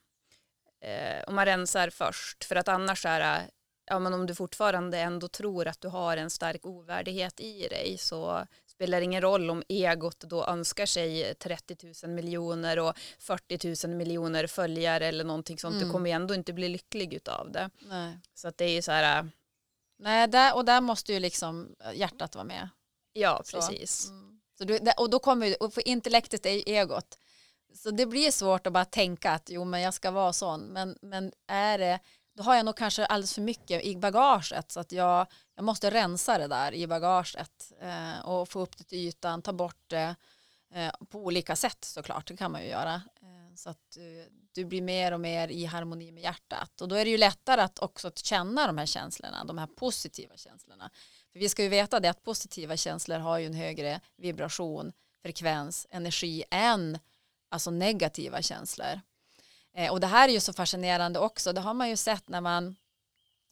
eh, 0.81 1.23
om 1.27 1.35
man 1.35 1.45
rensar 1.45 1.89
först, 1.89 2.43
för 2.43 2.55
att 2.55 2.67
annars 2.67 3.05
är 3.05 3.19
det, 3.19 3.49
ja 3.85 3.99
men 3.99 4.13
om 4.13 4.25
du 4.25 4.35
fortfarande 4.35 4.99
ändå 4.99 5.27
tror 5.27 5.67
att 5.67 5.81
du 5.81 5.87
har 5.87 6.17
en 6.17 6.29
stark 6.29 6.65
ovärdighet 6.65 7.39
i 7.39 7.67
dig 7.67 7.97
så 7.97 8.47
spelar 8.75 9.01
ingen 9.01 9.21
roll 9.21 9.49
om 9.49 9.63
egot 9.69 10.19
då 10.19 10.45
önskar 10.45 10.85
sig 10.85 11.35
30 11.35 11.93
000 12.05 12.15
miljoner 12.15 12.79
och 12.79 12.97
40 13.19 13.87
000 13.87 13.95
miljoner 13.97 14.47
följare 14.47 15.05
eller 15.07 15.23
någonting 15.23 15.57
sånt. 15.57 15.75
Mm. 15.75 15.87
Du 15.87 15.91
kommer 15.93 16.09
ju 16.09 16.15
ändå 16.15 16.33
inte 16.33 16.53
bli 16.53 16.69
lycklig 16.69 17.13
utav 17.13 17.51
det. 17.51 17.69
Nej. 17.79 18.19
Så 18.33 18.47
att 18.47 18.57
det 18.57 18.65
är 18.65 18.69
ju 18.69 18.81
så 18.81 18.91
här, 18.91 19.19
äh, 19.19 19.25
Nej, 19.99 20.27
där, 20.27 20.55
och 20.55 20.65
där 20.65 20.81
måste 20.81 21.13
ju 21.13 21.19
liksom 21.19 21.75
hjärtat 21.93 22.35
vara 22.35 22.45
med. 22.45 22.69
ja 23.13 23.41
Så. 23.45 23.57
precis. 23.57 24.09
Mm. 24.09 24.39
Så 24.57 24.63
du, 24.63 24.79
och 24.97 25.09
då 25.09 25.19
kommer 25.19 25.63
och 25.63 25.73
för 25.73 25.87
intellektet 25.87 26.45
är 26.45 26.51
ju 26.51 26.63
egot. 26.65 27.17
Så 27.75 27.91
det 27.91 28.05
blir 28.05 28.31
svårt 28.31 28.67
att 28.67 28.73
bara 28.73 28.85
tänka 28.85 29.31
att 29.31 29.49
jo 29.49 29.65
men 29.65 29.81
jag 29.81 29.93
ska 29.93 30.11
vara 30.11 30.33
sån. 30.33 30.61
Men, 30.61 30.97
men 31.01 31.31
är 31.47 31.77
det, 31.77 31.99
då 32.37 32.43
har 32.43 32.55
jag 32.55 32.65
nog 32.65 32.77
kanske 32.77 33.05
alldeles 33.05 33.33
för 33.33 33.41
mycket 33.41 33.83
i 33.83 33.95
bagaget 33.95 34.71
så 34.71 34.79
att 34.79 34.91
jag, 34.91 35.27
jag 35.55 35.65
måste 35.65 35.89
rensa 35.91 36.37
det 36.37 36.47
där 36.47 36.73
i 36.73 36.87
bagaget 36.87 37.71
eh, 37.81 38.19
och 38.19 38.49
få 38.49 38.59
upp 38.59 38.77
det 38.77 38.83
till 38.83 38.97
ytan, 38.97 39.41
ta 39.41 39.53
bort 39.53 39.83
det 39.87 40.15
eh, 40.73 40.91
på 41.09 41.19
olika 41.19 41.55
sätt 41.55 41.85
såklart, 41.85 42.27
det 42.27 42.37
kan 42.37 42.51
man 42.51 42.61
ju 42.61 42.67
göra. 42.67 42.93
Eh, 42.95 43.55
så 43.55 43.69
att 43.69 43.91
du, 43.95 44.29
du 44.51 44.65
blir 44.65 44.81
mer 44.81 45.11
och 45.11 45.19
mer 45.19 45.47
i 45.47 45.65
harmoni 45.65 46.11
med 46.11 46.23
hjärtat 46.23 46.81
och 46.81 46.87
då 46.87 46.95
är 46.95 47.05
det 47.05 47.11
ju 47.11 47.17
lättare 47.17 47.61
att 47.61 47.79
också 47.79 48.07
att 48.07 48.17
känna 48.17 48.67
de 48.67 48.77
här 48.77 48.85
känslorna, 48.85 49.43
de 49.43 49.57
här 49.57 49.67
positiva 49.67 50.37
känslorna. 50.37 50.89
För 51.31 51.39
vi 51.39 51.49
ska 51.49 51.63
ju 51.63 51.69
veta 51.69 51.99
det 51.99 52.09
att 52.09 52.23
positiva 52.23 52.77
känslor 52.77 53.17
har 53.17 53.37
ju 53.37 53.45
en 53.45 53.53
högre 53.53 54.01
vibration, 54.17 54.91
frekvens, 55.21 55.87
energi 55.89 56.43
än 56.51 56.99
alltså 57.49 57.71
negativa 57.71 58.41
känslor. 58.41 59.01
Eh, 59.73 59.91
och 59.91 59.99
det 59.99 60.07
här 60.07 60.29
är 60.29 60.33
ju 60.33 60.39
så 60.39 60.53
fascinerande 60.53 61.19
också. 61.19 61.53
Det 61.53 61.61
har 61.61 61.73
man 61.73 61.89
ju 61.89 61.97
sett 61.97 62.29
när 62.29 62.41
man 62.41 62.75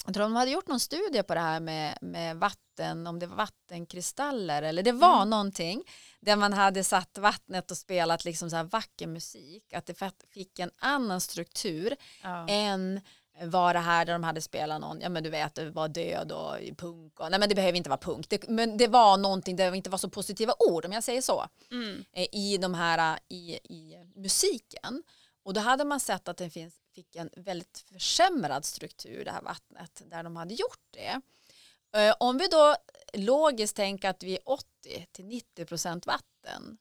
jag 0.06 0.14
tror 0.14 0.24
de 0.24 0.36
hade 0.36 0.52
gjort 0.52 0.68
någon 0.68 0.80
studie 0.80 1.24
på 1.24 1.34
det 1.34 1.40
här 1.40 1.60
med, 1.60 1.98
med 2.02 2.38
vatten, 2.38 3.08
om 3.08 3.20
det 3.20 3.28
var 3.28 3.36
vattenkristaller 3.36 4.62
eller 4.64 4.84
det 4.84 4.92
var 4.92 5.16
Mm. 5.18 5.30
någonting 5.30 5.84
där 6.20 6.36
man 6.36 6.54
hade 6.54 6.84
satt 6.84 7.18
vattnet 7.18 7.72
och 7.72 7.78
spelat 7.78 8.26
liksom 8.26 8.50
så 8.50 8.56
här 8.56 8.64
vacker 8.64 9.08
musik, 9.08 9.74
att 9.74 9.86
det 9.86 10.12
fick 10.30 10.60
en 10.60 10.72
annan 10.78 11.22
struktur 11.22 11.96
Ja. 12.24 12.48
än 12.50 13.02
var 13.44 13.74
det 13.74 13.80
här 13.80 14.06
där 14.06 14.14
de 14.14 14.24
hade 14.24 14.42
spelat 14.42 14.82
någon, 14.82 15.02
ja 15.02 15.10
men 15.10 15.24
du 15.24 15.30
vet 15.30 15.56
det 15.56 15.70
var 15.70 15.88
död 15.88 16.32
och 16.32 16.56
punk 16.78 17.20
och, 17.20 17.32
nej 17.32 17.40
men 17.40 17.50
det 17.50 17.56
behöver 17.56 17.78
inte 17.78 17.90
vara 17.90 17.98
punk, 18.00 18.30
det, 18.30 18.48
men 18.50 18.78
det 18.78 18.88
var 18.88 19.18
någonting 19.18 19.56
där 19.56 19.72
det 19.72 19.78
inte 19.78 19.90
var 19.90 19.98
så 19.98 20.10
positiva 20.10 20.54
ord 20.60 20.86
om 20.86 20.92
jag 20.92 21.04
säger 21.04 21.22
så 21.22 21.46
Mm. 21.72 22.04
eh, 22.14 22.28
i 22.32 22.58
de 22.58 22.74
här 22.74 23.20
i, 23.30 23.54
i 23.54 23.96
musiken 24.16 25.04
och 25.44 25.54
då 25.54 25.62
hade 25.62 25.86
man 25.86 26.00
sett 26.00 26.28
att 26.28 26.38
det 26.38 26.50
finns, 26.50 26.74
fick 26.96 27.16
en 27.16 27.30
väldigt 27.36 27.86
försämrad 27.94 28.66
struktur 28.66 29.26
det 29.26 29.32
här 29.32 29.42
vattnet 29.42 30.02
där 30.06 30.24
de 30.24 30.36
hade 30.36 30.54
gjort 30.54 30.88
det. 30.92 31.22
Eh, 31.96 32.16
Om 32.20 32.38
vi 32.38 32.48
då 32.48 32.76
logiskt 33.14 33.76
tänker 33.76 34.10
att 34.10 34.24
vi 34.24 34.34
är 34.34 34.50
80 34.50 34.66
till 35.12 35.26
90 35.26 35.66
procent 35.66 36.08
vatten 36.08 36.78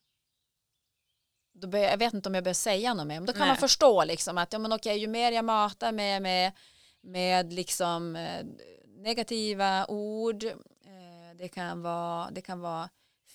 då 1.53 1.68
bör, 1.68 1.79
jag 1.79 1.98
vet 1.98 2.14
inte 2.14 2.29
om 2.29 2.35
jag 2.35 2.44
behöver 2.44 2.55
säga 2.55 2.94
något 2.94 3.07
mer, 3.07 3.20
men 3.20 3.27
då 3.27 3.33
kan 3.33 3.40
Nej. 3.40 3.48
man 3.48 3.57
förstå 3.57 4.05
liksom 4.05 4.38
att 4.38 4.53
ja, 4.53 4.59
men 4.59 4.72
okej, 4.72 4.98
ju 4.98 5.07
mer 5.07 5.33
jag 5.33 5.44
matar 5.44 5.92
med, 5.92 6.22
med, 6.22 6.53
med 7.01 7.53
liksom, 7.53 8.16
eh, 8.16 8.46
negativa 8.87 9.87
ord, 9.87 10.44
eh, 10.44 11.37
det, 11.38 11.48
kan 11.48 11.83
vara, 11.83 12.31
det 12.31 12.40
kan 12.40 12.61
vara 12.61 12.88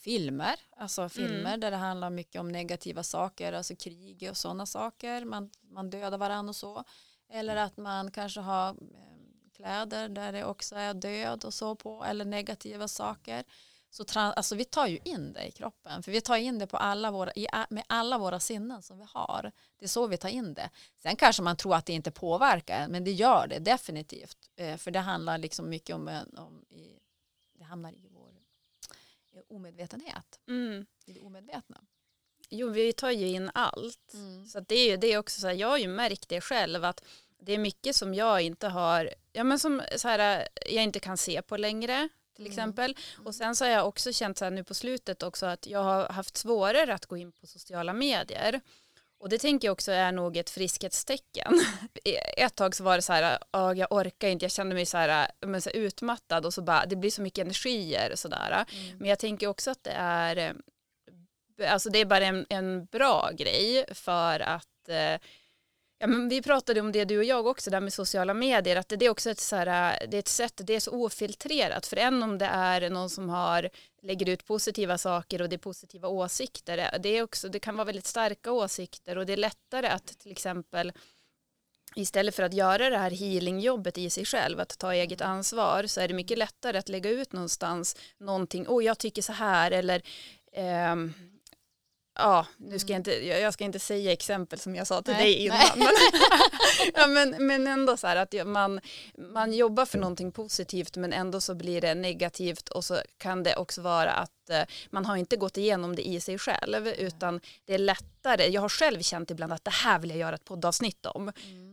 filmer, 0.08 0.60
alltså 0.78 1.10
filmer 1.10 1.58
där 1.58 1.72
det 1.72 1.78
handlar 1.78 2.10
mycket 2.10 2.40
om 2.40 2.48
negativa 2.52 3.04
saker, 3.04 3.54
alltså 3.54 3.76
krig 3.76 4.28
och 4.30 4.38
sådana 4.38 4.66
saker, 4.66 5.26
man, 5.26 5.50
man 5.62 5.90
dödar 5.90 6.18
varandra 6.18 6.50
och 6.50 6.56
så, 6.56 6.84
eller 7.30 7.56
att 7.56 7.78
man 7.78 8.12
kanske 8.12 8.40
har 8.40 8.70
eh, 8.70 8.76
kläder 9.56 10.10
där 10.10 10.32
det 10.32 10.46
också 10.46 10.76
är 10.76 10.94
död 10.94 11.44
och 11.46 11.54
så 11.54 11.76
på, 11.76 12.04
eller 12.04 12.26
negativa 12.26 12.88
saker. 12.88 13.44
Så 13.90 14.06
alltså 14.20 14.56
vi 14.56 14.66
tar 14.66 14.88
ju 14.88 15.00
in 15.04 15.34
det 15.34 15.48
i 15.48 15.52
kroppen, 15.52 16.04
för 16.04 16.12
vi 16.12 16.22
tar 16.22 16.38
in 16.38 16.60
det 16.60 16.68
på 16.68 16.78
alla 16.78 17.12
våra, 17.12 17.32
i, 17.36 17.48
med 17.70 17.84
alla 17.88 18.18
våra 18.18 18.40
sinnen 18.40 18.82
som 18.82 18.98
vi 18.98 19.06
har. 19.14 19.52
Det 19.80 19.86
är 19.86 19.90
så 19.90 20.08
vi 20.08 20.18
tar 20.18 20.30
in 20.30 20.54
det. 20.54 20.70
Sen 20.98 21.16
kanske 21.16 21.42
man 21.42 21.56
tror 21.58 21.76
att 21.76 21.86
det 21.86 21.94
inte 21.94 22.12
påverkar, 22.12 22.88
men 22.88 23.04
det 23.04 23.12
gör 23.12 23.48
det 23.48 23.60
definitivt. 23.60 24.38
Eh, 24.56 24.78
för 24.78 24.92
det 24.92 25.00
handlar 25.00 25.38
liksom 25.38 25.70
mycket 25.70 25.96
om, 25.96 26.08
en- 26.08 26.38
om 26.38 26.66
i, 26.70 27.00
det 27.58 27.64
hamnar 27.64 27.92
i 27.92 28.08
vår 28.12 28.17
eh, 28.17 28.17
omedvetenhet, 29.50 30.40
Mm. 30.48 30.86
i 31.06 31.14
det 31.14 31.20
omedvetna. 31.22 31.82
Jo, 32.50 32.70
vi 32.70 32.94
tar 32.94 33.12
ju 33.12 33.28
in 33.28 33.52
allt. 33.54 34.14
Så 34.52 34.58
att 34.58 34.68
det 34.68 34.76
är 34.76 34.90
ju 34.92 34.98
det 34.98 35.08
är 35.14 35.18
också 35.18 35.42
så 35.42 35.48
här, 35.48 35.54
jag 35.54 35.68
har 35.68 35.78
ju 35.78 35.88
märkt 35.88 36.30
det 36.30 36.42
själv 36.42 36.86
att 36.86 37.04
det 37.40 37.54
är 37.54 37.58
mycket 37.58 37.96
som 37.96 38.14
jag 38.14 38.42
inte 38.42 38.68
har, 38.68 39.14
ja 39.34 39.44
men 39.44 39.60
som 39.60 39.82
så 39.98 40.08
här, 40.08 40.48
jag 40.72 40.84
inte 40.84 41.00
kan 41.00 41.18
se 41.18 41.42
på 41.42 41.58
längre 41.58 42.10
till 42.36 42.46
Mm. 42.46 42.52
exempel. 42.52 42.98
Och 43.26 43.36
sen 43.36 43.56
så 43.56 43.66
har 43.66 43.70
jag 43.72 43.88
också 43.88 44.14
känt 44.14 44.38
så 44.38 44.46
här 44.46 44.52
nu 44.52 44.64
på 44.64 44.74
slutet 44.74 45.24
också 45.24 45.46
att 45.46 45.68
jag 45.68 45.84
har 45.84 46.10
haft 46.10 46.38
svårare 46.38 46.94
att 46.94 47.06
gå 47.06 47.18
in 47.18 47.32
på 47.32 47.48
sociala 47.48 47.94
medier. 47.94 48.62
Och 49.20 49.30
det 49.30 49.38
tänker 49.38 49.68
jag 49.68 49.74
också 49.74 49.92
är 49.92 50.12
nog 50.12 50.38
ett 50.38 50.50
friskhetstecken. 50.50 51.54
Ett 52.38 52.56
tag 52.56 52.76
så 52.76 52.84
var 52.84 52.96
det 52.96 53.02
så 53.02 53.14
här, 53.14 53.38
"Åh, 53.54 53.74
jag 53.78 53.92
orkar 53.92 54.28
inte, 54.28 54.46
jag 54.46 54.52
kände 54.52 54.76
mig 54.76 54.86
så 54.86 54.98
här, 54.98 55.32
men 55.46 55.62
så 55.62 55.70
här 55.70 55.78
utmattad 55.78 56.46
och 56.46 56.54
så 56.54 56.62
bara, 56.62 56.86
det 56.86 56.96
blir 56.96 57.12
så 57.12 57.22
mycket 57.22 57.42
energier 57.46 58.12
och 58.12 58.20
sådär. 58.20 58.66
Men 59.00 59.10
jag 59.10 59.20
tänker 59.20 59.48
också 59.48 59.72
att 59.72 59.84
det 59.84 59.92
är, 59.96 60.56
alltså 61.68 61.90
det 61.90 62.00
är 62.00 62.06
bara 62.06 62.26
en, 62.26 62.46
en 62.50 62.86
bra 62.86 63.30
grej 63.34 63.86
för 63.94 64.40
att 64.40 64.90
eh, 64.90 65.20
Ja, 66.00 66.08
men 66.08 66.30
vi 66.30 66.42
pratade 66.42 66.82
om 66.82 66.92
det 66.92 67.06
du 67.06 67.18
och 67.18 67.24
jag 67.24 67.48
också, 67.48 67.70
där 67.70 67.80
med 67.80 67.94
sociala 67.94 68.34
medier, 68.34 68.76
att 68.76 68.90
det, 68.90 68.96
det 68.96 69.06
är 69.06 69.10
också 69.10 69.30
ett, 69.30 69.40
så 69.40 69.56
här, 69.56 70.06
det 70.08 70.18
är 70.18 70.20
ett 70.20 70.28
sätt, 70.28 70.62
det 70.64 70.76
är 70.76 70.80
så 70.80 70.92
ofiltrerat, 70.92 71.88
för 71.88 71.98
än 71.98 72.24
om 72.24 72.38
det 72.38 72.46
är 72.46 72.90
någon 72.90 73.10
som 73.10 73.30
har, 73.30 73.70
lägger 74.02 74.30
ut 74.30 74.46
positiva 74.46 74.98
saker 74.98 75.42
och 75.42 75.50
det 75.50 75.56
är 75.56 75.58
positiva 75.58 76.08
åsikter, 76.08 77.00
det, 77.00 77.10
är 77.10 77.24
också, 77.24 77.50
det 77.50 77.60
kan 77.60 77.76
vara 77.76 77.86
väldigt 77.86 78.06
starka 78.06 78.52
åsikter 78.52 79.18
och 79.18 79.26
det 79.26 79.34
är 79.34 79.38
lättare 79.38 79.88
att 79.88 80.20
till 80.20 80.32
exempel 80.32 80.92
istället 81.96 82.36
för 82.36 82.44
att 82.44 82.54
göra 82.54 82.90
det 82.90 82.98
här 82.98 83.12
healingjobbet 83.12 83.98
i 83.98 84.10
sig 84.10 84.26
själv, 84.26 84.60
att 84.60 84.78
ta 84.80 84.94
eget 84.94 85.22
ansvar, 85.22 85.84
så 85.88 86.02
är 86.02 86.08
det 86.08 86.14
mycket 86.14 86.38
lättare 86.38 86.78
att 86.78 86.90
lägga 86.90 87.10
ut 87.10 87.34
någonstans 87.34 87.96
någonting, 88.18 88.66
åh 88.68 88.84
jag 88.84 88.98
tycker 88.98 89.22
så 89.22 89.34
här, 89.34 89.72
eller 89.72 90.02
ehm, 90.54 91.14
ja, 92.18 92.46
nu 92.58 92.80
ska 92.80 92.92
jag 92.94 93.00
inte, 93.00 93.12
jag 93.12 93.42
jag 93.42 93.54
ska 93.54 93.64
inte 93.64 93.80
säga 93.80 94.12
exempel 94.12 94.60
som 94.60 94.76
jag 94.76 94.88
sa 94.88 95.02
till 95.02 95.14
Nej, 95.14 95.24
dig 95.24 95.46
innan, 95.46 95.60
men, 95.76 95.88
ja, 96.94 97.08
men, 97.08 97.48
men 97.48 97.68
ändå 97.68 97.98
så 97.98 98.08
här 98.08 98.16
att 98.16 98.34
jag- 98.34 98.48
man, 98.48 98.80
man 99.18 99.54
jobbar 99.54 99.86
för 99.86 99.98
någonting 99.98 100.32
positivt 100.32 100.98
men 100.98 101.14
ändå 101.14 101.42
så 101.42 101.56
blir 101.56 101.82
det 101.82 101.96
negativt 101.96 102.70
och 102.70 102.86
så 102.86 102.98
kan 103.18 103.44
det 103.44 103.56
också 103.56 103.82
vara 103.82 104.12
att 104.12 104.50
eh, 104.50 104.62
man 104.90 105.06
har 105.06 105.16
inte 105.18 105.36
gått 105.38 105.58
igenom 105.58 105.96
det 105.96 106.08
i 106.08 106.22
sig 106.22 106.38
själv 106.40 106.88
utan 106.88 107.42
det 107.66 107.74
är 107.74 107.80
lättare, 107.80 108.48
jag 108.48 108.62
har 108.62 108.70
själv 108.70 109.02
känt 109.02 109.32
ibland 109.32 109.54
att 109.54 109.66
det 109.66 109.72
här 109.72 110.00
vill 110.00 110.10
jag 110.10 110.20
göra 110.20 110.36
ett 110.36 110.46
poddavsnitt 110.46 111.06
om 111.06 111.32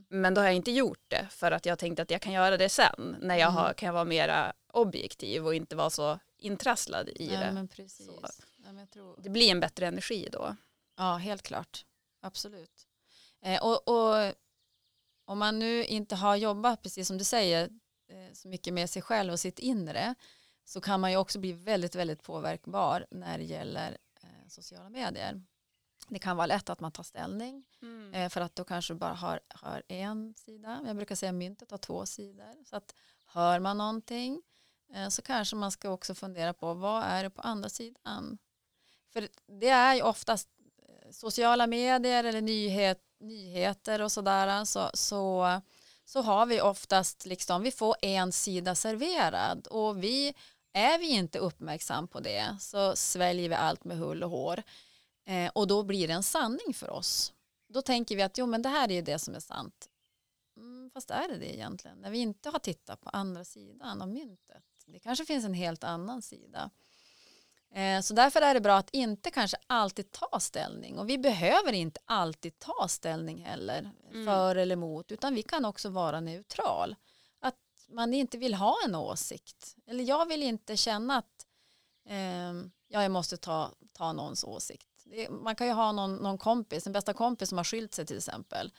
men 0.09 0.35
då 0.35 0.41
har 0.41 0.47
jag 0.47 0.55
inte 0.57 0.71
gjort 0.71 1.05
det 1.09 1.27
för 1.31 1.51
att 1.53 1.67
jag 1.67 1.79
tänkte 1.79 2.03
att 2.03 2.11
jag 2.11 2.21
kan 2.21 2.33
göra 2.33 2.57
det 2.57 2.69
sen 2.69 3.17
när 3.21 3.37
jag 3.37 3.49
har, 3.51 3.73
kan 3.73 3.95
vara 3.95 4.05
mera 4.05 4.53
objektiv 4.73 5.47
och 5.47 5.55
inte 5.55 5.77
vara 5.77 5.91
så 5.91 6.19
intrasslad 6.39 7.09
i 7.09 7.31
Ja, 7.35 7.41
det. 7.41 7.53
Jag 8.79 8.91
tror... 8.91 9.21
Det 9.23 9.31
blir 9.31 9.51
en 9.51 9.61
bättre 9.61 9.87
energi 9.87 10.29
då. 10.33 10.57
Ja, 10.97 11.17
helt 11.17 11.43
klart. 11.43 11.85
Absolut. 12.21 12.87
Eh, 13.41 13.65
och, 13.65 13.89
och 13.89 14.35
om 15.25 15.39
man 15.39 15.59
nu 15.59 15.85
inte 15.85 16.17
har 16.17 16.37
jobbat, 16.37 16.83
precis 16.83 17.09
som 17.09 17.19
du 17.19 17.25
säger, 17.25 17.71
eh, 18.09 18.33
så 18.33 18.49
mycket 18.49 18.75
med 18.75 18.91
sig 18.91 19.03
själv 19.03 19.33
och 19.33 19.41
sitt 19.41 19.59
inre, 19.59 20.15
så 20.65 20.81
kan 20.81 21.01
man 21.01 21.11
ju 21.11 21.17
också 21.17 21.39
bli 21.39 21.53
väldigt, 21.53 21.95
väldigt 21.95 22.23
påverkbar 22.23 23.07
när 23.11 23.39
det 23.39 23.45
gäller 23.45 23.99
eh, 24.23 24.49
sociala 24.49 24.89
medier. 24.89 25.43
Det 26.09 26.19
kan 26.19 26.37
vara 26.37 26.47
lätt 26.47 26.71
att 26.71 26.81
man 26.81 26.93
tar 26.93 27.03
ställning, 27.03 27.65
eh, 28.13 28.29
för 28.29 28.41
att 28.41 28.55
då 28.55 28.65
kanske 28.65 28.95
du 28.95 28.99
bara 28.99 29.15
har, 29.15 29.41
har 29.49 29.83
en 29.89 30.35
sida. 30.35 30.83
Jag 30.87 30.97
brukar 30.97 31.15
säga 31.15 31.33
myntet 31.33 31.71
har 31.71 31.79
två 31.79 32.07
sidor. 32.07 32.65
Så 32.65 32.77
att 32.77 32.95
hör 33.25 33.61
man 33.61 33.79
någonting 33.79 34.43
eh, 34.95 35.09
så 35.09 35.23
kanske 35.23 35.57
man 35.57 35.73
ska 35.73 35.91
också 35.91 36.15
fundera 36.15 36.55
på 36.55 36.75
vad 36.75 37.03
är 37.03 37.23
det 37.23 37.31
på 37.31 37.43
andra 37.43 37.69
sidan? 37.69 38.39
För 39.15 39.29
det 39.61 39.69
är 39.69 39.95
ju 39.95 40.03
oftast 40.03 40.49
eh, 40.89 41.11
sociala 41.11 41.67
medier 41.67 42.25
eller 42.25 42.41
nyhet, 42.41 43.01
nyheter 43.21 44.03
och 44.03 44.13
sådär 44.13 44.65
så, 44.65 44.91
så, 44.95 45.61
så 46.05 46.23
har 46.23 46.47
vi 46.47 46.61
oftast 46.61 47.27
liksom, 47.27 47.63
vi 47.63 47.71
får 47.71 47.97
en 48.03 48.33
sida 48.33 48.75
serverad 48.75 49.67
och 49.67 50.05
vi 50.05 50.35
är 50.73 50.99
vi 50.99 51.09
inte 51.09 51.39
uppmärksam 51.39 52.09
på 52.09 52.21
det 52.21 52.57
så 52.61 52.97
sväljer 52.97 53.49
vi 53.49 53.55
allt 53.55 53.85
med 53.85 53.99
hull 53.99 54.23
och 54.23 54.31
hår 54.31 54.63
eh, 55.27 55.51
och 55.55 55.67
då 55.67 55.83
blir 55.83 56.09
det 56.09 56.15
en 56.15 56.23
sanning 56.23 56.75
för 56.75 56.91
oss. 56.91 57.33
Då 57.69 57.83
tänker 57.83 58.17
vi 58.17 58.23
att 58.23 58.39
jo 58.39 58.47
men 58.47 58.63
det 58.63 58.69
här 58.69 58.91
är 58.91 58.95
ju 58.95 59.03
det 59.03 59.19
som 59.19 59.35
är 59.35 59.41
sant. 59.41 59.89
Mm, 60.57 60.91
fast 60.91 61.11
är 61.11 61.29
det 61.29 61.39
det 61.39 61.55
egentligen? 61.55 61.99
När 61.99 62.11
vi 62.11 62.19
inte 62.19 62.51
har 62.51 62.59
tittat 62.59 63.01
på 63.01 63.11
andra 63.11 63.45
sidan 63.45 64.03
av 64.03 64.09
myntet. 64.09 64.65
Det 64.87 64.99
kanske 64.99 65.25
finns 65.25 65.45
en 65.45 65.55
helt 65.55 65.85
annan 65.85 66.23
sida. 66.23 66.71
Eh, 67.75 68.01
Så 68.01 68.15
därför 68.15 68.43
är 68.43 68.55
det 68.55 68.61
bra 68.61 68.77
att 68.77 68.91
inte 68.91 69.31
kanske 69.31 69.57
alltid 69.67 70.11
ta 70.13 70.41
ställning 70.41 70.99
och 70.99 71.09
vi 71.09 71.19
behöver 71.19 71.73
inte 71.73 72.01
alltid 72.05 72.59
ta 72.59 72.89
ställning 72.89 73.45
heller 73.45 73.91
Mm. 74.11 74.27
för 74.27 74.57
eller 74.57 74.73
emot 74.73 75.13
utan 75.13 75.35
vi 75.35 75.43
kan 75.43 75.65
också 75.65 75.89
vara 75.89 76.21
neutral. 76.21 76.97
Att 77.41 77.55
man 77.89 78.15
inte 78.15 78.39
vill 78.39 78.55
ha 78.55 78.77
en 78.85 78.95
åsikt 78.95 79.77
eller 79.87 80.05
jag 80.05 80.27
vill 80.29 80.43
inte 80.43 80.77
känna 80.77 81.17
att 81.17 81.47
ja, 82.89 83.03
jag 83.03 83.11
måste 83.11 83.37
ta, 83.37 83.71
ta 83.93 84.13
någons 84.13 84.45
åsikt. 84.45 84.89
Det, 85.05 85.31
man 85.31 85.57
kan 85.57 85.67
ju 85.67 85.73
ha 85.73 85.93
någon, 85.93 86.17
någon 86.17 86.39
kompis, 86.39 86.87
en 86.87 86.93
bästa 86.93 87.13
kompis 87.13 87.49
som 87.49 87.59
har 87.59 87.65
skilt 87.65 87.95
sig 87.95 88.07
till 88.07 88.17
exempel. 88.17 88.73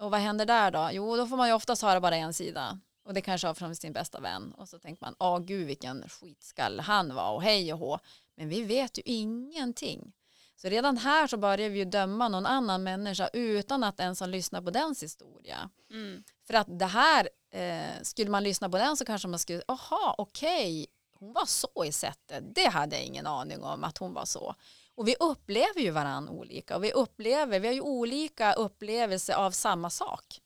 Och 0.00 0.10
vad 0.10 0.20
händer 0.20 0.46
där 0.46 0.70
då? 0.70 0.88
Jo, 0.92 1.16
då 1.16 1.26
får 1.26 1.36
man 1.36 1.48
ju 1.48 1.54
oftast 1.54 1.82
höra 1.82 2.00
bara 2.00 2.16
en 2.16 2.34
sida. 2.34 2.78
Och 3.04 3.14
det 3.14 3.20
kanske 3.20 3.46
har 3.46 3.54
från 3.54 3.76
sin 3.76 3.92
bästa 3.92 4.20
vän. 4.20 4.52
Och 4.58 4.68
så 4.68 4.78
tänker 4.78 5.04
man, 5.04 5.14
åh 5.18 5.38
gud 5.38 5.66
vilken 5.66 6.08
skitskall 6.08 6.80
han 6.80 7.14
var 7.14 7.32
och 7.32 7.42
hej 7.42 7.72
och 7.72 7.78
hå. 7.78 7.98
Men 8.38 8.48
vi 8.48 8.62
vet 8.62 8.98
ju 8.98 9.02
ingenting. 9.04 10.12
Så 10.56 10.68
redan 10.68 10.96
här 10.96 11.26
så 11.26 11.36
börjar 11.36 11.68
vi 11.68 11.78
ju 11.78 11.84
döma 11.84 12.28
någon 12.28 12.46
annan 12.46 12.82
människa 12.82 13.28
utan 13.32 13.84
att 13.84 14.00
ens 14.00 14.20
ha 14.20 14.26
lyssnat 14.26 14.64
på 14.64 14.70
dens 14.70 15.02
historia. 15.02 15.70
Mm. 15.90 16.22
För 16.46 16.54
att 16.54 16.78
det 16.78 16.86
här, 16.86 17.28
eh, 17.50 18.02
skulle 18.02 18.30
man 18.30 18.44
lyssna 18.44 18.68
på 18.68 18.78
den 18.78 18.96
så 18.96 19.04
kanske 19.04 19.28
man 19.28 19.38
skulle, 19.38 19.62
aha 19.68 20.14
okej, 20.18 20.86
hon 21.12 21.32
var 21.32 21.46
så 21.46 21.84
i 21.84 21.92
sättet. 21.92 22.44
Det 22.54 22.68
hade 22.68 22.96
jag 22.96 23.04
ingen 23.04 23.26
aning 23.26 23.62
om 23.62 23.84
att 23.84 23.98
hon 23.98 24.14
var 24.14 24.24
så. 24.24 24.54
Och 24.94 25.08
vi 25.08 25.16
upplever 25.20 25.80
ju 25.80 25.90
varandra 25.90 26.32
olika 26.32 26.76
och 26.76 26.84
vi 26.84 26.92
upplever, 26.92 27.60
vi 27.60 27.66
har 27.66 27.74
ju 27.74 27.80
olika 27.80 28.52
upplevelser 28.52 29.34
av 29.34 29.50
samma 29.50 29.90
sak. 29.90 30.40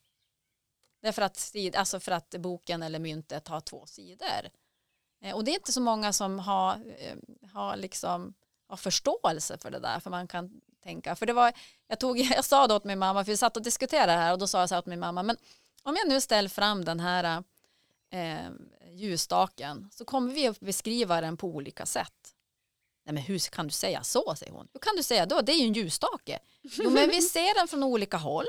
Därför 1.03 1.23
att, 1.23 1.55
alltså 1.75 2.01
för 2.01 2.13
att 2.13 2.35
boken 2.39 2.83
eller 2.83 2.99
myntet 2.99 3.49
har 3.49 3.61
två 3.61 3.87
sidor. 3.87 4.51
Eh, 5.23 5.37
och 5.37 5.45
det 5.45 5.51
är 5.51 5.55
inte 5.55 5.73
så 5.73 5.81
många 5.81 6.13
som 6.13 6.39
har, 6.39 6.75
eh, 6.99 7.17
har, 7.53 7.77
liksom, 7.77 8.35
har 8.69 8.77
förståelse 8.77 9.59
för 9.59 9.71
det 9.71 9.79
där. 9.79 10.01
För 10.01 10.11
man 10.11 10.29
kan 10.29 10.61
tänka, 10.83 11.17
för 11.17 11.27
det 11.27 11.33
var, 11.33 11.53
jag, 11.89 12.01
tog, 12.01 12.19
jag 12.37 12.45
sa 12.45 12.67
då 12.67 12.77
åt 12.77 12.85
min 12.85 12.99
mamma, 12.99 13.25
för 13.25 13.33
vi 13.33 13.37
satt 13.37 13.57
och 13.57 13.63
diskuterade 13.63 14.13
det 14.13 14.19
här 14.19 14.33
och 14.33 14.39
då 14.39 14.47
sa 14.47 14.61
jag 14.61 14.69
så 14.69 14.75
här 14.75 14.83
åt 14.83 14.87
min 14.87 15.01
mamma, 15.01 15.23
men 15.23 15.37
om 15.83 15.97
jag 15.97 16.09
nu 16.09 16.21
ställer 16.21 16.49
fram 16.49 16.85
den 16.85 17.01
här 17.01 17.45
eh, 18.11 18.51
ljusstaken 18.93 19.89
så 19.93 20.05
kommer 20.05 20.33
vi 20.33 20.47
att 20.47 20.61
beskriva 20.61 21.21
den 21.21 21.37
på 21.37 21.47
olika 21.47 21.87
sätt. 21.87 22.35
Nej 23.05 23.15
men 23.15 23.23
hur 23.23 23.39
kan 23.39 23.67
du 23.67 23.73
säga 23.73 24.03
så, 24.03 24.35
säger 24.35 24.53
hon. 24.53 24.69
Hur 24.73 24.81
kan 24.81 24.97
du 24.97 25.03
säga 25.03 25.27
då? 25.27 25.41
Det 25.41 25.53
är 25.53 25.57
ju 25.57 25.67
en 25.67 25.73
ljusstake. 25.73 26.39
Jo 26.63 26.91
men 26.91 27.09
vi 27.09 27.23
ser 27.23 27.55
den 27.59 27.69
från 27.69 27.83
olika 27.83 28.17
håll. 28.17 28.47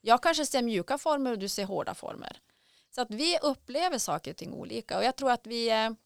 Jag 0.00 0.22
kanske 0.22 0.46
ser 0.46 0.62
mjuka 0.62 0.98
former 0.98 1.32
och 1.32 1.38
du 1.38 1.48
ser 1.48 1.64
hårda 1.64 1.94
former. 1.94 2.40
Så 2.94 3.00
att 3.00 3.10
vi 3.10 3.38
upplever 3.42 3.98
saker 3.98 4.30
och 4.30 4.36
ting 4.36 4.52
olika 4.52 4.98
och 4.98 5.04
jag 5.04 5.16
tror 5.16 5.30
att 5.30 5.46
vi 5.46 5.70
är, 5.70 5.96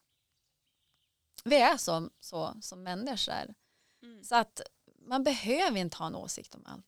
vi 1.45 1.57
är 1.57 1.77
som, 1.77 2.11
så, 2.21 2.55
som 2.61 2.83
människor. 2.83 3.55
Mm. 4.03 4.25
Så 4.25 4.37
att 4.37 4.61
man 4.99 5.25
behöver 5.25 5.79
inte 5.79 5.97
ha 5.97 6.07
en 6.07 6.15
åsikt 6.15 6.55
om 6.55 6.67
allt. 6.67 6.87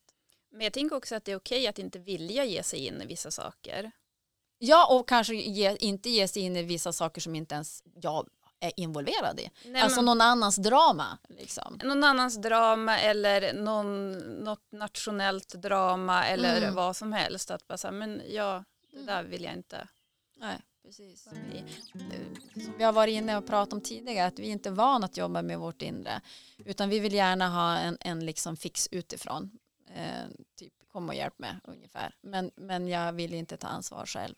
Men 0.51 0.61
jag 0.61 0.73
tänker 0.73 0.95
också 0.95 1.15
att 1.15 1.25
det 1.25 1.31
är 1.31 1.35
okej 1.35 1.67
att 1.67 1.79
inte 1.79 1.99
vilja 1.99 2.45
ge 2.45 2.63
sig 2.63 2.79
in 2.79 3.01
i 3.01 3.05
vissa 3.05 3.31
saker. 3.31 3.91
Ja, 4.57 4.95
och 4.95 5.09
kanske 5.09 5.35
ge, 5.35 5.77
inte 5.79 6.09
ge 6.09 6.27
sig 6.27 6.41
in 6.41 6.55
i 6.55 6.63
vissa 6.63 6.93
saker 6.93 7.21
som 7.21 7.35
inte 7.35 7.55
ens 7.55 7.83
jag 7.95 8.27
är 8.59 8.71
involverad 8.75 9.39
i. 9.39 9.51
Nej, 9.65 9.81
alltså 9.81 10.01
någon 10.01 10.21
annans 10.21 10.55
drama. 10.55 11.17
Liksom. 11.29 11.79
Någon 11.83 12.03
annans 12.03 12.35
drama 12.35 12.99
eller 12.99 13.53
någon, 13.53 14.11
något 14.21 14.71
nationellt 14.71 15.53
drama 15.53 16.27
eller 16.27 16.57
mm. 16.57 16.75
vad 16.75 16.95
som 16.95 17.13
helst. 17.13 17.51
Att 17.51 17.67
bara 17.67 17.77
säga, 17.77 17.91
men 17.91 18.21
ja, 18.29 18.63
det 18.91 18.95
mm. 18.95 19.05
där 19.05 19.23
vill 19.23 19.43
jag 19.43 19.53
inte. 19.53 19.87
Nej, 20.37 20.61
precis. 20.83 21.27
Vi, 21.51 21.63
som 22.63 22.73
vi 22.77 22.83
har 22.83 22.93
varit 22.93 23.13
inne 23.13 23.37
och 23.37 23.47
pratat 23.47 23.73
om 23.73 23.81
tidigare, 23.81 24.27
att 24.27 24.39
vi 24.39 24.47
inte 24.47 24.69
är 24.69 24.73
vana 24.73 25.05
att 25.05 25.17
jobba 25.17 25.41
med 25.41 25.59
vårt 25.59 25.81
inre. 25.81 26.21
Utan 26.65 26.89
vi 26.89 26.99
vill 26.99 27.13
gärna 27.13 27.49
ha 27.49 27.77
en, 27.77 27.97
en 27.99 28.25
liksom 28.25 28.57
fix 28.57 28.87
utifrån. 28.91 29.51
Eh, 29.95 30.25
typ 30.55 30.73
kom 30.91 31.09
och 31.09 31.15
hjälp 31.15 31.39
mig 31.39 31.55
ungefär. 31.63 32.15
Men, 32.21 32.51
men 32.55 32.87
jag 32.87 33.13
vill 33.13 33.33
inte 33.33 33.57
ta 33.57 33.67
ansvar 33.67 34.05
själv 34.05 34.35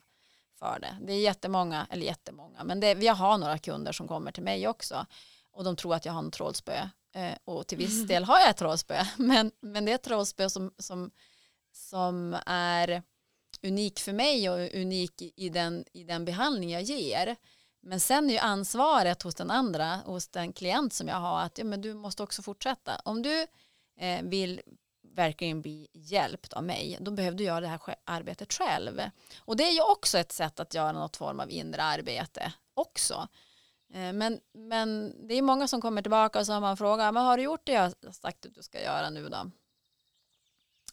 för 0.59 0.79
det. 0.79 0.97
Det 1.01 1.13
är 1.13 1.19
jättemånga, 1.19 1.87
eller 1.89 2.05
jättemånga, 2.05 2.63
men 2.63 2.79
det, 2.79 2.95
vi 2.95 3.07
har 3.07 3.37
några 3.37 3.57
kunder 3.57 3.91
som 3.91 4.07
kommer 4.07 4.31
till 4.31 4.43
mig 4.43 4.67
också 4.67 5.05
och 5.51 5.63
de 5.63 5.75
tror 5.75 5.95
att 5.95 6.05
jag 6.05 6.13
har 6.13 6.19
en 6.23 6.31
trollspö 6.31 6.89
eh, 7.13 7.33
och 7.45 7.67
till 7.67 7.77
viss 7.77 8.03
del 8.07 8.23
har 8.23 8.39
jag 8.39 8.49
ett 8.49 8.57
trollspö 8.57 9.05
men, 9.17 9.51
men 9.59 9.85
det 9.85 9.91
är 9.91 9.95
ett 9.95 10.03
trollspö 10.03 10.49
som, 10.49 10.73
som, 10.77 11.11
som 11.71 12.37
är 12.45 13.03
unik 13.65 13.99
för 13.99 14.13
mig 14.13 14.49
och 14.49 14.73
unik 14.73 15.21
i 15.21 15.49
den, 15.49 15.85
i 15.93 16.03
den 16.03 16.25
behandling 16.25 16.69
jag 16.69 16.81
ger. 16.81 17.35
Men 17.81 17.99
sen 17.99 18.29
är 18.29 18.33
ju 18.33 18.39
ansvaret 18.39 19.21
hos 19.21 19.35
den 19.35 19.51
andra, 19.51 19.95
hos 19.95 20.27
den 20.27 20.53
klient 20.53 20.93
som 20.93 21.07
jag 21.07 21.15
har, 21.15 21.41
att 21.41 21.57
ja, 21.57 21.63
men 21.63 21.81
du 21.81 21.93
måste 21.93 22.23
också 22.23 22.41
fortsätta. 22.41 23.01
Om 23.05 23.21
du 23.21 23.47
eh, 23.97 24.21
vill 24.23 24.61
verkligen 25.15 25.61
bli 25.61 25.87
hjälpt 25.93 26.53
av 26.53 26.63
mig, 26.63 26.97
då 27.01 27.11
behöver 27.11 27.37
du 27.37 27.43
göra 27.43 27.59
det 27.59 27.67
här 27.67 27.79
arbetet 28.03 28.53
själv. 28.53 29.01
Och 29.39 29.57
det 29.57 29.63
är 29.63 29.71
ju 29.71 29.81
också 29.81 30.17
ett 30.17 30.31
sätt 30.31 30.59
att 30.59 30.73
göra 30.73 30.91
något 30.91 31.17
form 31.17 31.39
av 31.39 31.51
inre 31.51 31.83
arbete 31.83 32.53
också. 32.73 33.27
Eh, 33.93 34.13
men, 34.13 34.39
men 34.53 35.15
det 35.27 35.35
är 35.35 35.41
många 35.41 35.67
som 35.67 35.81
kommer 35.81 36.01
tillbaka 36.01 36.39
och 36.39 36.45
så 36.45 36.53
har 36.53 36.61
man 36.61 36.77
frågat, 36.77 37.13
men 37.13 37.23
har 37.23 37.37
du 37.37 37.43
gjort 37.43 37.65
det 37.65 37.71
jag 37.71 37.81
har 37.81 38.11
sagt 38.11 38.45
att 38.45 38.55
du 38.55 38.63
ska 38.63 38.81
göra 38.81 39.09
nu 39.09 39.29
då? 39.29 39.51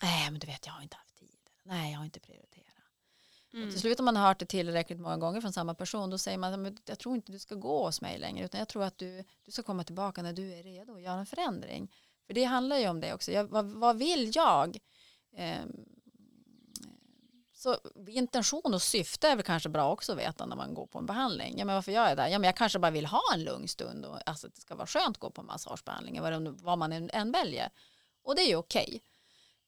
Nej, 0.02 0.30
men 0.30 0.40
du 0.40 0.46
vet, 0.46 0.66
jag 0.66 0.72
har 0.72 0.82
inte 0.82 0.96
haft 0.96 1.16
tid. 1.16 1.38
Nej, 1.62 1.92
jag 1.92 1.98
har 1.98 2.04
inte 2.04 2.20
prioriterat. 2.20 2.51
Mm. 3.52 3.66
Och 3.66 3.72
till 3.72 3.80
slut 3.80 3.98
om 3.98 4.04
man 4.04 4.16
har 4.16 4.26
hört 4.28 4.38
det 4.38 4.46
tillräckligt 4.46 5.00
många 5.00 5.16
gånger 5.16 5.40
från 5.40 5.52
samma 5.52 5.74
person, 5.74 6.10
då 6.10 6.18
säger 6.18 6.38
man, 6.38 6.76
jag 6.84 6.98
tror 6.98 7.14
inte 7.14 7.32
du 7.32 7.38
ska 7.38 7.54
gå 7.54 7.84
hos 7.84 8.00
mig 8.00 8.18
längre, 8.18 8.44
utan 8.44 8.58
jag 8.58 8.68
tror 8.68 8.84
att 8.84 8.98
du, 8.98 9.24
du 9.44 9.52
ska 9.52 9.62
komma 9.62 9.84
tillbaka 9.84 10.22
när 10.22 10.32
du 10.32 10.52
är 10.52 10.62
redo 10.62 10.92
och 10.92 11.00
göra 11.00 11.18
en 11.18 11.26
förändring. 11.26 11.92
För 12.26 12.34
det 12.34 12.44
handlar 12.44 12.76
ju 12.76 12.88
om 12.88 13.00
det 13.00 13.14
också. 13.14 13.32
Jag, 13.32 13.44
vad, 13.44 13.64
vad, 13.64 13.96
vill 13.96 14.30
jag? 14.34 14.78
Eh, 15.36 15.64
så 17.54 17.76
intention 18.08 18.74
och 18.74 18.82
syfte 18.82 19.28
är 19.28 19.36
väl 19.36 19.44
kanske 19.44 19.68
bra 19.68 19.92
också 19.92 20.12
att 20.12 20.18
veta 20.18 20.46
när 20.46 20.56
man 20.56 20.74
går 20.74 20.86
på 20.86 20.98
en 20.98 21.06
behandling. 21.06 21.58
Ja, 21.58 21.64
men 21.64 21.74
varför 21.74 21.92
gör 21.92 22.08
jag 22.08 22.16
det? 22.16 22.28
Ja, 22.28 22.38
men 22.38 22.48
jag 22.48 22.56
kanske 22.56 22.78
bara 22.78 22.90
vill 22.90 23.06
ha 23.06 23.22
en 23.34 23.44
lugn 23.44 23.68
stund 23.68 24.04
och 24.04 24.28
alltså, 24.28 24.48
det 24.48 24.60
ska 24.60 24.74
vara 24.74 24.86
skönt 24.86 25.16
att 25.16 25.20
gå 25.20 25.30
på 25.30 25.42
massagebehandling 25.42 26.20
vad, 26.20 26.60
vad 26.60 26.78
man 26.78 26.92
än 26.92 27.32
väljer. 27.32 27.70
Och 28.22 28.34
det 28.34 28.42
är 28.42 28.48
ju 28.48 28.56
okej. 28.56 28.84
Okay. 28.86 29.00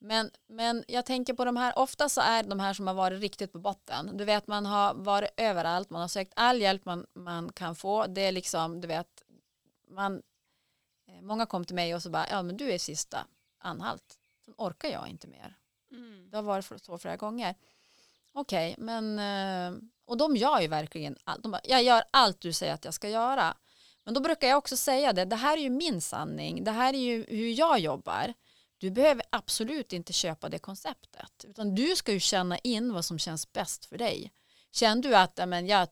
Men, 0.05 0.31
men 0.47 0.85
jag 0.89 1.07
tänker 1.07 1.35
på 1.35 1.45
de 1.45 1.57
här, 1.57 1.79
ofta 1.79 2.09
så 2.09 2.21
är 2.21 2.43
de 2.43 2.61
här 2.61 2.75
som 2.75 2.87
har 2.87 2.95
varit 2.95 3.21
riktigt 3.21 3.53
på 3.53 3.59
botten. 3.59 4.17
Du 4.17 4.25
vet 4.25 4.47
man 4.47 4.67
har 4.67 4.95
varit 4.95 5.31
överallt, 5.37 5.91
man 5.91 6.01
har 6.01 6.09
sökt 6.09 6.33
all 6.37 6.61
hjälp 6.61 6.85
man, 6.85 7.07
man 7.15 7.53
kan 7.53 7.77
få. 7.77 8.07
Det 8.07 8.21
är 8.21 8.33
liksom, 8.33 8.81
du 8.81 8.89
vet, 8.89 9.23
man 9.91 10.23
Eh, 11.09 11.23
många 11.23 11.47
kom 11.47 11.65
till 11.65 11.75
mig 11.75 11.95
och 11.95 12.03
så 12.03 12.11
bara, 12.11 12.27
ja 12.31 12.43
men 12.43 12.57
du 12.57 12.73
är 12.73 12.79
sista 12.79 13.27
anhalt. 13.59 14.19
Sen 14.45 14.55
orkar 14.59 14.89
jag 14.89 15.09
inte 15.09 15.27
mer. 15.27 15.57
Mm. 15.91 16.31
Det 16.31 16.37
har 16.37 16.43
varit 16.43 16.83
så 16.83 16.99
flera 16.99 17.17
gånger. 17.17 17.55
Okej, 18.33 18.73
okay, 18.73 18.85
men 18.85 19.19
eh, 19.19 19.81
och 20.05 20.17
de 20.17 20.37
gör 20.37 20.61
ju 20.61 20.69
verkligen 20.69 21.17
allt. 21.25 21.43
De 21.43 21.53
bara, 21.53 21.61
jag 21.65 21.83
gör 21.83 22.05
allt 22.11 22.41
du 22.41 22.53
säger 22.53 22.75
att 22.75 22.85
jag 22.85 22.95
ska 22.95 23.09
göra. 23.09 23.57
Men 24.05 24.15
då 24.15 24.21
brukar 24.21 24.49
jag 24.49 24.59
också 24.59 24.77
säga 24.77 25.13
det, 25.13 25.25
det 25.25 25.37
här 25.37 25.57
är 25.57 25.63
ju 25.63 25.71
min 25.71 26.01
sanning, 26.01 26.65
det 26.65 26.71
här 26.71 26.95
är 26.95 26.99
ju 26.99 27.27
hur 27.29 27.59
jag 27.59 27.79
jobbar. 27.79 28.35
Du 28.85 28.91
behöver 28.91 29.25
absolut 29.31 29.93
inte 29.93 30.13
köpa 30.13 30.49
det 30.49 30.59
konceptet, 30.59 31.45
utan 31.49 31.75
du 31.75 31.97
ska 31.97 32.13
ju 32.13 32.21
känna 32.21 32.59
in 32.59 32.93
vad 32.93 33.05
som 33.05 33.19
känns 33.19 33.53
bäst 33.53 33.85
för 33.85 33.99
dig. 33.99 34.33
Känner 34.73 35.03
du 35.03 35.17
att 35.17 35.49
men 35.49 35.67
jag 35.67 35.89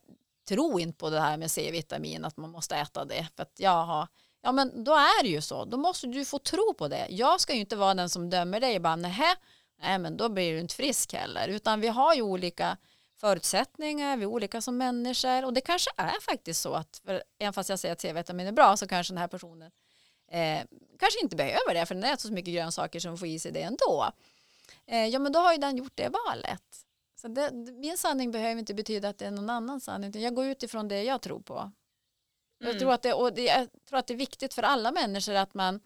tror 0.47 0.81
inte 0.81 0.97
på 0.97 1.09
det 1.09 1.19
här 1.19 1.37
med 1.37 1.51
C-vitamin, 1.51 2.25
att 2.25 2.37
man 2.37 2.49
måste 2.49 2.75
äta 2.75 3.05
det, 3.05 3.27
för 3.35 3.43
att 3.43 3.53
jag 3.57 3.85
har 3.85 4.07
ja 4.41 4.51
men 4.51 4.83
då 4.83 4.91
är 4.91 5.23
det 5.23 5.29
ju 5.29 5.41
så. 5.41 5.65
Då 5.65 5.77
måste 5.77 6.07
du 6.07 6.25
få 6.25 6.39
tro 6.39 6.73
på 6.73 6.87
det. 6.87 7.07
Jag 7.09 7.41
ska 7.41 7.53
ju 7.53 7.59
inte 7.59 7.75
vara 7.75 7.93
den 7.93 8.09
som 8.09 8.29
dömer 8.29 8.59
dig 8.59 8.75
och 8.75 8.81
bara 8.81 8.95
nej, 8.95 9.35
nej 9.81 9.99
men 9.99 10.17
då 10.17 10.29
blir 10.29 10.53
du 10.53 10.59
inte 10.59 10.75
frisk 10.75 11.13
heller. 11.13 11.47
Utan 11.47 11.81
vi 11.81 11.87
har 11.87 12.15
ju 12.15 12.21
olika 12.21 12.77
förutsättningar, 13.15 14.17
vi 14.17 14.23
är 14.23 14.27
olika 14.27 14.61
som 14.61 14.77
människor 14.77 15.45
och 15.45 15.53
det 15.53 15.61
kanske 15.61 15.91
är 15.97 16.21
faktiskt 16.21 16.61
så 16.61 16.73
att 16.73 17.01
för, 17.05 17.23
även 17.39 17.53
fast 17.53 17.69
jag 17.69 17.79
säger 17.79 17.93
att 17.93 18.01
C-vitamin 18.01 18.47
är 18.47 18.51
bra 18.51 18.77
så 18.77 18.87
kanske 18.87 19.13
den 19.13 19.17
här 19.17 19.27
personen 19.27 19.71
eh, 20.33 20.63
kanske 20.99 21.19
inte 21.23 21.35
behöver 21.35 21.73
det 21.73 21.85
för 21.85 21.95
den 21.95 22.03
äter 22.03 22.27
så 22.27 22.33
mycket 22.33 22.53
grönsaker 22.53 22.99
som 22.99 23.17
får 23.17 23.27
i 23.27 23.39
sig 23.39 23.51
det 23.51 23.61
ändå. 23.61 24.11
Eh, 24.85 25.05
ja 25.05 25.19
men 25.19 25.31
då 25.31 25.39
har 25.39 25.53
ju 25.53 25.57
den 25.57 25.77
gjort 25.77 25.95
det 25.95 26.09
valet. 26.09 26.85
Så 27.15 27.27
det, 27.27 27.51
min 27.53 27.97
sanning 27.97 28.31
behöver 28.31 28.59
inte 28.59 28.73
betyda 28.73 29.09
att 29.09 29.17
det 29.17 29.25
är 29.25 29.31
någon 29.31 29.49
annan 29.49 29.81
sanning. 29.81 30.21
Jag 30.21 30.35
går 30.35 30.45
utifrån 30.45 30.87
det 30.87 31.03
jag 31.03 31.21
tror 31.21 31.39
på. 31.39 31.59
Mm. 31.59 31.71
Jag, 32.59 32.79
tror 32.79 32.93
att 32.93 33.01
det, 33.01 33.13
och 33.13 33.33
det, 33.33 33.43
jag 33.43 33.67
tror 33.89 33.99
att 33.99 34.07
det 34.07 34.13
är 34.13 34.17
viktigt 34.17 34.53
för 34.53 34.63
alla 34.63 34.91
människor 34.91 35.33
att 35.33 35.53
man 35.53 35.79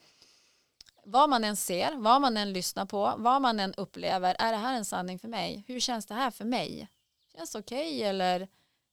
vad 1.04 1.30
man 1.30 1.44
än 1.44 1.56
ser, 1.56 1.96
vad 1.96 2.22
man 2.22 2.38
än 2.38 2.54
lyssnar 2.54 2.86
på, 2.86 3.14
vad 3.18 3.42
man 3.42 3.60
än 3.60 3.74
upplever, 3.74 4.36
är 4.40 4.52
det 4.52 4.58
här 4.58 4.78
en 4.78 4.86
sanning 4.86 5.20
för 5.20 5.28
mig? 5.28 5.64
Hur 5.68 5.80
känns 5.80 6.06
det 6.06 6.14
här 6.14 6.32
för 6.32 6.46
mig? 6.46 6.88
Känns 7.36 7.52
det 7.52 7.60
okej 7.60 7.96
okay, 7.96 8.02
eller 8.02 8.48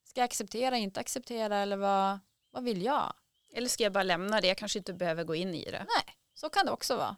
ska 0.05 0.21
jag 0.21 0.25
acceptera, 0.25 0.77
inte 0.77 1.01
acceptera 1.01 1.57
eller 1.57 1.77
vad, 1.77 2.19
vad 2.51 2.65
vill 2.65 2.83
jag? 2.83 3.13
Eller 3.55 3.69
ska 3.69 3.83
jag 3.83 3.93
bara 3.93 4.03
lämna 4.03 4.41
det, 4.41 4.47
jag 4.47 4.57
kanske 4.57 4.79
inte 4.79 4.93
behöver 4.93 5.25
gå 5.25 5.35
in 5.35 5.55
i 5.55 5.65
det. 5.65 5.87
Nej, 5.89 6.17
så 6.35 6.49
kan 6.49 6.67
det 6.67 6.73
också 6.73 6.97
vara. 6.97 7.17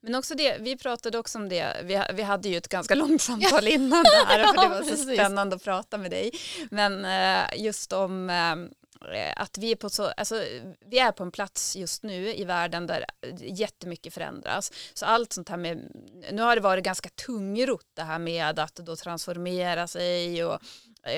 Men 0.00 0.14
också 0.14 0.34
det, 0.34 0.56
vi 0.60 0.76
pratade 0.76 1.18
också 1.18 1.38
om 1.38 1.48
det, 1.48 1.82
vi, 1.84 2.02
vi 2.14 2.22
hade 2.22 2.48
ju 2.48 2.56
ett 2.56 2.68
ganska 2.68 2.94
långt 2.94 3.22
samtal 3.22 3.68
innan 3.68 4.04
det 4.04 4.24
här, 4.26 4.44
för 4.54 4.62
det 4.62 4.68
var 4.68 4.82
så 4.82 4.96
spännande 4.96 5.56
att 5.56 5.64
prata 5.64 5.98
med 5.98 6.10
dig. 6.10 6.30
Men 6.70 7.04
eh, 7.04 7.64
just 7.64 7.92
om 7.92 8.30
eh, 8.30 9.32
att 9.36 9.58
vi 9.58 9.72
är, 9.72 9.76
på 9.76 9.90
så, 9.90 10.04
alltså, 10.06 10.44
vi 10.86 10.98
är 10.98 11.12
på 11.12 11.22
en 11.22 11.30
plats 11.30 11.76
just 11.76 12.02
nu 12.02 12.34
i 12.34 12.44
världen 12.44 12.86
där 12.86 13.04
jättemycket 13.40 14.14
förändras. 14.14 14.72
Så 14.94 15.06
allt 15.06 15.32
sånt 15.32 15.48
här 15.48 15.56
med, 15.56 15.90
nu 16.32 16.42
har 16.42 16.56
det 16.56 16.62
varit 16.62 16.84
ganska 16.84 17.08
tungrot 17.08 17.86
det 17.94 18.02
här 18.02 18.18
med 18.18 18.58
att 18.58 18.76
då 18.76 18.96
transformera 18.96 19.86
sig 19.86 20.44
och 20.44 20.60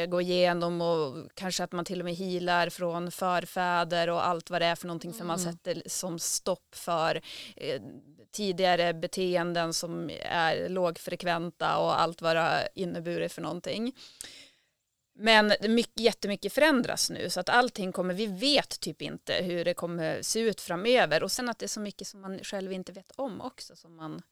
gå 0.08 0.20
igenom 0.20 0.80
och 0.80 1.28
kanske 1.34 1.64
att 1.64 1.72
man 1.72 1.84
till 1.84 1.98
och 2.00 2.04
med 2.04 2.14
healar 2.14 2.68
från 2.70 3.10
förfäder 3.10 4.10
och 4.10 4.26
allt 4.26 4.50
vad 4.50 4.60
det 4.62 4.66
är 4.66 4.74
för 4.74 4.86
någonting 4.86 5.12
för 5.12 5.24
man 5.24 5.40
Mm. 5.40 5.52
sätter 5.52 5.82
som 5.86 6.18
stopp 6.18 6.74
för 6.74 7.20
eh, 7.56 7.82
tidigare 8.32 8.94
beteenden 8.94 9.72
som 9.74 10.10
är 10.22 10.68
lågfrekventa 10.68 11.78
och 11.78 12.00
allt 12.00 12.22
vad 12.22 12.36
det 12.36 12.40
har 12.40 12.68
inneburit 12.74 13.32
för 13.32 13.42
någonting. 13.42 13.92
Men 15.18 15.52
mycket, 15.60 16.00
jättemycket 16.00 16.52
förändras 16.52 17.10
nu 17.10 17.30
så 17.30 17.40
att 17.40 17.48
allting 17.48 17.92
kommer, 17.92 18.14
vi 18.14 18.26
vet 18.26 18.80
typ 18.80 19.02
inte 19.02 19.32
hur 19.34 19.64
det 19.64 19.74
kommer 19.74 20.22
se 20.22 20.40
ut 20.40 20.60
framöver 20.60 21.22
och 21.22 21.32
sen 21.32 21.48
att 21.48 21.58
det 21.58 21.66
är 21.66 21.68
så 21.68 21.80
mycket 21.80 22.06
som 22.06 22.20
man 22.20 22.38
själv 22.38 22.72
inte 22.72 22.92
vet 22.92 23.12
om 23.16 23.40
också 23.40 23.76
som 23.76 23.96
man 23.96 24.22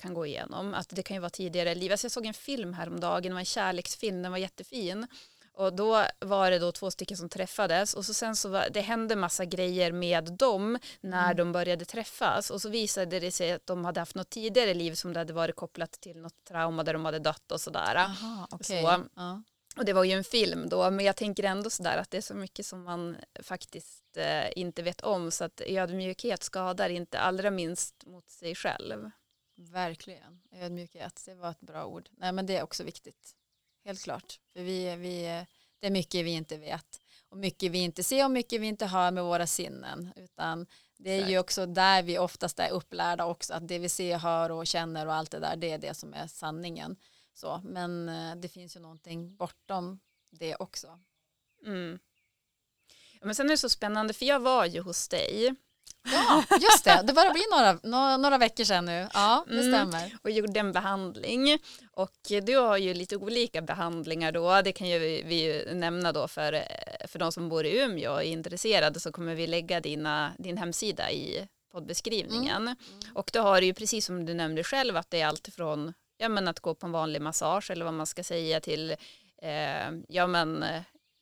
kan 0.00 0.14
gå 0.14 0.26
igenom. 0.26 0.74
Att 0.74 0.88
det 0.88 1.02
kan 1.02 1.14
ju 1.16 1.20
vara 1.20 1.30
tidigare 1.30 1.74
liv. 1.74 1.92
Alltså 1.92 2.04
jag 2.04 2.12
såg 2.12 2.26
en 2.26 2.34
film 2.34 2.74
häromdagen, 2.74 3.22
det 3.22 3.32
var 3.32 3.38
en 3.38 3.44
kärleksfilm, 3.44 4.22
den 4.22 4.32
var 4.32 4.38
jättefin. 4.38 5.06
Och 5.52 5.72
då 5.76 6.04
var 6.18 6.50
det 6.50 6.58
då 6.58 6.72
två 6.72 6.90
stycken 6.90 7.16
som 7.16 7.28
träffades 7.28 7.94
och 7.94 8.04
så 8.06 8.14
sen 8.14 8.36
så 8.36 8.48
var, 8.48 8.68
det 8.70 8.80
hände 8.80 9.16
massa 9.16 9.44
grejer 9.44 9.92
med 9.92 10.32
dem 10.32 10.78
när 11.00 11.24
Mm. 11.24 11.36
de 11.36 11.52
började 11.52 11.84
träffas 11.84 12.50
och 12.50 12.62
så 12.62 12.68
visade 12.68 13.20
det 13.20 13.30
sig 13.32 13.52
att 13.52 13.66
de 13.66 13.84
hade 13.84 14.00
haft 14.00 14.14
något 14.14 14.30
tidigare 14.30 14.74
liv 14.74 14.94
som 14.94 15.12
det 15.12 15.20
hade 15.20 15.32
varit 15.32 15.56
kopplat 15.56 15.92
till 15.92 16.20
något 16.20 16.44
trauma 16.48 16.84
där 16.84 16.92
de 16.92 17.04
hade 17.04 17.18
dött 17.18 17.52
och 17.52 17.60
sådär. 17.60 17.94
Aha, 17.96 18.46
okej. 18.50 18.82
Så. 18.82 19.04
Ja. 19.16 19.42
Och 19.76 19.84
det 19.84 19.92
var 19.92 20.04
ju 20.04 20.12
en 20.12 20.24
film 20.24 20.68
då, 20.68 20.90
men 20.90 21.04
jag 21.04 21.16
tänker 21.16 21.44
ändå 21.44 21.70
sådär 21.70 21.96
att 21.98 22.10
det 22.10 22.16
är 22.16 22.22
så 22.22 22.34
mycket 22.34 22.66
som 22.66 22.82
man 22.84 23.16
faktiskt 23.42 24.16
eh, 24.16 24.58
inte 24.58 24.82
vet 24.82 25.00
om 25.00 25.30
så 25.30 25.44
att 25.44 25.60
ödmjukhet 25.66 26.42
skadar 26.42 26.88
inte 26.90 27.18
allra 27.20 27.50
minst 27.50 28.06
mot 28.06 28.30
sig 28.30 28.54
själv. 28.54 29.10
Verkligen. 29.68 30.40
Ödmjukhet, 30.52 31.22
det 31.26 31.34
var 31.34 31.50
ett 31.50 31.60
bra 31.60 31.86
ord. 31.86 32.08
Nej 32.10 32.32
men 32.32 32.46
det 32.46 32.56
är 32.56 32.62
också 32.62 32.84
viktigt. 32.84 33.36
Helt 33.84 34.02
klart. 34.02 34.40
För 34.52 34.62
vi, 34.62 34.96
vi, 34.96 35.46
det 35.78 35.86
är 35.86 35.90
mycket 35.90 36.24
vi 36.24 36.30
inte 36.30 36.56
vet. 36.56 37.00
Och 37.28 37.36
mycket 37.36 37.72
vi 37.72 37.78
inte 37.78 38.02
ser 38.02 38.24
och 38.24 38.30
mycket 38.30 38.60
vi 38.60 38.66
inte 38.66 38.86
hör 38.86 39.10
med 39.10 39.24
våra 39.24 39.46
sinnen. 39.46 40.12
Utan 40.16 40.66
det 40.96 41.10
är 41.10 41.16
ju 41.16 41.22
Exakt. 41.22 41.40
också 41.40 41.66
där 41.66 42.02
vi 42.02 42.18
oftast 42.18 42.58
är 42.58 42.70
upplärda 42.70 43.24
också. 43.24 43.54
Att 43.54 43.68
det 43.68 43.78
vi 43.78 43.88
ser, 43.88 44.18
hör 44.18 44.50
och 44.50 44.66
känner 44.66 45.06
och 45.06 45.14
allt 45.14 45.30
det 45.30 45.38
där, 45.38 45.56
det 45.56 45.70
är 45.70 45.78
det 45.78 45.94
som 45.94 46.14
är 46.14 46.26
sanningen. 46.26 46.96
Så, 47.34 47.60
men 47.64 48.08
eh, 48.08 48.36
det 48.36 48.48
finns 48.48 48.76
ju 48.76 48.80
någonting 48.80 49.36
bortom 49.36 50.00
det 50.30 50.56
också. 50.56 51.00
Mm. 51.66 51.98
Men 53.20 53.34
sen 53.34 53.46
är 53.46 53.50
det 53.50 53.58
så 53.58 53.68
spännande 53.68 54.14
för 54.14 54.24
jag 54.24 54.40
var 54.40 54.66
ju 54.66 54.80
hos 54.80 55.08
dig 55.08 55.54
Ja, 56.04 56.44
just 56.60 56.84
det. 56.84 57.02
Det 57.04 57.12
börjar 57.12 57.32
bli 57.32 57.42
några, 57.50 57.78
några, 57.82 58.16
några 58.16 58.38
veckor 58.38 58.64
sedan 58.64 58.84
nu. 58.84 59.08
Ja, 59.14 59.44
det 59.48 59.54
Mm. 59.60 59.72
stämmer. 59.72 60.16
och 60.22 60.30
gjorde 60.30 60.60
en 60.60 60.72
behandling 60.72 61.58
och 61.92 62.12
du 62.42 62.56
har 62.56 62.76
ju 62.76 62.94
lite 62.94 63.16
olika 63.16 63.62
behandlingar 63.62 64.32
då. 64.32 64.62
Det 64.62 64.72
kan 64.72 64.88
ju 64.88 64.98
vi, 64.98 65.22
vi 65.22 65.64
nämna 65.74 66.12
då 66.12 66.28
för, 66.28 66.52
eh, 66.52 67.06
för 67.08 67.18
de 67.18 67.32
som 67.32 67.48
bor 67.48 67.66
i 67.66 67.78
Umeå 67.80 68.12
och 68.12 68.20
är 68.22 68.26
intresserade 68.26 69.00
så 69.00 69.12
kommer 69.12 69.34
vi 69.34 69.46
lägga 69.46 69.80
dina, 69.80 70.32
din 70.38 70.56
hemsida 70.56 71.10
i 71.10 71.48
poddbeskrivningen. 71.72 72.76
Och 73.14 73.30
då 73.32 73.40
har 73.40 73.60
du 73.60 73.66
ju 73.66 73.74
precis 73.74 74.06
som 74.06 74.26
du 74.26 74.34
nämnde 74.34 74.64
själv 74.64 74.96
att 74.96 75.10
det 75.10 75.20
är 75.20 75.26
allt 75.26 75.48
från 75.54 75.94
ja, 76.18 76.28
men 76.28 76.48
att 76.48 76.60
gå 76.60 76.74
på 76.74 76.86
en 76.86 76.92
vanlig 76.92 77.22
massage 77.22 77.70
eller 77.70 77.84
vad 77.84 77.94
man 77.94 78.06
ska 78.06 78.24
säga 78.24 78.60
till 78.60 78.90
eh, 79.42 79.90
ja, 80.08 80.26
men, 80.26 80.64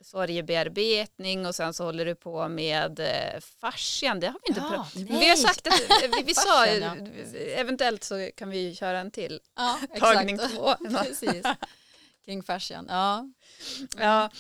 sorgebearbetning 0.05 1.46
och 1.46 1.55
sen 1.55 1.74
så 1.74 1.84
håller 1.84 2.05
du 2.05 2.14
på 2.14 2.49
med 2.49 3.01
eh, 3.01 3.40
fascian. 3.61 4.20
Det 4.20 4.26
har 4.26 4.40
vi 4.44 4.49
inte 4.49 4.61
Ja, 4.61 4.68
pratat. 4.70 4.94
Men 4.94 5.20
Vi 5.20 5.28
har 5.28 5.36
sagt 5.36 5.66
att 5.66 5.80
vi, 6.18 6.22
vi 6.22 6.34
sa 6.34 6.64
Fascian, 6.66 7.12
eventuellt 7.57 8.05
så 8.05 8.30
kan 8.36 8.51
vi 8.51 8.74
köra 8.74 8.99
en 8.99 9.11
till. 9.11 9.40
Ja, 9.57 9.78
Tagning 9.99 10.38
två. 10.38 10.74
Precis. 11.03 11.46
Kring 12.24 12.42
fashion. 12.42 12.86
Ja. 12.88 13.28
Ja. 13.99 14.30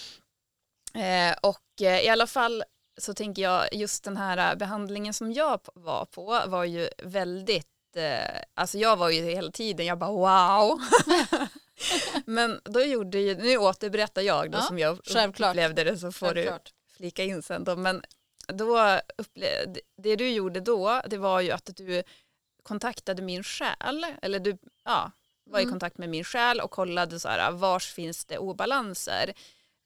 Eh, 1.00 1.36
och 1.42 1.82
eh, 1.82 2.00
i 2.00 2.08
alla 2.08 2.26
fall 2.26 2.64
så 3.00 3.14
tänker 3.14 3.42
jag 3.42 3.74
just 3.74 4.04
den 4.04 4.16
här 4.16 4.56
behandlingen 4.56 5.14
som 5.14 5.32
jag 5.32 5.60
var 5.74 6.04
på 6.04 6.42
var 6.46 6.64
ju 6.64 6.88
väldigt, 6.98 7.96
eh, 7.96 8.40
alltså 8.54 8.78
jag 8.78 8.96
var 8.96 9.10
ju 9.10 9.22
hela 9.22 9.50
tiden, 9.50 9.86
jag 9.86 9.98
bara 9.98 10.10
wow. 10.10 10.80
Men 12.24 12.60
då 12.64 12.80
gjorde 12.80 13.18
ju, 13.18 13.34
nu 13.36 13.56
återberättar 13.56 14.22
jag 14.22 14.50
då 14.50 14.58
Ja, 14.58 14.62
som 14.62 14.78
jag 14.78 14.98
självklart. 15.04 15.50
upplevde 15.50 15.84
det 15.84 15.98
så 15.98 16.12
får 16.12 16.26
du 16.26 16.34
Självklart. 16.34 16.72
flika 16.96 17.24
in 17.24 17.42
sen 17.42 17.64
då. 17.64 17.76
Men 17.76 18.02
då 18.46 18.76
upple- 19.18 19.76
det 20.02 20.16
du 20.16 20.30
gjorde 20.30 20.60
då, 20.60 21.02
det 21.06 21.16
var 21.18 21.40
ju 21.40 21.50
att 21.50 21.70
du 21.76 22.02
kontaktade 22.62 23.22
min 23.22 23.42
själ, 23.44 24.06
eller 24.22 24.38
du 24.38 24.58
ja, 24.84 25.10
var 25.44 25.58
i 25.58 25.62
Mm. 25.62 25.72
kontakt 25.72 25.98
med 25.98 26.08
min 26.08 26.24
själ 26.24 26.60
och 26.60 26.70
kollade 26.70 27.20
så 27.20 27.28
här, 27.28 27.50
vars 27.52 27.92
finns 27.92 28.24
det 28.24 28.38
obalanser 28.38 29.34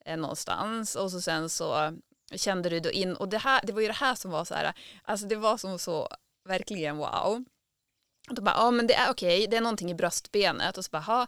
eh, 0.04 0.16
någonstans 0.16 0.96
och 0.96 1.10
så 1.10 1.20
sen 1.20 1.48
så 1.50 1.98
kände 2.34 2.68
du 2.68 2.80
då 2.80 2.90
in, 2.90 3.16
och 3.16 3.28
det, 3.28 3.38
här, 3.38 3.60
det 3.64 3.72
var 3.72 3.80
ju 3.80 3.86
det 3.86 3.92
här 3.92 4.14
som 4.14 4.30
var 4.30 4.44
så 4.44 4.54
här, 4.54 4.72
alltså 5.04 5.26
det 5.26 5.36
var 5.36 5.56
som 5.56 5.78
så 5.78 6.08
verkligen 6.48 6.96
wow. 6.96 7.44
Och 8.28 8.34
då 8.34 8.42
bara, 8.42 8.54
ja 8.56 8.70
men 8.70 8.86
det 8.86 8.94
är 8.94 9.10
okej, 9.10 9.46
det 9.46 9.56
är 9.56 9.60
någonting 9.60 9.90
i 9.90 9.94
bröstbenet 9.94 10.78
och 10.78 10.84
så 10.84 10.88
bara, 10.90 11.26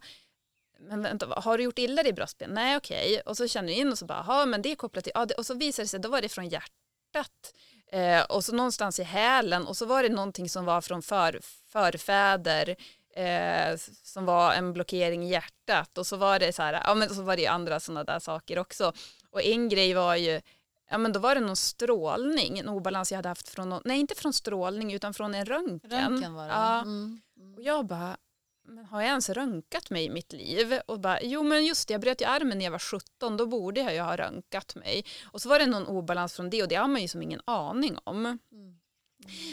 men 0.79 1.03
vänta, 1.03 1.27
har 1.41 1.59
du 1.59 1.65
gjort 1.65 1.79
illa 1.79 2.03
dig 2.03 2.11
i 2.11 2.13
bröstbenet? 2.13 2.55
Nej 2.55 2.77
okej, 2.77 3.21
och 3.27 3.37
så 3.37 3.49
känner 3.49 3.69
du 3.69 3.75
in 3.75 3.93
och 3.93 3.99
så 3.99 4.07
bara, 4.07 4.25
ja 4.29 4.47
men 4.47 4.63
det 4.63 4.71
är 4.71 4.77
kopplat 4.77 5.05
till, 5.05 5.13
ja, 5.15 5.27
och 5.37 5.47
så 5.47 5.55
visade 5.55 5.85
det 5.85 5.89
sig, 5.89 6.01
då 6.01 6.09
var 6.09 6.23
det 6.23 6.29
från 6.29 6.49
hjärtat 6.49 7.55
eh, 7.93 8.23
och 8.23 8.45
så 8.45 8.55
någonstans 8.55 9.01
i 9.01 9.03
hälen 9.03 9.67
och 9.67 9.77
så 9.77 9.87
var 9.87 10.03
det 10.03 10.09
någonting 10.09 10.49
som 10.49 10.65
var 10.65 10.81
från 10.81 11.03
för, 11.03 11.41
förfäder 11.69 12.77
eh, 13.17 13.77
som 14.03 14.25
var 14.25 14.53
en 14.53 14.73
blockering 14.73 15.25
i 15.25 15.31
hjärtat 15.31 15.99
och 15.99 16.07
så 16.07 16.17
var 16.17 16.39
det 16.39 16.53
så 16.53 16.63
här, 16.63 16.83
ja 16.87 16.95
men 16.95 17.09
så 17.09 17.23
var 17.23 17.37
det 17.37 17.47
andra 17.47 17.81
sådana 17.81 18.05
där 18.05 18.19
saker 18.19 18.59
också. 18.59 18.93
Och 19.31 19.43
en 19.43 19.69
grej 19.69 19.95
var 19.95 20.17
ju, 20.17 20.41
ja 20.91 20.99
men 20.99 21.13
då 21.13 21.21
var 21.21 21.35
det 21.35 21.41
någon 21.41 21.57
strålning, 21.57 22.59
en 22.59 22.69
obalans 22.69 23.13
jag 23.13 23.19
hade 23.19 23.29
haft 23.29 23.49
från, 23.49 23.69
någon, 23.69 23.83
nej 23.85 24.01
inte 24.01 24.15
från 24.15 24.33
strålning 24.33 24.93
utan 24.93 25.15
från 25.15 25.35
en 25.35 25.45
röntgen. 25.45 25.91
Röntgen 25.91 26.35
var 26.35 26.47
det. 26.47 26.53
Ja. 26.53 26.81
Mm. 26.81 27.21
Och 27.57 27.63
jag 27.63 27.87
bara, 27.87 28.17
men 28.67 28.85
har 28.85 29.01
jag 29.01 29.09
ens 29.09 29.31
röntgat 29.31 29.91
mig 29.91 30.05
i 30.05 30.11
mitt 30.11 30.33
liv? 30.33 30.81
Och 30.87 31.01
bara, 31.01 31.23
jo 31.23 31.43
men 31.43 31.67
just 31.67 31.89
det, 31.89 31.95
jag 31.95 32.01
bröt 32.01 32.21
ju 32.21 32.25
armen 32.25 32.59
när 32.59 32.65
jag 32.65 32.73
var 32.73 32.79
17, 32.79 33.37
då 33.37 33.47
borde 33.47 33.81
jag 33.81 33.95
ju 33.95 34.01
ha 34.01 34.17
röntgat 34.17 34.75
mig. 34.75 35.05
Och 35.25 35.43
så 35.43 35.49
var 35.49 35.59
det 35.59 35.67
någon 35.67 35.87
obalans 35.87 36.33
från 36.33 36.51
det 36.51 36.63
och 36.63 36.69
det 36.69 36.75
har 36.75 36.89
man 36.89 37.03
ju 37.03 37.09
som 37.09 37.23
ingen 37.23 37.41
aning 37.45 37.99
om. 38.05 38.27
Mm. 38.27 38.39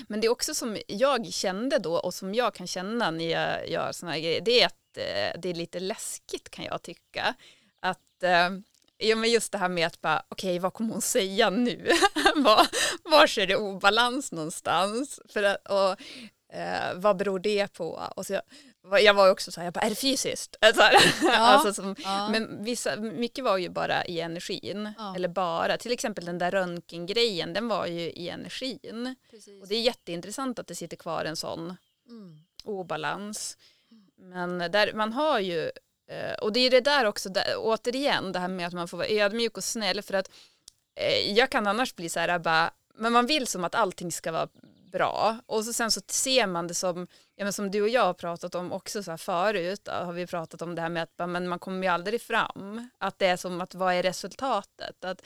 Men 0.08 0.22
det 0.22 0.28
är 0.28 0.32
också 0.32 0.54
som 0.54 0.78
jag 0.88 1.34
kände 1.34 1.80
då 1.80 1.96
och 1.96 2.14
som 2.14 2.36
jag 2.36 2.54
kan 2.54 2.68
känna 2.68 3.12
när 3.12 3.30
jag 3.30 3.70
gör 3.70 3.92
såna 3.92 4.12
här 4.12 4.20
grejer, 4.20 4.42
det 4.42 4.62
är 4.62 4.66
att 4.66 4.98
eh, 4.98 5.42
det 5.42 5.50
är 5.50 5.54
lite 5.54 5.80
läskigt 5.80 6.50
kan 6.50 6.66
jag 6.66 6.82
tycka. 6.82 7.36
Att, 7.80 8.24
eh, 8.24 8.50
ja 8.98 9.16
men 9.16 9.32
just 9.32 9.52
det 9.52 9.58
här 9.58 9.70
med 9.70 9.88
att 9.88 10.02
bara, 10.02 10.24
okej 10.30 10.60
vad 10.60 10.74
kommer 10.74 10.92
hon 10.92 11.02
säga 11.02 11.50
nu? 11.50 11.92
var, 12.36 12.68
var 13.04 13.40
är 13.40 13.48
det 13.48 13.56
obalans 13.56 14.32
någonstans? 14.32 15.20
För 15.30 15.44
att, 15.44 15.68
och, 15.68 16.02
eh, 16.58 16.94
vad 16.96 17.18
beror 17.18 17.40
det 17.40 17.74
på? 17.74 18.02
Och 18.16 18.26
så 18.26 18.42
jag, 19.02 19.14
var 19.14 19.26
ju 19.26 19.32
också 19.32 19.52
så 19.52 19.60
här, 19.60 19.66
jag 19.66 19.74
bara, 19.74 19.82
är 19.86 19.90
det 19.90 19.96
fysiskt? 19.96 20.56
Så 20.76 20.82
här, 20.82 20.96
alltså 21.38 21.74
som, 21.74 21.96
Ja. 22.04 22.30
men 22.30 22.64
vissa, 22.64 22.96
mycket 22.96 23.44
var 23.44 23.58
ju 23.58 23.70
bara 23.70 24.06
i 24.06 24.20
energin. 24.20 24.94
Ja. 24.98 25.16
Eller 25.16 25.28
bara, 25.28 25.78
till 25.78 25.92
exempel 25.92 26.26
den 26.26 26.38
där 26.38 26.52
röntgengrejen, 26.52 27.54
den 27.54 27.68
var 27.68 27.86
ju 27.88 28.02
i 28.02 28.30
energin. 28.30 29.16
Precis. 29.32 29.62
Och 29.62 29.68
det 29.68 29.76
är 29.76 29.82
jätteintressant 29.82 30.60
att 30.60 30.68
det 30.68 30.76
sitter 30.76 30.98
kvar 30.98 31.26
en 31.26 31.36
sån 31.36 31.78
Mm. 32.10 32.40
obalans. 32.64 33.58
Men 34.18 34.58
där, 34.58 34.94
man 34.94 35.14
har 35.14 35.40
ju, 35.40 35.72
eh, 36.08 36.34
och 36.42 36.54
det 36.54 36.60
är 36.60 36.70
det 36.70 36.82
där 36.82 37.06
också, 37.06 37.30
där, 37.30 37.46
återigen 37.58 38.32
det 38.32 38.40
här 38.40 38.48
med 38.48 38.68
att 38.68 38.74
man 38.74 38.88
får 38.88 38.98
vara 38.98 39.08
ödmjuk 39.08 39.58
och 39.58 39.64
snäll 39.64 40.02
för 40.02 40.14
att 40.14 40.30
eh, 40.96 41.32
jag 41.38 41.50
kan 41.50 41.68
annars 41.68 41.96
bli 41.96 42.10
så 42.10 42.20
här 42.20 42.40
bara, 42.40 42.72
men 42.96 43.14
man 43.14 43.26
vill 43.26 43.48
som 43.48 43.64
att 43.64 43.76
allting 43.76 44.12
ska 44.12 44.32
vara 44.32 44.48
bra 44.92 45.38
och 45.46 45.66
så 45.66 45.74
sen 45.74 45.92
så 45.92 46.02
ser 46.08 46.48
man 46.48 46.68
det 46.68 46.74
som, 46.74 47.08
ja, 47.36 47.44
men 47.44 47.54
som 47.54 47.72
du 47.72 47.82
och 47.82 47.90
jag 47.90 48.06
har 48.06 48.14
pratat 48.14 48.56
om 48.56 48.72
också 48.72 49.04
så 49.04 49.12
här 49.12 49.18
förut, 49.18 49.82
då, 49.84 49.92
har 49.92 50.14
vi 50.14 50.28
pratat 50.28 50.62
om 50.62 50.76
det 50.76 50.82
här 50.82 50.90
med 50.90 51.04
att 51.04 51.30
men 51.30 51.48
man 51.48 51.60
kommer 51.60 51.84
ju 51.84 51.88
aldrig 51.88 52.22
fram, 52.22 52.90
att 52.98 53.20
det 53.20 53.26
är 53.26 53.38
som 53.38 53.62
att 53.62 53.76
vad 53.76 53.94
är 53.94 54.04
resultatet? 54.04 55.06
Att, 55.06 55.22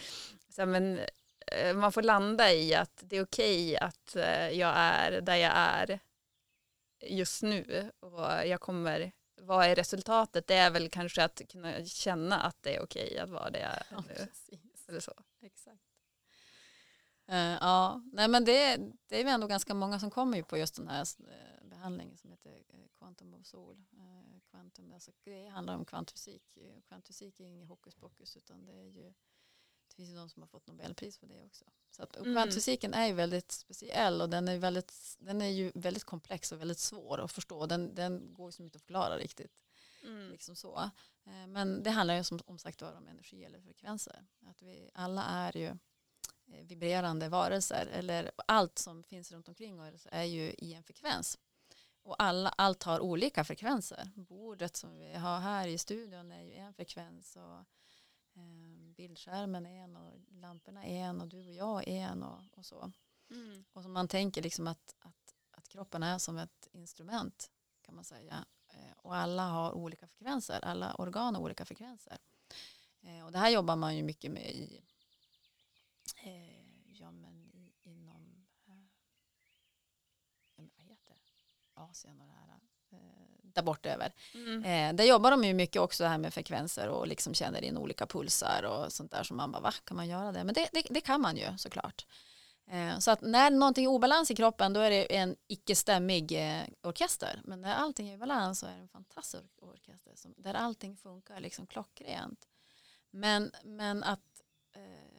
så 0.49 0.61
här, 0.61 0.65
men, 0.65 0.99
eh, 1.47 1.73
man 1.75 1.91
får 1.91 2.01
landa 2.01 2.53
i 2.53 2.75
att 2.75 2.99
det 3.03 3.17
är 3.17 3.23
okej 3.23 3.77
att 3.77 4.15
eh, 4.15 4.49
jag 4.49 4.73
är 4.75 5.21
där 5.21 5.35
jag 5.35 5.51
är 5.55 5.99
just 7.07 7.43
nu 7.43 7.91
och 7.99 8.21
jag 8.21 8.61
kommer, 8.61 9.11
vad 9.41 9.65
är 9.65 9.75
resultatet? 9.75 10.47
Det 10.47 10.55
är 10.55 10.69
väl 10.69 10.89
kanske 10.89 11.23
att 11.23 11.41
kunna 11.51 11.85
känna 11.85 12.39
att 12.41 12.57
det 12.61 12.75
är 12.75 12.83
okej 12.83 13.19
att 13.19 13.29
vara 13.29 13.49
det 13.49 13.59
jag 13.59 13.71
är 13.71 13.85
Ja, 13.91 14.03
nu. 14.07 14.13
precis. 14.13 14.89
Eller 14.89 14.99
så. 14.99 15.13
Eh, 17.27 17.37
ja, 17.61 18.01
nej 18.11 18.27
men 18.27 18.45
det, 18.45 18.77
det 19.07 19.19
är 19.19 19.23
ju 19.23 19.29
ändå 19.29 19.47
ganska 19.47 19.73
många 19.73 19.99
som 19.99 20.11
kommer 20.11 20.37
ju 20.37 20.43
på 20.43 20.57
just 20.57 20.75
den 20.75 20.87
här 20.87 21.05
eh, 21.19 21.67
behandlingen 21.69 22.17
som 22.17 22.31
heter 22.31 22.63
eh, 22.69 22.79
Quantum 22.97 23.33
of 23.33 23.45
Soul. 23.45 23.83
Eh, 23.93 24.39
Quantum, 24.51 24.93
alltså, 24.93 25.11
det 25.23 25.47
handlar 25.47 25.75
om 25.75 25.85
kvantfysik. 25.85 26.57
Kvantfysik 26.87 27.39
är 27.39 27.43
inget 27.43 27.69
hokus 27.69 27.95
pokus 27.95 28.37
utan 28.37 28.65
det 28.65 28.73
är 28.73 28.85
ju 28.85 29.13
det 29.87 29.95
finns 29.95 30.09
ju 30.09 30.15
de 30.15 30.29
som 30.29 30.41
har 30.41 30.47
fått 30.47 30.67
Nobelpris 30.67 31.17
för 31.17 31.27
det 31.27 31.43
också. 31.43 31.65
Så 31.91 32.03
att, 32.03 32.15
Mm. 32.15 32.33
kvantfysiken 32.33 32.93
är 32.93 33.07
ju 33.07 33.13
väldigt 33.13 33.51
speciell 33.51 34.21
och 34.21 34.29
den 34.29 34.47
är, 34.47 34.57
väldigt, 34.57 35.15
den 35.19 35.41
är 35.41 35.49
ju 35.49 35.71
väldigt 35.75 36.03
komplex 36.03 36.51
och 36.51 36.59
väldigt 36.61 36.79
svår 36.79 37.19
att 37.19 37.31
förstå. 37.31 37.65
Den, 37.65 37.95
den 37.95 38.33
går 38.33 38.47
ju 38.47 38.51
som 38.51 38.65
inte 38.65 38.75
att 38.75 38.81
förklara 38.81 39.17
riktigt. 39.17 39.51
Mm. 40.03 40.31
Liksom 40.31 40.55
så. 40.55 40.89
Men 41.47 41.83
det 41.83 41.89
handlar 41.89 42.15
ju 42.15 42.23
som 42.23 42.39
om 42.45 42.57
sagt 42.59 42.81
var 42.81 42.93
om 42.93 43.07
energi 43.07 43.43
eller 43.43 43.61
frekvenser. 43.61 44.25
Att 44.45 44.61
vi 44.61 44.89
alla 44.93 45.23
är 45.23 45.57
ju 45.57 45.77
vibrerande 46.45 47.29
varelser 47.29 47.85
eller 47.87 48.31
allt 48.47 48.79
som 48.79 49.03
finns 49.03 49.31
runt 49.31 49.47
omkring 49.47 49.79
oss 49.81 50.07
är 50.11 50.23
ju 50.23 50.41
i 50.57 50.73
en 50.73 50.83
frekvens. 50.83 51.37
Och 52.03 52.21
alla, 52.23 52.49
allt 52.49 52.83
har 52.83 52.99
olika 52.99 53.43
frekvenser. 53.43 54.11
Bordet 54.15 54.75
som 54.77 54.91
vi 54.93 55.13
har 55.13 55.39
här 55.39 55.67
i 55.67 55.77
studion 55.77 56.31
är 56.31 56.41
ju 56.43 56.53
en 56.53 56.73
frekvens 56.73 57.35
och 57.35 57.59
eh, 58.41 58.93
bildskärmen 58.95 59.65
är 59.65 59.83
en 59.83 59.95
och 59.95 60.13
lamporna 60.29 60.85
är 60.85 60.99
en 61.03 61.21
och 61.21 61.27
du 61.27 61.47
och 61.47 61.53
jag 61.53 61.87
är 61.87 62.01
en 62.07 62.23
och, 62.23 62.41
och 62.51 62.65
så. 62.65 62.91
Mm. 63.29 63.65
Och 63.73 63.83
så 63.83 63.89
man 63.89 64.07
tänker 64.07 64.41
liksom 64.41 64.67
att, 64.67 64.95
att, 64.99 65.35
att 65.51 65.67
kroppen 65.67 66.03
är 66.03 66.17
som 66.17 66.37
ett 66.37 66.67
instrument 66.71 67.51
kan 67.81 67.95
man 67.95 68.03
säga. 68.03 68.45
Eh, 68.67 68.91
Och 68.97 69.15
alla 69.15 69.47
har 69.47 69.71
olika 69.71 70.07
frekvenser, 70.07 70.59
alla 70.65 70.95
organ 70.95 71.35
har 71.35 71.41
olika 71.41 71.65
frekvenser. 71.65 72.17
Eh, 73.01 73.25
Och 73.25 73.31
det 73.31 73.37
här 73.37 73.49
jobbar 73.49 73.75
man 73.75 73.95
ju 73.97 74.03
mycket 74.03 74.31
med 74.31 74.51
i, 74.51 74.81
eh, 76.23 76.91
ja, 76.93 77.11
men 77.11 77.49
i 77.53 77.73
inom 77.83 78.45
eh, 78.67 78.73
vad 80.55 80.85
heter 80.85 81.13
det? 81.13 81.74
Asien 81.91 82.21
och 82.21 82.27
det 82.27 82.33
här. 82.33 82.59
eh, 82.91 82.99
Där 83.41 83.61
bortöver. 83.63 84.13
Mm. 84.33 84.63
Eh, 84.63 84.95
där 84.95 85.03
jobbar 85.05 85.31
de 85.31 85.43
ju 85.43 85.53
mycket 85.53 85.81
också 85.81 86.05
här 86.05 86.17
med 86.17 86.33
frekvenser 86.33 86.87
och 86.89 87.07
liksom 87.07 87.33
känner 87.33 87.61
in 87.63 87.77
olika 87.77 88.05
pulsar 88.05 88.63
och 88.63 88.93
sånt 88.93 89.11
där 89.11 89.23
som 89.23 89.37
man 89.37 89.51
bara, 89.51 89.61
va, 89.61 89.71
kan 89.83 89.97
man 89.97 90.07
göra 90.07 90.31
det? 90.31 90.43
Men 90.43 90.53
det, 90.53 90.69
det, 90.73 90.81
det 90.89 91.01
kan 91.01 91.21
man 91.21 91.37
ju 91.37 91.57
såklart. 91.57 92.05
Eh, 92.67 92.99
så 92.99 93.11
att 93.11 93.21
när 93.21 93.51
någonting 93.51 93.85
är 93.85 93.89
obalans 93.89 94.31
i 94.31 94.35
kroppen 94.35 94.73
då 94.73 94.79
är 94.79 94.89
det 94.89 95.15
en 95.17 95.35
icke-stämmig 95.47 96.31
eh, 96.31 96.63
orkester. 96.81 97.41
Men 97.43 97.61
när 97.61 97.75
allting 97.75 98.09
är 98.09 98.13
i 98.13 98.17
balans 98.17 98.59
så 98.59 98.65
är 98.65 98.71
det 98.75 98.81
en 98.81 98.87
fantastisk 98.87 99.43
or- 99.61 99.73
orkester 99.73 100.11
som, 100.15 100.33
där 100.37 100.53
allting 100.53 100.97
funkar 100.97 101.39
liksom 101.39 101.67
klockrent. 101.67 102.47
Men, 103.11 103.51
men 103.63 104.03
att 104.03 104.19
eh, 104.75 105.14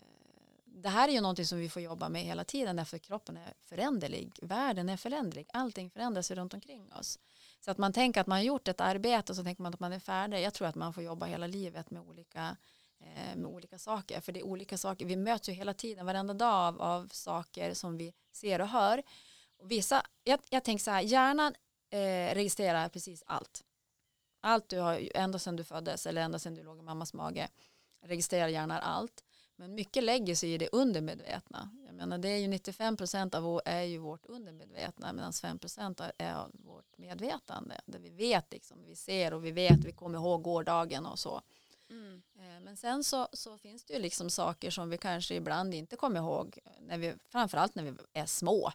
det 0.83 0.89
här 0.89 1.09
är 1.09 1.13
ju 1.13 1.21
någonting 1.21 1.47
som 1.47 1.59
vi 1.59 1.69
får 1.69 1.83
jobba 1.83 2.09
med 2.09 2.23
hela 2.23 2.45
tiden 2.45 2.77
därför 2.77 2.99
kroppen 2.99 3.37
är 3.37 3.55
föränderlig. 3.61 4.33
Världen 4.43 4.89
är 4.89 4.97
föränderlig. 4.97 5.47
Allting 5.53 5.91
förändras 5.91 6.31
runt 6.31 6.55
omkring 6.55 6.93
oss. 6.93 7.19
Så 7.61 7.71
att 7.71 7.79
man 7.79 7.93
tänker 7.93 8.21
att 8.21 8.27
man 8.27 8.39
har 8.39 8.45
gjort 8.45 8.69
ett 8.69 8.81
arbete 8.81 9.33
och 9.33 9.37
så 9.37 9.45
tänker 9.45 9.63
man 9.63 9.75
att 9.75 9.81
man 9.81 9.93
är 9.93 9.99
färdig. 9.99 10.43
Jag 10.43 10.55
tror 10.55 10.69
att 10.69 10.75
man 10.75 10.93
får 10.93 11.03
jobba 11.03 11.27
hela 11.27 11.47
livet 11.47 11.91
med 11.91 12.03
olika, 12.03 12.57
eh, 13.01 13.37
med 13.37 13.47
olika 13.47 13.79
saker. 13.79 14.21
För 14.21 14.33
det 14.33 14.41
är 14.41 14.47
olika 14.47 14.79
saker. 14.79 15.07
Vi 15.07 15.17
möts 15.17 15.49
ju 15.49 15.53
hela 15.53 15.75
tiden, 15.75 16.07
varenda 16.07 16.35
dag 16.35 16.69
av, 16.69 16.83
av 16.83 17.09
saker 17.09 17.75
som 17.75 17.97
vi 17.97 18.15
ser 18.33 18.61
och 18.61 18.69
hör. 18.69 19.03
Och 19.59 19.71
vissa, 19.71 20.07
jag, 20.25 20.41
jag 20.51 20.65
tänker 20.65 20.85
så 20.85 20.91
här, 20.91 21.03
hjärnan 21.03 21.55
eh, 21.91 22.35
registrerar 22.35 22.89
precis 22.89 23.23
allt. 23.27 23.65
Allt 24.41 24.69
du 24.69 24.79
har, 24.79 25.11
ända 25.15 25.39
sedan 25.39 25.57
du 25.57 25.65
föddes 25.65 26.07
eller 26.07 26.23
ända 26.23 26.39
sedan 26.39 26.55
du 26.55 26.63
låg 26.63 26.79
i 26.79 26.83
mammas 26.83 27.15
mage 27.15 27.49
registrerar 28.03 28.49
hjärnan 28.49 28.81
allt. 28.81 29.23
Men 29.57 29.75
mycket 29.75 30.05
lägger 30.05 30.35
sig 30.35 30.53
i 30.53 30.59
det 30.59 30.69
undermedvetna. 30.73 31.71
Jag 31.87 31.95
menar, 31.95 32.19
det 32.19 32.29
är 32.29 32.37
ju 32.37 32.49
95 32.49 32.97
procent 32.97 33.35
av 33.35 33.61
är 33.65 33.83
ju 33.83 33.99
vårt 33.99 34.27
undermedvetna 34.27 35.13
medan 35.13 35.33
5 35.33 35.59
procent 35.59 36.01
är 36.19 36.47
vårt 36.53 36.99
medvetande. 36.99 37.81
Där 37.87 37.99
vi 37.99 38.11
vet, 38.11 38.53
liksom, 38.53 38.85
vi 38.85 38.97
ser 38.97 39.35
och 39.35 39.45
vi 39.45 39.51
vet, 39.51 39.85
vi 39.85 39.93
kommer 39.93 40.19
ihåg 40.19 40.43
gårdagen 40.43 41.07
och 41.07 41.19
så. 41.19 41.43
Mm. 41.91 42.23
Eh, 42.39 42.61
Men 42.61 42.77
sen 42.77 43.05
så, 43.05 43.29
så 43.33 43.59
finns 43.59 43.85
det 43.85 43.95
ju 43.95 44.01
liksom 44.01 44.31
saker 44.31 44.71
som 44.71 44.91
vi 44.91 44.99
kanske 44.99 45.35
ibland 45.35 45.75
inte 45.75 45.97
kommer 45.97 46.21
ihåg, 46.21 46.59
när 46.81 46.99
vi, 46.99 47.15
framförallt 47.29 47.75
när 47.75 47.83
vi 47.83 47.93
är 48.13 48.27
små. 48.27 48.73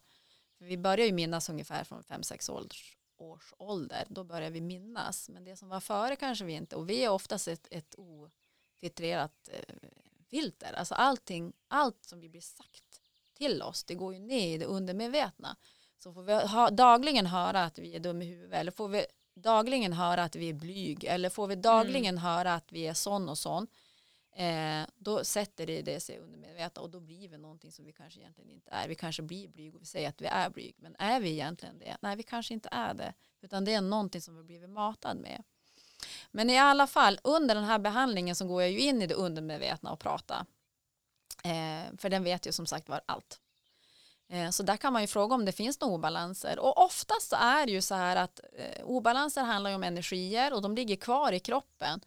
För 0.58 0.66
vi 0.66 0.78
börjar 0.78 1.06
ju 1.06 1.14
minnas 1.14 1.50
ungefär 1.50 1.84
från 1.84 2.04
5-6 2.04 2.52
års, 2.52 2.98
års 3.18 3.54
ålder, 3.58 4.06
då 4.10 4.24
börjar 4.24 4.50
vi 4.50 4.62
minnas. 4.62 5.30
Men 5.30 5.44
det 5.44 5.56
som 5.56 5.70
var 5.70 5.80
före 5.80 6.16
kanske 6.16 6.46
vi 6.46 6.54
inte, 6.54 6.76
och 6.76 6.90
vi 6.90 7.04
är 7.04 7.10
oftast 7.10 7.48
ett, 7.48 7.68
ett 7.72 7.96
ofiltrerat 7.98 9.50
eh, 9.52 9.76
filter. 10.32 10.74
Alltså 10.74 10.96
allting, 10.96 11.54
allt 11.68 12.04
som 12.04 12.20
vi 12.20 12.30
blir 12.30 12.42
sagt 12.42 13.02
till 13.34 13.62
oss, 13.62 13.84
det 13.84 13.96
går 13.96 14.14
ju 14.14 14.20
ner 14.20 14.56
i 14.56 14.58
det 14.58 14.66
undermedvetna. 14.66 15.58
Så 15.98 16.14
får 16.14 16.24
vi 16.24 16.34
ha, 16.34 16.70
dagligen 16.70 17.26
höra 17.26 17.64
att 17.64 17.80
vi 17.80 17.96
är 17.96 18.00
dum 18.00 18.22
i 18.22 18.26
huvudet, 18.26 18.60
eller 18.60 18.72
får 18.72 18.88
vi 18.88 19.06
dagligen 19.36 19.94
höra 19.94 20.24
att 20.24 20.36
vi 20.36 20.50
är 20.50 20.54
blyg, 20.54 21.04
eller 21.04 21.30
får 21.30 21.48
vi 21.48 21.56
dagligen 21.56 22.18
höra 22.18 22.54
att 22.54 22.72
vi 22.72 22.88
är 22.88 22.94
sån 22.94 23.30
och 23.30 23.38
sån, 23.38 23.68
eh, 24.36 24.84
då 24.98 25.24
sätter 25.24 25.68
det 25.68 25.82
det 25.82 26.00
sig 26.00 26.20
undermedvetna 26.20 26.82
och 26.82 26.90
då 26.90 27.00
blir 27.00 27.30
vi 27.30 27.38
någonting 27.38 27.72
som 27.72 27.86
vi 27.86 27.92
kanske 27.92 28.20
egentligen 28.20 28.50
inte 28.50 28.72
är. 28.72 28.88
Vi 28.88 28.96
kanske 28.96 29.22
blir 29.22 29.48
blyg 29.48 29.76
och 29.76 29.82
vi 29.82 29.86
säger 29.86 30.10
att 30.10 30.22
vi 30.22 30.26
är 30.26 30.50
blyg, 30.50 30.76
men 30.78 30.96
är 31.00 31.20
vi 31.20 31.30
egentligen 31.30 31.80
det? 31.80 31.98
Nej, 32.02 32.16
vi 32.16 32.24
kanske 32.24 32.54
inte 32.54 32.70
är 32.72 32.94
det, 32.94 33.14
utan 33.42 33.66
det 33.66 33.74
är 33.74 33.82
någonting 33.82 34.22
som 34.22 34.38
vi 34.38 34.44
blivit 34.44 34.70
matad 34.70 35.18
med. 35.18 35.44
Men 36.32 36.50
i 36.50 36.58
alla 36.58 36.88
fall, 36.88 37.20
under 37.24 37.56
den 37.56 37.64
här 37.64 37.80
behandlingen 37.80 38.36
så 38.36 38.46
går 38.46 38.62
jag 38.62 38.72
ju 38.72 38.80
in 38.80 39.02
i 39.02 39.08
det 39.08 39.14
undermedvetna 39.14 39.92
och 39.92 40.00
pratar. 40.00 40.46
Eh, 41.44 41.98
för 41.98 42.10
den 42.10 42.24
vet 42.24 42.48
ju 42.48 42.52
som 42.52 42.66
sagt 42.66 42.90
var 42.90 43.02
allt. 43.06 43.40
Eh, 44.32 44.50
så 44.50 44.64
där 44.64 44.78
kan 44.78 44.94
man 44.94 45.02
ju 45.02 45.08
fråga 45.08 45.36
om 45.36 45.46
det 45.46 45.52
finns 45.52 45.82
några 45.82 45.94
obalanser. 45.96 46.60
Och 46.60 46.78
oftast 46.86 47.30
så 47.30 47.36
är 47.36 47.66
det 47.66 47.72
ju 47.72 47.82
så 47.82 47.96
här 47.96 48.16
att 48.16 48.40
eh, 48.54 48.84
obalanser 48.84 49.44
handlar 49.44 49.70
ju 49.70 49.76
om 49.76 49.84
energier 49.84 50.54
och 50.54 50.62
de 50.62 50.76
ligger 50.76 50.96
kvar 50.96 51.32
i 51.32 51.40
kroppen. 51.40 52.02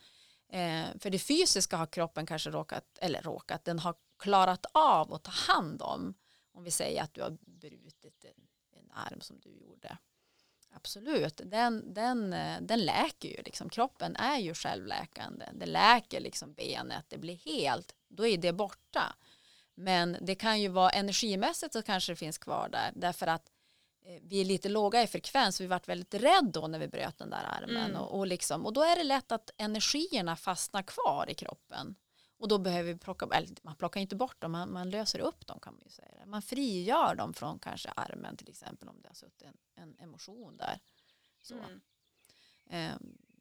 Eh, 0.48 0.84
för 0.98 1.10
det 1.10 1.18
fysiska 1.18 1.76
har 1.76 1.86
kroppen 1.86 2.26
kanske 2.26 2.50
råkat, 2.50 2.98
eller 3.00 3.22
råkat, 3.22 3.64
den 3.64 3.78
har 3.78 3.94
klarat 4.18 4.66
av 4.72 5.14
att 5.14 5.22
ta 5.22 5.30
hand 5.30 5.82
om. 5.82 6.14
Om 6.52 6.64
vi 6.64 6.70
säger 6.70 7.02
att 7.02 7.14
du 7.14 7.22
har 7.22 7.36
brutit 7.46 8.24
en, 8.24 8.80
en 8.80 8.90
arm 8.92 9.20
som 9.20 9.40
du 9.40 9.50
gjorde. 9.50 9.98
Absolut, 10.76 11.40
den, 11.44 11.94
den, 11.94 12.32
eh, 12.32 12.60
den 12.60 12.84
läker 12.84 13.28
ju. 13.28 13.42
Liksom. 13.44 13.68
Kroppen 13.68 14.16
är 14.16 14.38
ju 14.38 14.54
självläkande. 14.54 15.46
Det 15.52 15.66
läker 15.66 16.20
liksom 16.20 16.52
benet, 16.54 17.04
det 17.08 17.18
blir 17.18 17.36
helt. 17.36 17.94
Då 18.08 18.26
är 18.26 18.38
det 18.38 18.52
borta. 18.52 19.14
Men 19.74 20.16
det 20.20 20.34
kan 20.34 20.60
ju 20.60 20.68
vara 20.68 20.90
energimässigt 20.90 21.72
så 21.72 21.82
kanske 21.82 22.12
det 22.12 22.16
finns 22.16 22.38
kvar 22.38 22.68
där. 22.68 22.92
Därför 22.94 23.26
att 23.26 23.50
eh, 24.06 24.20
vi 24.22 24.40
är 24.40 24.44
lite 24.44 24.68
låga 24.68 25.02
i 25.02 25.06
frekvens. 25.06 25.60
Vi 25.60 25.66
varit 25.66 25.88
väldigt 25.88 26.14
rädda 26.14 26.60
då 26.60 26.66
när 26.66 26.78
vi 26.78 26.88
bröt 26.88 27.18
den 27.18 27.30
där 27.30 27.44
armen. 27.44 27.90
Mm. 27.90 27.96
Och, 27.96 28.18
och, 28.18 28.26
liksom, 28.26 28.66
och 28.66 28.72
då 28.72 28.82
är 28.82 28.96
det 28.96 29.04
lätt 29.04 29.32
att 29.32 29.50
energierna 29.56 30.36
fastnar 30.36 30.82
kvar 30.82 31.24
i 31.28 31.34
kroppen. 31.34 31.94
Och 32.44 32.48
då 32.48 32.58
behöver 32.58 32.92
vi 32.92 32.98
plocka, 32.98 33.26
eller 33.32 33.48
man 33.62 33.76
plockar 33.76 34.00
inte 34.00 34.16
bort 34.16 34.40
dem, 34.40 34.52
man, 34.52 34.72
man 34.72 34.90
löser 34.90 35.18
upp 35.18 35.46
dem 35.46 35.60
kan 35.60 35.74
man 35.74 35.82
ju 35.84 35.90
säga. 35.90 36.26
Man 36.26 36.42
frigör 36.42 37.14
dem 37.14 37.34
från 37.34 37.58
kanske 37.58 37.90
armen 37.96 38.36
till 38.36 38.48
exempel 38.48 38.88
om 38.88 39.02
det 39.02 39.08
har 39.08 39.14
suttit 39.14 39.42
en, 39.42 39.56
en 39.74 39.98
emotion 39.98 40.56
där. 40.56 40.80
Så. 41.42 41.54
Mm. 41.54 41.80
Eh, 42.70 42.96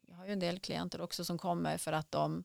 jag 0.08 0.16
har 0.16 0.26
ju 0.26 0.32
en 0.32 0.38
del 0.38 0.60
klienter 0.60 1.00
också 1.00 1.24
som 1.24 1.38
kommer 1.38 1.78
för 1.78 1.92
att 1.92 2.10
de 2.10 2.44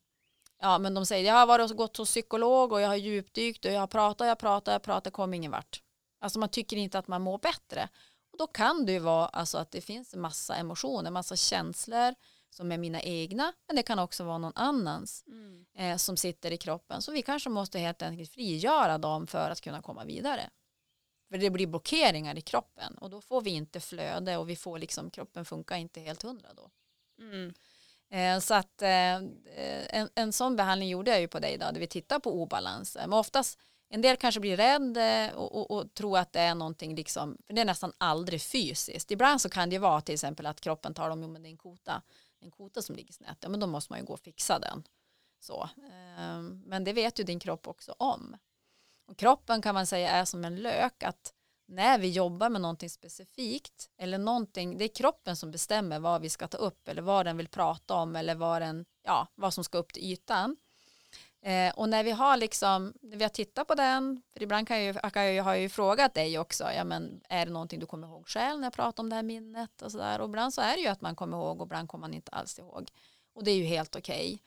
Ja 0.62 0.78
men 0.78 0.94
de 0.94 1.06
säger 1.06 1.28
jag 1.28 1.34
har 1.34 1.46
varit 1.46 1.72
och 1.72 1.78
gått 1.78 1.98
hos 1.98 2.10
psykolog 2.10 2.72
och 2.72 2.82
jag 2.82 2.88
har 2.88 2.96
djupdykt 2.96 3.66
och 3.66 3.72
jag 3.72 3.80
har 3.80 3.88
pratat, 3.88 4.28
jag 4.28 4.40
pratat, 4.40 4.72
jag 4.72 4.82
pratat, 4.82 5.14
kom 5.14 5.34
ingen 5.34 5.52
vart. 5.52 5.84
Alltså 6.20 6.40
man 6.40 6.50
tycker 6.50 6.78
inte 6.78 7.00
att 7.00 7.08
man 7.08 7.22
mår 7.22 7.38
bättre. 7.38 7.90
Och 8.32 8.38
då 8.38 8.48
kan 8.48 8.86
det 8.86 8.92
ju 8.92 9.00
vara 9.00 9.26
alltså 9.26 9.58
att 9.58 9.72
det 9.72 9.82
finns 9.82 10.14
en 10.14 10.22
massa 10.22 10.56
emotioner, 10.56 11.12
massa 11.12 11.36
känslor 11.36 12.16
som 12.50 12.72
är 12.72 12.78
mina 12.78 13.02
egna, 13.02 13.54
men 13.68 13.76
det 13.76 13.84
kan 13.84 14.00
också 14.00 14.24
vara 14.24 14.38
någon 14.38 14.54
annans 14.56 15.24
Mm. 15.28 15.66
eh, 15.78 15.98
som 15.98 16.18
sitter 16.18 16.52
i 16.52 16.58
kroppen. 16.58 17.02
Så 17.02 17.12
vi 17.12 17.22
kanske 17.22 17.50
måste 17.50 17.80
helt 17.80 18.02
enkelt 18.02 18.32
frigöra 18.32 18.98
dem 18.98 19.28
för 19.28 19.50
att 19.50 19.62
kunna 19.62 19.82
komma 19.82 20.06
vidare. 20.06 20.50
För 21.30 21.38
det 21.38 21.50
blir 21.50 21.68
blockeringar 21.68 22.38
i 22.38 22.42
kroppen 22.42 22.98
och 22.98 23.10
då 23.10 23.22
får 23.22 23.42
vi 23.42 23.50
inte 23.50 23.80
flöde 23.80 24.38
och 24.38 24.50
vi 24.50 24.56
får 24.56 24.80
liksom, 24.80 25.12
kroppen 25.12 25.46
funkar 25.46 25.76
inte 25.76 26.00
helt 26.00 26.24
hundra 26.24 26.54
då. 26.54 26.70
Mm. 27.22 27.54
Eh, 28.12 28.40
så 28.40 28.54
att 28.54 28.82
eh, 28.82 29.16
en, 29.90 30.10
en 30.16 30.34
sån 30.34 30.56
behandling 30.56 30.90
gjorde 30.90 31.12
jag 31.12 31.22
ju 31.22 31.28
på 31.28 31.40
dig 31.40 31.58
då, 31.58 31.72
där 31.72 31.80
vi 31.80 31.88
tittar 31.88 32.20
på 32.20 32.42
obalanser. 32.42 33.00
Men 33.02 33.14
oftast, 33.14 33.60
en 33.90 34.02
del 34.02 34.18
kanske 34.18 34.40
blir 34.40 34.58
rädd 34.58 34.98
eh, 34.98 35.36
och, 35.36 35.56
och, 35.56 35.72
och 35.72 35.94
tror 35.94 36.18
att 36.18 36.34
det 36.34 36.40
är 36.40 36.56
någonting, 36.56 36.96
liksom, 36.96 37.38
för 37.48 37.54
det 37.54 37.62
är 37.62 37.66
nästan 37.66 37.94
aldrig 37.98 38.42
fysiskt. 38.42 39.12
Ibland 39.12 39.42
så 39.42 39.50
kan 39.50 39.70
det 39.70 39.78
vara 39.80 40.02
till 40.02 40.14
exempel 40.14 40.46
att 40.46 40.62
kroppen 40.62 40.94
tar 40.94 41.10
om, 41.10 41.22
jo 41.24 41.28
men 41.30 41.44
det 41.44 41.50
är 41.50 41.52
en 41.52 41.58
kota, 41.58 42.02
en 42.42 42.52
kota 42.52 42.82
som 42.82 42.96
ligger 42.96 43.14
snett, 43.14 43.38
ja 43.42 43.50
men 43.50 43.60
då 43.60 43.68
måste 43.68 43.94
man 43.94 44.00
ju 44.00 44.06
gå 44.06 44.14
och 44.14 44.20
fixa 44.20 44.60
den. 44.60 44.84
Så. 45.40 45.70
Ehm, 45.92 46.64
men 46.66 46.84
det 46.84 46.94
vet 46.94 47.20
ju 47.20 47.24
din 47.24 47.40
kropp 47.40 47.68
också 47.68 47.96
om. 47.98 48.38
Och 49.06 49.18
kroppen 49.18 49.62
kan 49.62 49.76
man 49.76 49.88
säga 49.88 50.10
är 50.10 50.26
som 50.26 50.46
en 50.46 50.56
lök, 50.56 51.04
att 51.04 51.34
när 51.68 52.00
vi 52.00 52.10
jobbar 52.10 52.50
med 52.50 52.62
någonting 52.62 52.90
specifikt 52.90 53.90
eller 53.98 54.18
någonting, 54.18 54.78
det 54.78 54.84
är 54.84 54.96
kroppen 54.96 55.36
som 55.36 55.52
bestämmer 55.52 56.00
vad 56.00 56.22
vi 56.22 56.30
ska 56.30 56.48
ta 56.48 56.58
upp 56.58 56.88
eller 56.88 57.02
vad 57.02 57.26
den 57.26 57.38
vill 57.38 57.48
prata 57.48 57.94
om 57.96 58.16
eller 58.16 58.36
vad, 58.36 58.62
den, 58.62 58.86
ja, 59.04 59.28
vad 59.36 59.54
som 59.54 59.64
ska 59.64 59.78
upp 59.78 59.94
till 59.94 60.04
ytan. 60.04 60.58
Eh, 61.42 61.74
och 61.76 61.90
när 61.90 62.04
vi 62.04 62.12
har 62.12 62.38
liksom, 62.38 62.94
när 63.02 63.18
vi 63.18 63.24
har 63.24 63.30
tittat 63.30 63.68
på 63.68 63.76
den, 63.76 64.22
för 64.34 64.44
ibland 64.44 64.68
kan 64.68 64.84
jag, 64.84 64.96
ju- 64.96 65.10
kan 65.10 65.34
jag, 65.36 65.44
har 65.44 65.52
jag 65.54 65.62
ju 65.62 65.70
frågat 65.70 66.14
dig 66.14 66.40
också, 66.40 66.64
ja 66.72 66.84
men 66.84 67.22
är 67.30 67.46
det 67.46 67.52
någonting 67.52 67.80
du 67.80 67.86
kommer 67.86 68.08
ihåg 68.08 68.28
själv 68.28 68.60
när 68.60 68.66
jag 68.66 68.74
pratar 68.74 69.04
om 69.04 69.10
det 69.10 69.16
här 69.16 69.24
minnet 69.24 69.82
och 69.82 69.92
sådär. 69.92 70.20
Och 70.20 70.26
ibland 70.30 70.54
så 70.54 70.62
är 70.62 70.76
det 70.76 70.82
ju 70.82 70.88
att 70.88 71.02
man 71.02 71.16
kommer 71.16 71.38
ihåg 71.38 71.62
och 71.62 71.68
ibland 71.68 71.90
kommer 71.90 72.02
man 72.02 72.14
inte 72.14 72.32
alls 72.32 72.60
ihåg. 72.60 72.92
Och 73.34 73.44
det 73.44 73.52
är 73.52 73.56
ju 73.56 73.64
helt 73.64 73.96
okej. 73.96 74.42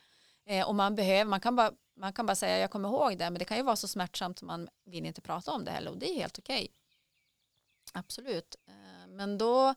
Eh, 0.47 0.69
och 0.69 0.75
man 0.75 0.95
behöver, 0.95 1.25
man 1.25 1.41
kan, 1.41 1.57
bara, 1.57 1.73
man 1.97 2.13
kan 2.13 2.27
bara 2.27 2.35
säga 2.35 2.59
jag 2.59 2.71
kommer 2.71 2.89
ihåg 2.89 3.19
det, 3.19 3.25
men 3.31 3.39
det 3.39 3.45
kan 3.45 3.57
ju 3.57 3.63
vara 3.63 3.77
så 3.77 3.89
smärtsamt 3.89 4.39
som 4.39 4.47
man 4.49 4.69
vill 4.85 5.07
inte 5.07 5.21
prata 5.21 5.51
om 5.53 5.65
det 5.65 5.71
heller 5.71 5.91
och 5.91 5.99
det 5.99 6.11
är 6.11 6.15
helt 6.15 6.39
okej. 6.39 6.69
Absolut. 7.93 8.57
Eh, 8.69 9.09
Men 9.09 9.39
då, 9.39 9.75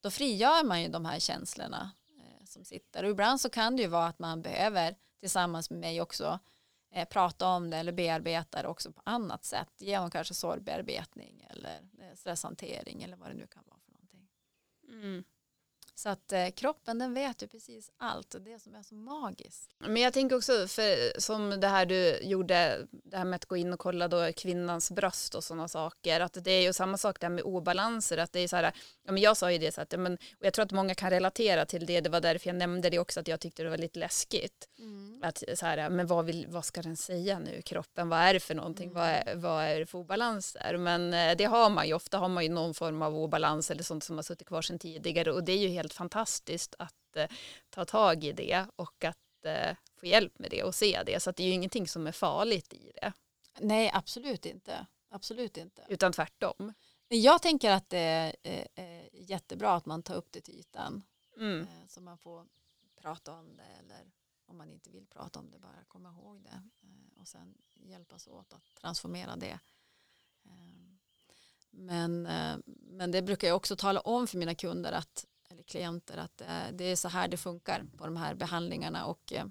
då 0.00 0.10
frigör 0.10 0.64
man 0.64 0.82
ju 0.82 0.88
de 0.88 1.04
här 1.04 1.18
känslorna. 1.18 1.90
Eh, 2.18 2.44
som 2.46 2.64
sitter. 2.64 3.04
Och 3.04 3.10
ibland 3.10 3.40
så 3.40 3.50
kan 3.50 3.76
det 3.76 3.82
ju 3.82 3.88
vara 3.88 4.06
att 4.06 4.18
man 4.18 4.42
behöver 4.42 4.94
tillsammans 5.20 5.70
med 5.70 5.80
mig 5.80 6.00
också 6.00 6.38
eh, 6.98 7.04
prata 7.04 7.46
om 7.46 7.70
det 7.70 7.76
eller 7.76 7.92
bearbeta 7.92 8.62
det 8.62 8.68
också 8.68 8.92
på 8.92 9.02
annat 9.04 9.44
sätt 9.44 9.72
genom 9.78 10.10
kanske 10.10 10.34
sorgbearbetning 10.34 11.46
eller 11.50 11.80
eh, 11.98 12.14
stresshantering 12.16 13.02
eller 13.02 13.16
vad 13.16 13.28
det 13.30 13.34
nu 13.34 13.46
kan 13.46 13.62
vara 13.66 13.78
för 13.84 13.92
någonting. 13.92 14.28
Mm. 14.88 15.24
Så 15.98 16.08
att 16.08 16.32
eh, 16.32 16.48
kroppen 16.48 16.98
den 16.98 17.14
vet 17.14 17.42
ju 17.42 17.46
precis 17.46 17.90
allt 17.96 18.34
och 18.34 18.40
det 18.40 18.62
som 18.62 18.74
är 18.74 18.82
så 18.82 18.94
magiskt. 18.94 19.70
Men 19.78 19.96
jag 19.96 20.12
tänker 20.12 20.36
också, 20.36 20.68
för, 20.68 21.20
som 21.20 21.60
det 21.60 21.68
här 21.68 21.86
du 21.86 22.18
gjorde, 22.22 22.86
det 22.90 23.16
här 23.16 23.24
med 23.24 23.36
att 23.36 23.46
gå 23.46 23.56
in 23.56 23.72
och 23.72 23.78
kolla 23.78 24.08
då 24.08 24.32
kvinnans 24.32 24.90
bröst 24.90 25.34
och 25.34 25.44
sådana 25.44 25.68
saker, 25.68 26.20
att 26.20 26.44
det 26.44 26.50
är 26.50 26.62
ju 26.62 26.72
samma 26.72 26.96
sak 26.96 27.20
där 27.20 27.28
med 27.28 27.44
obalanser, 27.44 28.18
att 28.18 28.32
det 28.32 28.40
är 28.40 28.48
så 28.48 28.56
här, 28.56 28.72
ja 29.04 29.12
men 29.12 29.22
jag 29.22 29.36
sa 29.36 29.52
ju 29.52 29.58
det 29.58 29.74
så 29.74 29.80
att, 29.80 29.92
ja, 29.92 29.98
men, 29.98 30.14
och 30.14 30.46
jag 30.46 30.52
tror 30.54 30.64
att 30.64 30.72
många 30.72 30.94
kan 30.94 31.10
relatera 31.10 31.66
till 31.66 31.86
det, 31.86 32.00
det 32.00 32.10
var 32.10 32.20
därför 32.20 32.48
jag 32.48 32.56
nämnde 32.56 32.90
det 32.90 32.98
också, 32.98 33.20
att 33.20 33.28
jag 33.28 33.40
tyckte 33.40 33.62
det 33.62 33.70
var 33.70 33.78
lite 33.78 33.98
läskigt. 33.98 34.68
Att 35.22 35.42
så 35.54 35.66
här, 35.66 35.90
men 35.90 36.06
vad, 36.06 36.24
vill, 36.24 36.46
vad 36.48 36.64
ska 36.64 36.82
den 36.82 36.96
säga 36.96 37.38
nu, 37.38 37.62
kroppen, 37.62 38.08
vad 38.08 38.18
är 38.18 38.34
det 38.34 38.40
för 38.40 38.54
någonting, 38.54 38.92
vad, 38.92 39.06
är, 39.06 39.34
vad 39.34 39.64
är 39.64 39.80
det 39.80 39.86
för 39.86 39.98
obalanser? 39.98 40.76
Men 40.76 41.14
eh, 41.14 41.36
det 41.36 41.44
har 41.44 41.70
man 41.70 41.86
ju, 41.88 41.94
ofta 41.94 42.18
har 42.18 42.28
man 42.28 42.44
ju 42.44 42.50
någon 42.50 42.74
form 42.74 43.02
av 43.02 43.16
obalans 43.16 43.70
eller 43.70 43.82
sånt 43.82 44.04
som 44.04 44.16
har 44.16 44.22
suttit 44.22 44.48
kvar 44.48 44.62
sedan 44.62 44.78
tidigare 44.78 45.32
och 45.32 45.44
det 45.44 45.52
är 45.52 45.58
ju 45.58 45.68
helt 45.68 45.87
fantastiskt 45.92 46.74
att 46.78 47.16
eh, 47.16 47.30
ta 47.70 47.84
tag 47.84 48.24
i 48.24 48.32
det 48.32 48.66
och 48.76 49.04
att 49.04 49.44
eh, 49.44 49.76
få 50.00 50.06
hjälp 50.06 50.38
med 50.38 50.50
det 50.50 50.62
och 50.62 50.74
se 50.74 51.02
det. 51.06 51.20
Så 51.20 51.30
att 51.30 51.36
det 51.36 51.42
är 51.42 51.46
ju 51.46 51.52
ingenting 51.52 51.88
som 51.88 52.06
är 52.06 52.12
farligt 52.12 52.72
i 52.72 52.92
det, 52.94 53.12
Nej, 53.60 53.90
absolut 53.94 54.46
inte. 54.46 54.86
Absolut 55.10 55.56
inte. 55.56 55.84
utan 55.88 56.12
tvärtom. 56.12 56.72
Jag 57.08 57.42
tänker 57.42 57.70
att 57.70 57.88
det 57.88 57.98
är 57.98 58.36
eh, 58.42 58.64
eh, 58.74 59.06
jättebra 59.12 59.74
att 59.74 59.86
man 59.86 60.02
tar 60.02 60.14
upp 60.14 60.32
det 60.32 60.40
till 60.40 60.54
ytan 60.58 61.02
Mm. 61.36 61.60
eh, 61.60 61.86
så 61.88 62.00
man 62.00 62.18
får 62.18 62.46
prata 63.00 63.32
om 63.32 63.56
det 63.56 63.62
eller 63.78 64.10
om 64.46 64.58
man 64.58 64.70
inte 64.70 64.90
vill 64.90 65.06
prata 65.06 65.38
om 65.38 65.50
det 65.50 65.58
bara 65.58 65.84
komma 65.88 66.08
ihåg 66.08 66.42
det 66.42 66.62
eh, 66.82 67.20
och 67.20 67.28
sen 67.28 67.54
hjälpas 67.74 68.26
åt 68.26 68.52
att 68.52 68.74
transformera 68.80 69.36
det. 69.36 69.58
Men, 71.70 72.22
men 72.66 73.10
det 73.10 73.22
brukar 73.22 73.48
jag 73.48 73.56
också 73.56 73.76
tala 73.76 74.00
om 74.00 74.26
för 74.26 74.38
mina 74.38 74.54
kunder 74.54 74.92
att, 74.92 75.26
eller 75.48 75.62
klienter 75.62 76.16
att 76.16 76.40
eh, 76.40 76.68
det 76.72 76.84
är 76.84 76.96
så 76.96 77.08
här 77.08 77.28
det 77.28 77.36
funkar 77.36 77.86
på 77.96 78.04
de 78.04 78.16
här 78.16 78.34
behandlingarna 78.34 79.06
och, 79.06 79.32
eh, 79.32 79.46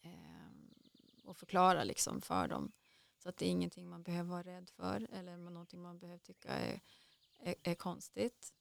eh, 0.00 0.50
och 1.24 1.36
förklara 1.36 1.84
liksom 1.84 2.20
för 2.20 2.48
dem 2.48 2.72
så 3.22 3.28
att 3.28 3.36
det 3.36 3.46
är 3.46 3.50
ingenting 3.50 3.88
man 3.88 4.02
behöver 4.02 4.30
vara 4.30 4.42
rädd 4.42 4.70
för 4.70 5.08
eller 5.12 5.36
någonting 5.36 5.82
man 5.82 5.98
behöver 5.98 6.18
tycka 6.18 6.48
är, 6.48 6.80
är, 7.38 7.54
är 7.62 7.74
konstigt. 7.74 8.52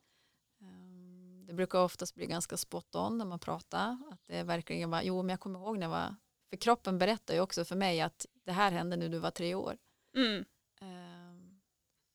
Um, 0.61 1.45
det 1.45 1.53
brukar 1.53 1.79
oftast 1.79 2.15
bli 2.15 2.25
ganska 2.25 2.57
spot 2.57 2.95
on 2.95 3.17
när 3.17 3.25
man 3.25 3.39
pratar. 3.39 3.97
Att 4.11 4.27
det 4.27 4.43
verkligen 4.43 4.89
var, 4.89 5.01
jo 5.01 5.21
men 5.21 5.29
jag 5.29 5.39
kommer 5.39 5.59
ihåg 5.59 5.77
när 5.77 5.85
jag 5.85 5.89
var, 5.91 6.15
för 6.49 6.57
kroppen 6.57 6.97
berättar 6.97 7.33
ju 7.33 7.39
också 7.41 7.65
för 7.65 7.75
mig 7.75 8.01
att 8.01 8.25
det 8.43 8.51
här 8.51 8.71
hände 8.71 8.97
när 8.97 9.09
du 9.09 9.19
var 9.19 9.31
tre 9.31 9.55
år. 9.55 9.77
Mm. 10.15 10.45
Um, 10.81 11.61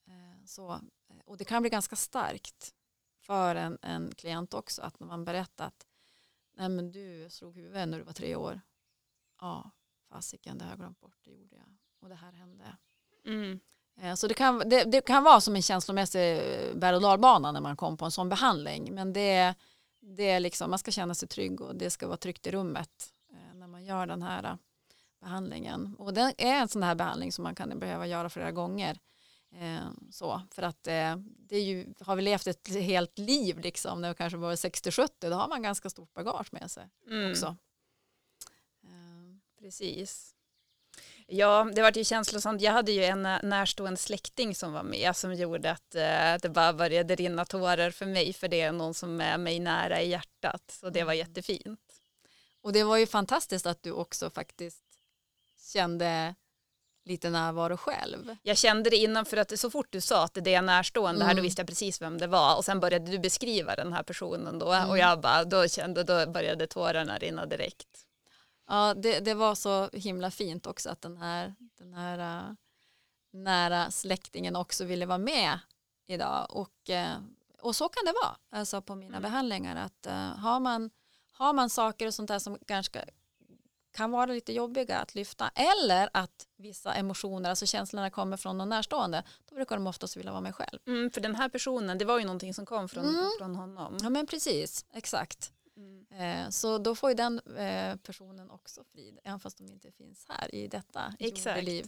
eh, 0.07 0.45
så, 0.47 0.81
och 1.25 1.37
det 1.37 1.45
kan 1.45 1.63
bli 1.63 1.71
ganska 1.71 1.97
starkt 1.97 2.75
för 3.27 3.55
en, 3.55 3.79
en 3.83 4.15
klient 4.15 4.55
också 4.55 4.83
att 4.83 5.01
när 5.01 5.07
man 5.07 5.25
berättar 5.25 5.67
att 5.67 5.87
nej 6.57 6.69
men 6.69 6.93
du 6.93 7.27
slog 7.31 7.57
huvudet 7.57 7.89
när 7.89 7.99
du 7.99 8.05
var 8.05 8.13
tre 8.13 8.37
år. 8.37 8.61
Ja, 9.41 9.71
fasiken 10.09 10.59
det 10.59 10.65
har 10.65 10.71
jag 10.73 10.79
glömt 10.79 11.01
bort, 11.01 11.17
det 11.25 11.31
gjorde 11.31 11.57
jag. 11.57 11.77
Och 12.01 12.09
det 12.09 12.15
här 12.15 12.33
hände. 12.33 12.65
Mm. 13.27 13.61
Eh, 14.01 14.15
Så 14.15 14.27
det 14.27 14.35
kan, 14.35 14.59
det, 14.59 14.85
det 14.85 15.01
kan 15.01 15.23
vara 15.25 15.41
som 15.41 15.57
en 15.57 15.63
känslomässig 15.63 16.37
eh, 16.37 16.75
berg 16.75 16.97
och 16.97 17.03
dalbana 17.03 17.53
när 17.53 17.61
man 17.61 17.77
kommer 17.77 17.97
på 17.97 18.05
en 18.05 18.11
sån 18.11 18.29
behandling. 18.29 18.95
Men 18.95 19.13
det, 19.13 19.55
det 20.01 20.31
är 20.31 20.41
liksom, 20.41 20.71
man 20.71 20.79
ska 20.79 20.91
känna 20.91 21.15
sig 21.15 21.29
trygg 21.29 21.61
och 21.61 21.77
det 21.77 21.91
ska 21.91 22.07
vara 22.07 22.17
tryggt 22.17 22.47
i 22.47 22.51
rummet 22.51 23.13
eh, 23.31 23.55
när 23.55 23.67
man 23.67 23.85
gör 23.85 24.07
den 24.07 24.23
här 24.23 24.45
eh, 24.45 24.57
behandlingen. 25.21 25.97
Och 25.99 26.15
det 26.15 26.35
är 26.39 26.61
en 26.61 26.69
sån 26.69 26.83
här 26.83 26.95
behandling 26.95 27.33
som 27.33 27.43
man 27.43 27.55
kan 27.55 27.79
behöva 27.79 28.07
göra 28.07 28.31
flera 28.31 28.53
gånger. 28.53 28.99
Eh, 29.61 29.91
Så, 30.11 30.43
för 30.51 30.63
att 30.63 30.87
eh, 30.87 31.17
det 31.37 31.57
är 31.57 31.63
ju, 31.63 31.95
har 32.01 32.17
vi 32.17 32.23
levt 32.23 32.47
ett 32.47 32.69
helt 32.69 33.19
liv 33.19 33.59
liksom, 33.59 34.01
när 34.01 34.09
vi 34.09 34.15
kanske 34.15 34.37
var 34.37 34.55
60-70, 34.57 35.09
då 35.21 35.33
har 35.35 35.49
man 35.49 35.63
ganska 35.63 35.91
stort 35.91 36.15
bagage 36.15 36.53
med 36.53 36.71
sig 36.71 36.89
Mm. 37.07 37.31
också. 37.31 37.57
Eh, 38.85 39.37
Precis. 39.59 40.31
Ja, 41.27 41.71
det 41.75 41.83
var 41.83 41.93
ju 41.99 42.05
känslosamt. 42.05 42.61
Jag 42.63 42.73
hade 42.73 42.93
ju 42.93 43.05
en 43.05 43.23
närstående 43.23 43.97
släkting 43.97 44.55
som 44.55 44.73
var 44.73 44.83
med 44.83 45.17
som 45.17 45.35
gjorde 45.35 45.71
att 45.71 45.91
det 46.43 46.51
bara 46.55 46.73
började 46.73 47.15
rinna 47.15 47.45
tårar 47.45 47.91
för 47.91 48.07
mig 48.07 48.33
för 48.33 48.49
det 48.49 48.61
är 48.61 48.73
någon 48.73 48.95
som 48.95 49.21
är 49.21 49.39
mig 49.39 49.61
nära 49.61 50.03
i 50.03 50.09
hjärtat. 50.09 50.71
Så 50.71 50.91
det 50.91 51.05
var 51.05 51.13
jättefint. 51.13 51.81
Och 52.61 52.73
det 52.73 52.85
var 52.85 52.97
ju 52.97 53.07
fantastiskt 53.07 53.67
att 53.67 53.83
du 53.83 53.93
också 53.93 54.31
faktiskt 54.31 54.85
kände 55.73 56.35
lite 57.05 57.31
närvaro 57.31 57.77
själv. 57.77 58.37
Jag 58.43 58.57
kände 58.57 58.91
det 58.91 58.97
innan 58.97 59.25
för 59.25 59.37
att 59.37 59.59
så 59.59 59.71
fort 59.71 59.87
du 59.91 60.01
sa 60.01 60.25
att 60.25 60.35
det 60.43 60.55
är 60.55 60.63
närstående 60.63 61.25
här 61.25 61.31
då 61.31 61.39
Mm. 61.39 61.43
visste 61.43 61.61
jag 61.61 61.69
precis 61.69 62.03
vem 62.03 62.19
det 62.19 62.27
var 62.27 62.57
och 62.57 62.65
sen 62.65 62.81
började 62.81 63.11
du 63.11 63.19
beskriva 63.19 63.75
den 63.77 63.93
här 63.93 64.03
personen 64.03 64.59
då 64.59 64.73
Mm. 64.73 64.91
och 64.91 64.99
jag 64.99 65.21
bara 65.21 65.45
då 65.45 65.69
kände 65.69 66.05
då 66.05 66.27
började 66.31 66.67
tårarna 66.67 67.19
rinna 67.19 67.47
direkt. 67.47 67.89
Ja, 68.69 68.95
det, 68.95 69.21
det 69.21 69.35
var 69.35 69.55
så 69.55 69.89
himla 69.93 70.31
fint 70.31 70.67
också 70.67 70.91
att 70.91 71.01
den 71.03 71.17
här, 71.17 71.55
den 71.79 71.95
här 71.95 72.19
äh, 72.49 72.55
nära 73.33 73.91
släktingen 73.91 74.57
också 74.57 74.85
ville 74.85 75.07
vara 75.07 75.19
med 75.19 75.59
idag. 76.07 76.47
Och, 76.51 76.91
äh, 76.91 77.17
och 77.61 77.77
så 77.77 77.89
kan 77.89 78.05
det 78.05 78.13
vara 78.23 78.37
alltså 78.61 78.83
på 78.83 78.95
mina 78.95 79.17
Mm. 79.17 79.23
behandlingar. 79.31 79.77
Att 79.77 80.07
äh, 80.07 80.13
har, 80.39 80.61
man, 80.61 80.91
har 81.33 81.53
man 81.53 81.71
saker 81.71 82.07
och 82.07 82.15
sånt 82.15 82.29
där 82.29 82.39
som 82.39 82.59
kanske 82.67 83.05
kan 83.95 84.11
vara 84.11 84.27
lite 84.27 84.53
jobbiga 84.53 84.99
att 84.99 85.15
lyfta 85.15 85.49
eller 85.55 86.11
att 86.13 86.47
vissa 86.57 86.95
emotioner, 86.95 87.51
alltså 87.51 87.67
känslorna 87.67 88.11
kommer 88.11 88.37
från 88.37 88.59
någon 88.59 88.69
närstående, 88.69 89.23
då 89.49 89.55
brukar 89.55 89.77
de 89.77 89.87
oftast 89.87 90.17
vilja 90.17 90.31
vara 90.33 90.41
med 90.41 90.55
själv. 90.55 90.79
Mm, 90.87 91.11
för 91.11 91.21
den 91.21 91.35
här 91.35 91.49
personen, 91.49 91.99
det 91.99 92.05
var 92.05 92.19
ju 92.19 92.25
någonting 92.25 92.55
som 92.55 92.67
kom 92.67 92.89
från, 92.89 93.05
Mm. 93.09 93.31
från 93.39 93.57
honom. 93.57 93.99
Ja 94.03 94.11
men 94.11 94.27
precis, 94.27 94.85
exakt. 94.95 95.53
Mm. 95.77 96.07
Eh, 96.45 96.51
Så 96.51 96.79
då 96.79 96.95
får 96.95 97.11
ju 97.11 97.15
den 97.17 97.39
eh, 97.39 97.97
personen 97.97 98.51
också 98.51 98.85
frid, 98.93 99.19
även 99.25 99.41
fast 99.41 99.59
de 99.59 99.69
inte 99.69 99.93
finns 99.93 100.27
här 100.29 100.55
i 100.55 100.69
detta 100.69 101.15
jordeliv. 101.19 101.87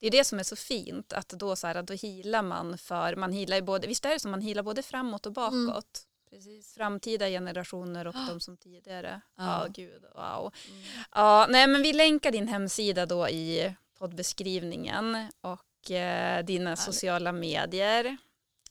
Det 0.00 0.06
är 0.06 0.10
det 0.10 0.24
som 0.24 0.38
är 0.38 0.42
så 0.42 0.56
fint, 0.56 1.12
att 1.12 1.28
då, 1.28 1.56
så 1.56 1.66
här, 1.66 1.82
då 1.82 1.94
healar 1.94 2.42
man 2.42 2.78
för, 2.78 3.16
man 3.16 3.32
healar 3.32 3.60
både, 3.60 3.86
visst 3.86 4.04
är 4.04 4.10
det 4.10 4.20
som 4.20 4.30
man 4.30 4.40
healar 4.40 4.62
både 4.62 4.82
framåt 4.82 5.26
och 5.26 5.32
bakåt? 5.32 6.06
Precis. 6.30 6.74
Framtida 6.74 7.28
generationer 7.28 8.06
och 8.06 8.14
de 8.28 8.40
som 8.40 8.56
tidigare. 8.56 9.20
Ja, 9.36 9.44
Ja. 9.44 9.66
gud, 9.70 10.02
wow. 10.14 10.52
Mm. 10.70 10.82
Ja, 11.14 11.46
nej, 11.50 11.66
men 11.66 11.82
vi 11.82 11.92
länkar 11.92 12.30
din 12.32 12.48
hemsida 12.48 13.06
då 13.06 13.28
i 13.28 13.74
poddbeskrivningen 13.98 15.28
och 15.40 15.90
eh, 15.90 16.44
dina 16.44 16.76
sociala 16.76 17.32
medier 17.32 18.16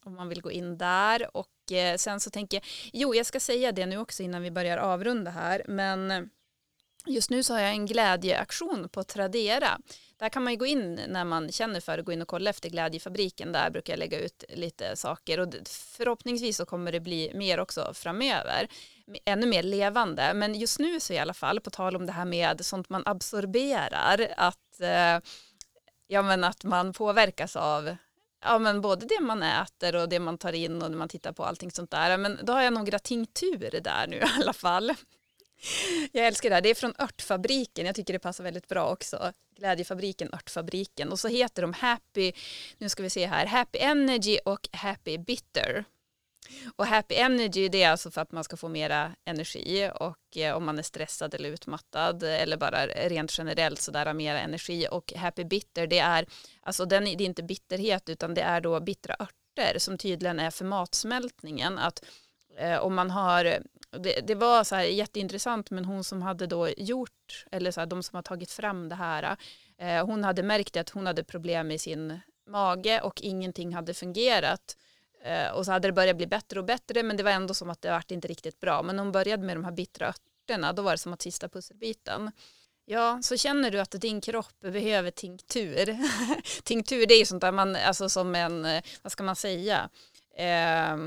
om 0.04 0.16
man 0.16 0.30
vill 0.30 0.42
gå 0.42 0.52
in 0.52 0.78
där. 0.78 1.38
Och 1.38 1.72
eh, 1.72 1.98
sen 1.98 2.20
så 2.20 2.30
tänker 2.30 2.58
jag, 2.58 2.64
jo 2.94 3.16
jag 3.16 3.26
ska 3.26 3.40
säga 3.40 3.72
det 3.72 3.86
nu 3.86 3.98
också 3.98 4.24
innan 4.24 4.42
vi 4.42 4.52
börjar 4.52 4.78
avrunda 4.78 5.32
här, 5.32 5.64
men 5.68 6.30
just 7.08 7.30
nu 7.30 7.44
så 7.44 7.54
har 7.54 7.62
jag 7.62 7.72
en 7.72 7.86
glädjeaktion 7.86 8.90
på 8.90 9.04
Tradera. 9.04 9.80
Där 10.18 10.30
kan 10.30 10.44
man 10.44 10.54
ju 10.54 10.60
gå 10.60 10.66
in 10.66 11.00
när 11.08 11.26
man 11.26 11.52
känner 11.52 11.80
för 11.80 11.98
att 11.98 12.06
gå 12.06 12.12
in 12.12 12.22
och 12.22 12.28
kolla 12.28 12.50
efter 12.50 12.70
Glädjefabriken. 12.70 13.52
Där 13.52 13.70
brukar 13.70 13.94
jag 13.94 14.00
lägga 14.00 14.20
ut 14.20 14.44
lite 14.50 14.96
saker 14.96 15.40
och 15.40 15.54
förhoppningsvis 15.98 16.58
så 16.58 16.66
kommer 16.66 16.92
det 16.92 17.00
bli 17.00 17.32
mer 17.34 17.60
också 17.60 17.92
framöver. 17.94 18.68
Ännu 19.26 19.48
mer 19.48 19.64
levande. 19.64 20.34
Men 20.34 20.56
just 20.56 20.80
nu 20.80 21.00
så 21.00 21.14
i 21.14 21.20
alla 21.20 21.34
fall, 21.34 21.60
på 21.60 21.70
tal 21.70 21.96
om 21.96 22.06
det 22.06 22.12
här 22.12 22.26
med 22.26 22.66
sånt 22.66 22.90
man 22.90 23.04
absorberar, 23.06 24.34
att, 24.38 24.82
eh, 24.82 25.20
ja, 26.08 26.22
men 26.22 26.44
att 26.44 26.64
man 26.64 26.94
påverkas 26.94 27.56
av 27.56 27.96
ja, 28.42 28.60
men 28.60 28.82
både 28.82 29.06
det 29.06 29.20
man 29.20 29.44
äter 29.44 29.96
och 29.96 30.10
det 30.10 30.20
man 30.20 30.38
tar 30.38 30.54
in 30.54 30.82
och 30.82 30.92
när 30.92 30.98
man 30.98 31.10
tittar 31.10 31.32
på 31.32 31.44
allting 31.44 31.72
sånt 31.72 31.92
där. 31.92 32.18
Men 32.18 32.40
då 32.44 32.54
har 32.54 32.62
jag 32.62 32.74
några 32.74 33.00
tinktur 33.00 33.80
där 33.84 34.08
nu 34.08 34.18
i 34.18 34.24
alla 34.40 34.54
fall. 34.54 34.94
Jag 36.12 36.28
älskar 36.28 36.50
det 36.50 36.56
här. 36.56 36.62
Det 36.62 36.70
är 36.70 36.76
från 36.76 36.94
Örtfabriken. 37.00 37.86
Jag 37.86 37.96
tycker 37.96 38.14
det 38.14 38.20
passar 38.20 38.44
väldigt 38.44 38.68
bra 38.68 38.92
också. 38.92 39.32
Glädjefabriken, 39.58 40.34
Örtfabriken. 40.34 41.12
Och 41.12 41.20
så 41.20 41.28
heter 41.28 41.62
de 41.62 41.74
Happy, 41.74 42.32
nu 42.78 42.90
ska 42.90 43.04
vi 43.04 43.10
se 43.10 43.26
här, 43.26 43.46
Happy 43.46 43.80
Energy 43.80 44.38
och 44.46 44.70
Happy 44.72 45.18
Bitter. 45.18 45.86
Och 46.76 46.86
Happy 46.86 47.16
Energy 47.16 47.70
det 47.70 47.84
är 47.84 47.90
alltså 47.90 48.12
för 48.12 48.22
att 48.22 48.32
man 48.32 48.44
ska 48.44 48.58
få 48.58 48.70
mera 48.70 49.12
energi 49.26 49.92
och 49.96 50.38
eh, 50.38 50.56
om 50.56 50.66
man 50.66 50.80
är 50.80 50.84
stressad 50.84 51.34
eller 51.34 51.50
utmattad 51.50 52.24
eller 52.24 52.58
bara 52.58 52.88
rent 52.88 53.38
generellt 53.38 53.82
sådär 53.82 54.14
mera 54.14 54.40
energi 54.40 54.88
och 54.92 55.14
Happy 55.14 55.44
Bitter 55.44 55.88
det 55.88 56.00
är 56.00 56.26
alltså 56.62 56.86
den, 56.86 57.04
det 57.04 57.12
är 57.12 57.22
inte 57.22 57.44
bitterhet 57.44 58.10
utan 58.10 58.34
det 58.34 58.42
är 58.42 58.62
då 58.62 58.80
bittra 58.80 59.16
örter 59.20 59.80
som 59.80 59.98
tydligen 59.98 60.40
är 60.40 60.52
för 60.52 60.66
matsmältningen 60.66 61.78
att 61.78 62.04
eh, 62.58 62.78
om 62.78 62.96
man 62.96 63.12
har 63.12 63.60
det, 63.98 64.28
det 64.28 64.36
var 64.36 64.64
så 64.64 64.76
här 64.76 64.84
jätteintressant 64.84 65.72
men 65.72 65.86
hon 65.86 66.04
som 66.04 66.22
hade 66.22 66.48
då 66.48 66.70
gjort 66.70 67.46
eller 67.52 67.72
så 67.72 67.80
här, 67.80 67.88
de 67.88 68.04
som 68.04 68.16
har 68.16 68.24
tagit 68.24 68.52
fram 68.52 68.90
det 68.90 68.96
här 68.96 69.38
eh, 69.78 70.06
hon 70.06 70.24
hade 70.24 70.44
märkt 70.44 70.78
att 70.78 70.90
hon 70.90 71.06
hade 71.08 71.24
problem 71.24 71.68
med 71.68 71.82
sin 71.82 72.20
mage 72.48 73.02
och 73.02 73.22
ingenting 73.22 73.76
hade 73.76 73.94
fungerat 73.94 74.76
Eh, 75.26 75.50
och 75.50 75.66
så 75.66 75.72
hade 75.72 75.88
det 75.88 75.92
börjat 75.92 76.18
bli 76.18 76.28
bättre 76.28 76.60
och 76.60 76.66
bättre 76.66 77.04
men 77.04 77.18
det 77.18 77.24
var 77.24 77.32
ändå 77.32 77.54
som 77.54 77.70
att 77.70 77.82
det 77.82 77.92
vart 77.92 78.12
inte 78.12 78.28
riktigt 78.28 78.60
bra. 78.60 78.84
Men 78.84 79.00
hon 79.00 79.12
började 79.12 79.44
med 79.44 79.56
de 79.56 79.64
här 79.66 79.72
bittra 79.72 80.08
örterna 80.08 80.74
då 80.74 80.82
var 80.82 80.92
det 80.92 80.98
som 80.98 81.14
att 81.14 81.22
sista 81.22 81.50
pusselbiten. 81.50 82.32
Ja, 82.86 83.20
så 83.24 83.38
känner 83.38 83.72
du 83.72 83.80
att 83.80 83.92
din 83.92 84.22
kropp 84.22 84.60
behöver 84.60 85.12
tinktur. 85.12 85.98
tinktur 86.64 87.06
det 87.06 87.14
är 87.14 87.20
ju 87.20 87.26
sånt 87.26 87.42
där 87.42 87.52
man, 87.52 87.76
alltså 87.76 88.10
som 88.10 88.36
en, 88.36 88.66
eh, 88.66 88.84
vad 89.02 89.12
ska 89.12 89.24
man 89.24 89.36
säga, 89.36 89.90
eh, 90.38 90.98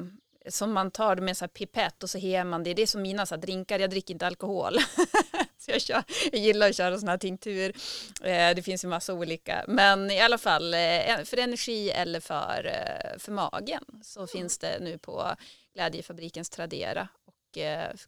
som 0.49 0.73
man 0.73 0.91
tar 0.91 1.17
med 1.17 1.43
en 1.43 1.49
pipett 1.49 2.03
och 2.03 2.11
så 2.11 2.19
hejar 2.19 2.45
man 2.45 2.63
det. 2.63 2.75
Det 2.75 2.83
är 2.83 2.87
som 2.87 3.03
mina 3.03 3.27
så 3.27 3.35
här, 3.35 3.43
drinkar, 3.43 3.79
jag 3.79 3.91
dricker 3.91 4.15
inte 4.15 4.27
alkohol. 4.27 4.79
så 5.59 5.71
jag, 5.71 5.81
kör, 5.81 6.05
jag 6.33 6.41
gillar 6.41 6.69
att 6.69 6.77
köra 6.77 6.95
sådana 6.95 7.13
här 7.13 7.19
tinktur. 7.19 7.77
Eh, 8.23 8.55
det 8.55 8.63
finns 8.63 8.85
ju 8.85 8.89
massa 8.89 9.15
olika. 9.15 9.65
Men 9.69 10.11
i 10.11 10.21
alla 10.21 10.39
fall 10.39 10.75
eh, 10.75 11.25
för 11.25 11.37
energi 11.37 11.91
eller 11.91 12.21
för, 12.21 12.67
eh, 12.67 13.19
för 13.19 13.33
magen 13.33 13.85
så 14.03 14.21
mm. 14.21 14.29
finns 14.29 14.59
det 14.59 14.79
nu 14.81 14.99
på 14.99 15.35
Glädjefabrikens 15.75 16.51
Tradera. 16.51 17.09
Och 17.25 17.35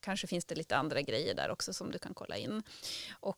kanske 0.00 0.26
finns 0.26 0.44
det 0.44 0.54
lite 0.54 0.76
andra 0.76 1.02
grejer 1.02 1.34
där 1.34 1.50
också 1.50 1.72
som 1.72 1.90
du 1.90 1.98
kan 1.98 2.14
kolla 2.14 2.36
in. 2.36 2.62
Och 3.20 3.36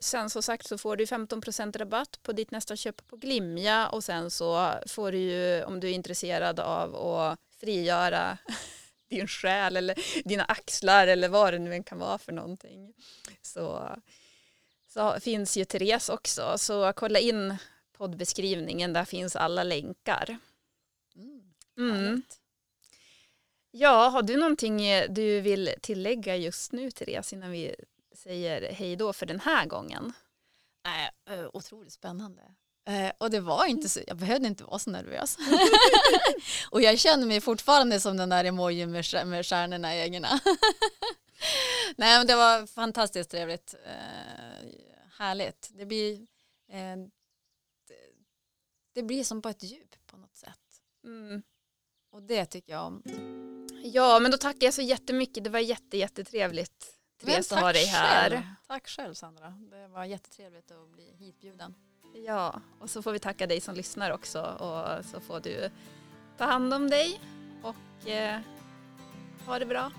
sen 0.00 0.30
som 0.30 0.42
sagt 0.42 0.66
så 0.66 0.78
får 0.78 0.96
du 0.96 1.04
15% 1.04 1.78
rabatt 1.78 2.18
på 2.22 2.32
ditt 2.32 2.50
nästa 2.50 2.76
köp 2.76 3.08
på 3.08 3.16
Glimja 3.16 3.88
och 3.88 4.04
sen 4.04 4.30
så 4.30 4.72
får 4.86 5.12
du 5.12 5.18
ju 5.18 5.64
om 5.64 5.80
du 5.80 5.88
är 5.88 5.92
intresserad 5.92 6.60
av 6.60 6.96
att 6.96 7.38
frigöra 7.62 8.38
din 9.10 9.28
själ 9.28 9.76
eller 9.76 10.22
dina 10.24 10.44
axlar 10.44 11.06
eller 11.06 11.28
vad 11.28 11.52
det 11.52 11.58
nu 11.58 11.74
än 11.74 11.84
kan 11.84 11.98
vara 11.98 12.18
för 12.18 12.32
någonting. 12.32 12.94
Så, 13.42 13.96
så 14.88 15.20
finns 15.20 15.56
ju 15.56 15.64
Therese 15.64 16.08
också, 16.08 16.58
så 16.58 16.92
kolla 16.92 17.18
in 17.18 17.56
poddbeskrivningen, 17.92 18.92
där 18.92 19.04
finns 19.04 19.36
alla 19.36 19.64
länkar. 19.64 20.38
Mm, 21.16 21.52
mm. 21.78 22.22
Ja, 23.70 24.08
har 24.08 24.22
du 24.22 24.36
någonting 24.36 24.82
du 25.08 25.40
vill 25.40 25.74
tillägga 25.80 26.36
just 26.36 26.72
nu 26.72 26.90
Therese 26.90 27.32
innan 27.32 27.50
vi 27.50 27.74
säger 28.14 28.72
hej 28.72 28.96
då 28.96 29.12
för 29.12 29.26
den 29.26 29.40
här 29.40 29.66
gången? 29.66 30.12
Äh, 31.30 31.48
otroligt 31.52 31.92
spännande. 31.92 32.42
Eh, 32.84 33.12
och 33.18 33.30
det 33.30 33.40
var 33.40 33.66
inte 33.66 33.88
så, 33.88 34.00
jag 34.06 34.16
behövde 34.16 34.48
inte 34.48 34.64
vara 34.64 34.78
så 34.78 34.90
nervös. 34.90 35.38
och 36.70 36.82
jag 36.82 36.98
känner 36.98 37.26
mig 37.26 37.40
fortfarande 37.40 38.00
som 38.00 38.16
den 38.16 38.28
där 38.28 38.44
emojin 38.44 38.90
med, 38.90 39.26
med 39.26 39.46
stjärnorna 39.46 39.96
i 39.96 40.02
ögonen. 40.02 40.38
Nej 41.96 42.18
men 42.18 42.26
det 42.26 42.36
var 42.36 42.66
fantastiskt 42.66 43.30
trevligt. 43.30 43.74
Eh, 43.84 44.68
härligt. 45.18 45.70
Det 45.72 45.86
blir, 45.86 46.12
eh, 46.68 46.96
det, 47.88 48.12
det, 48.94 49.02
blir 49.02 49.24
som 49.24 49.42
på 49.42 49.48
ett 49.48 49.62
djup 49.62 50.06
på 50.06 50.16
något 50.16 50.36
sätt. 50.36 50.58
Mm. 51.04 51.42
Och 52.10 52.22
det 52.22 52.46
tycker 52.46 52.72
jag 52.72 52.86
om. 52.86 53.02
Ja 53.84 54.18
men 54.18 54.30
då 54.30 54.36
tackar 54.36 54.66
jag 54.66 54.74
så 54.74 54.82
jättemycket. 54.82 55.44
Det 55.44 55.50
var 55.50 55.58
jätte, 55.58 55.96
jättetrevligt. 55.96 56.98
Therese 57.20 57.52
att 57.52 57.60
ha 57.60 57.72
dig 57.72 57.84
här. 57.84 58.30
Själv. 58.30 58.42
Tack 58.66 58.88
själv 58.88 59.14
Sandra. 59.14 59.50
Det 59.70 59.88
var 59.88 60.04
jättetrevligt 60.04 60.70
att 60.70 60.88
bli 60.88 61.14
hitbjuden. 61.18 61.74
Ja, 62.14 62.60
och 62.78 62.90
så 62.90 63.02
får 63.02 63.12
vi 63.12 63.18
tacka 63.18 63.46
dig 63.46 63.60
som 63.60 63.74
lyssnar 63.74 64.10
också 64.10 64.40
och 64.40 65.04
så 65.04 65.20
får 65.20 65.40
du 65.40 65.70
ta 66.38 66.44
hand 66.44 66.74
om 66.74 66.90
dig 66.90 67.20
och 67.62 68.08
eh, 68.08 68.40
ha 69.46 69.58
det 69.58 69.66
bra. 69.66 69.90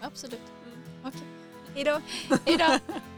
Absolut. 0.00 0.40
Mm. 0.66 0.78
Okej. 1.04 1.20
Okay. 1.20 1.74
Hej 1.74 1.84
då. 1.84 2.00
Hej 2.44 2.56
då. 2.56 2.94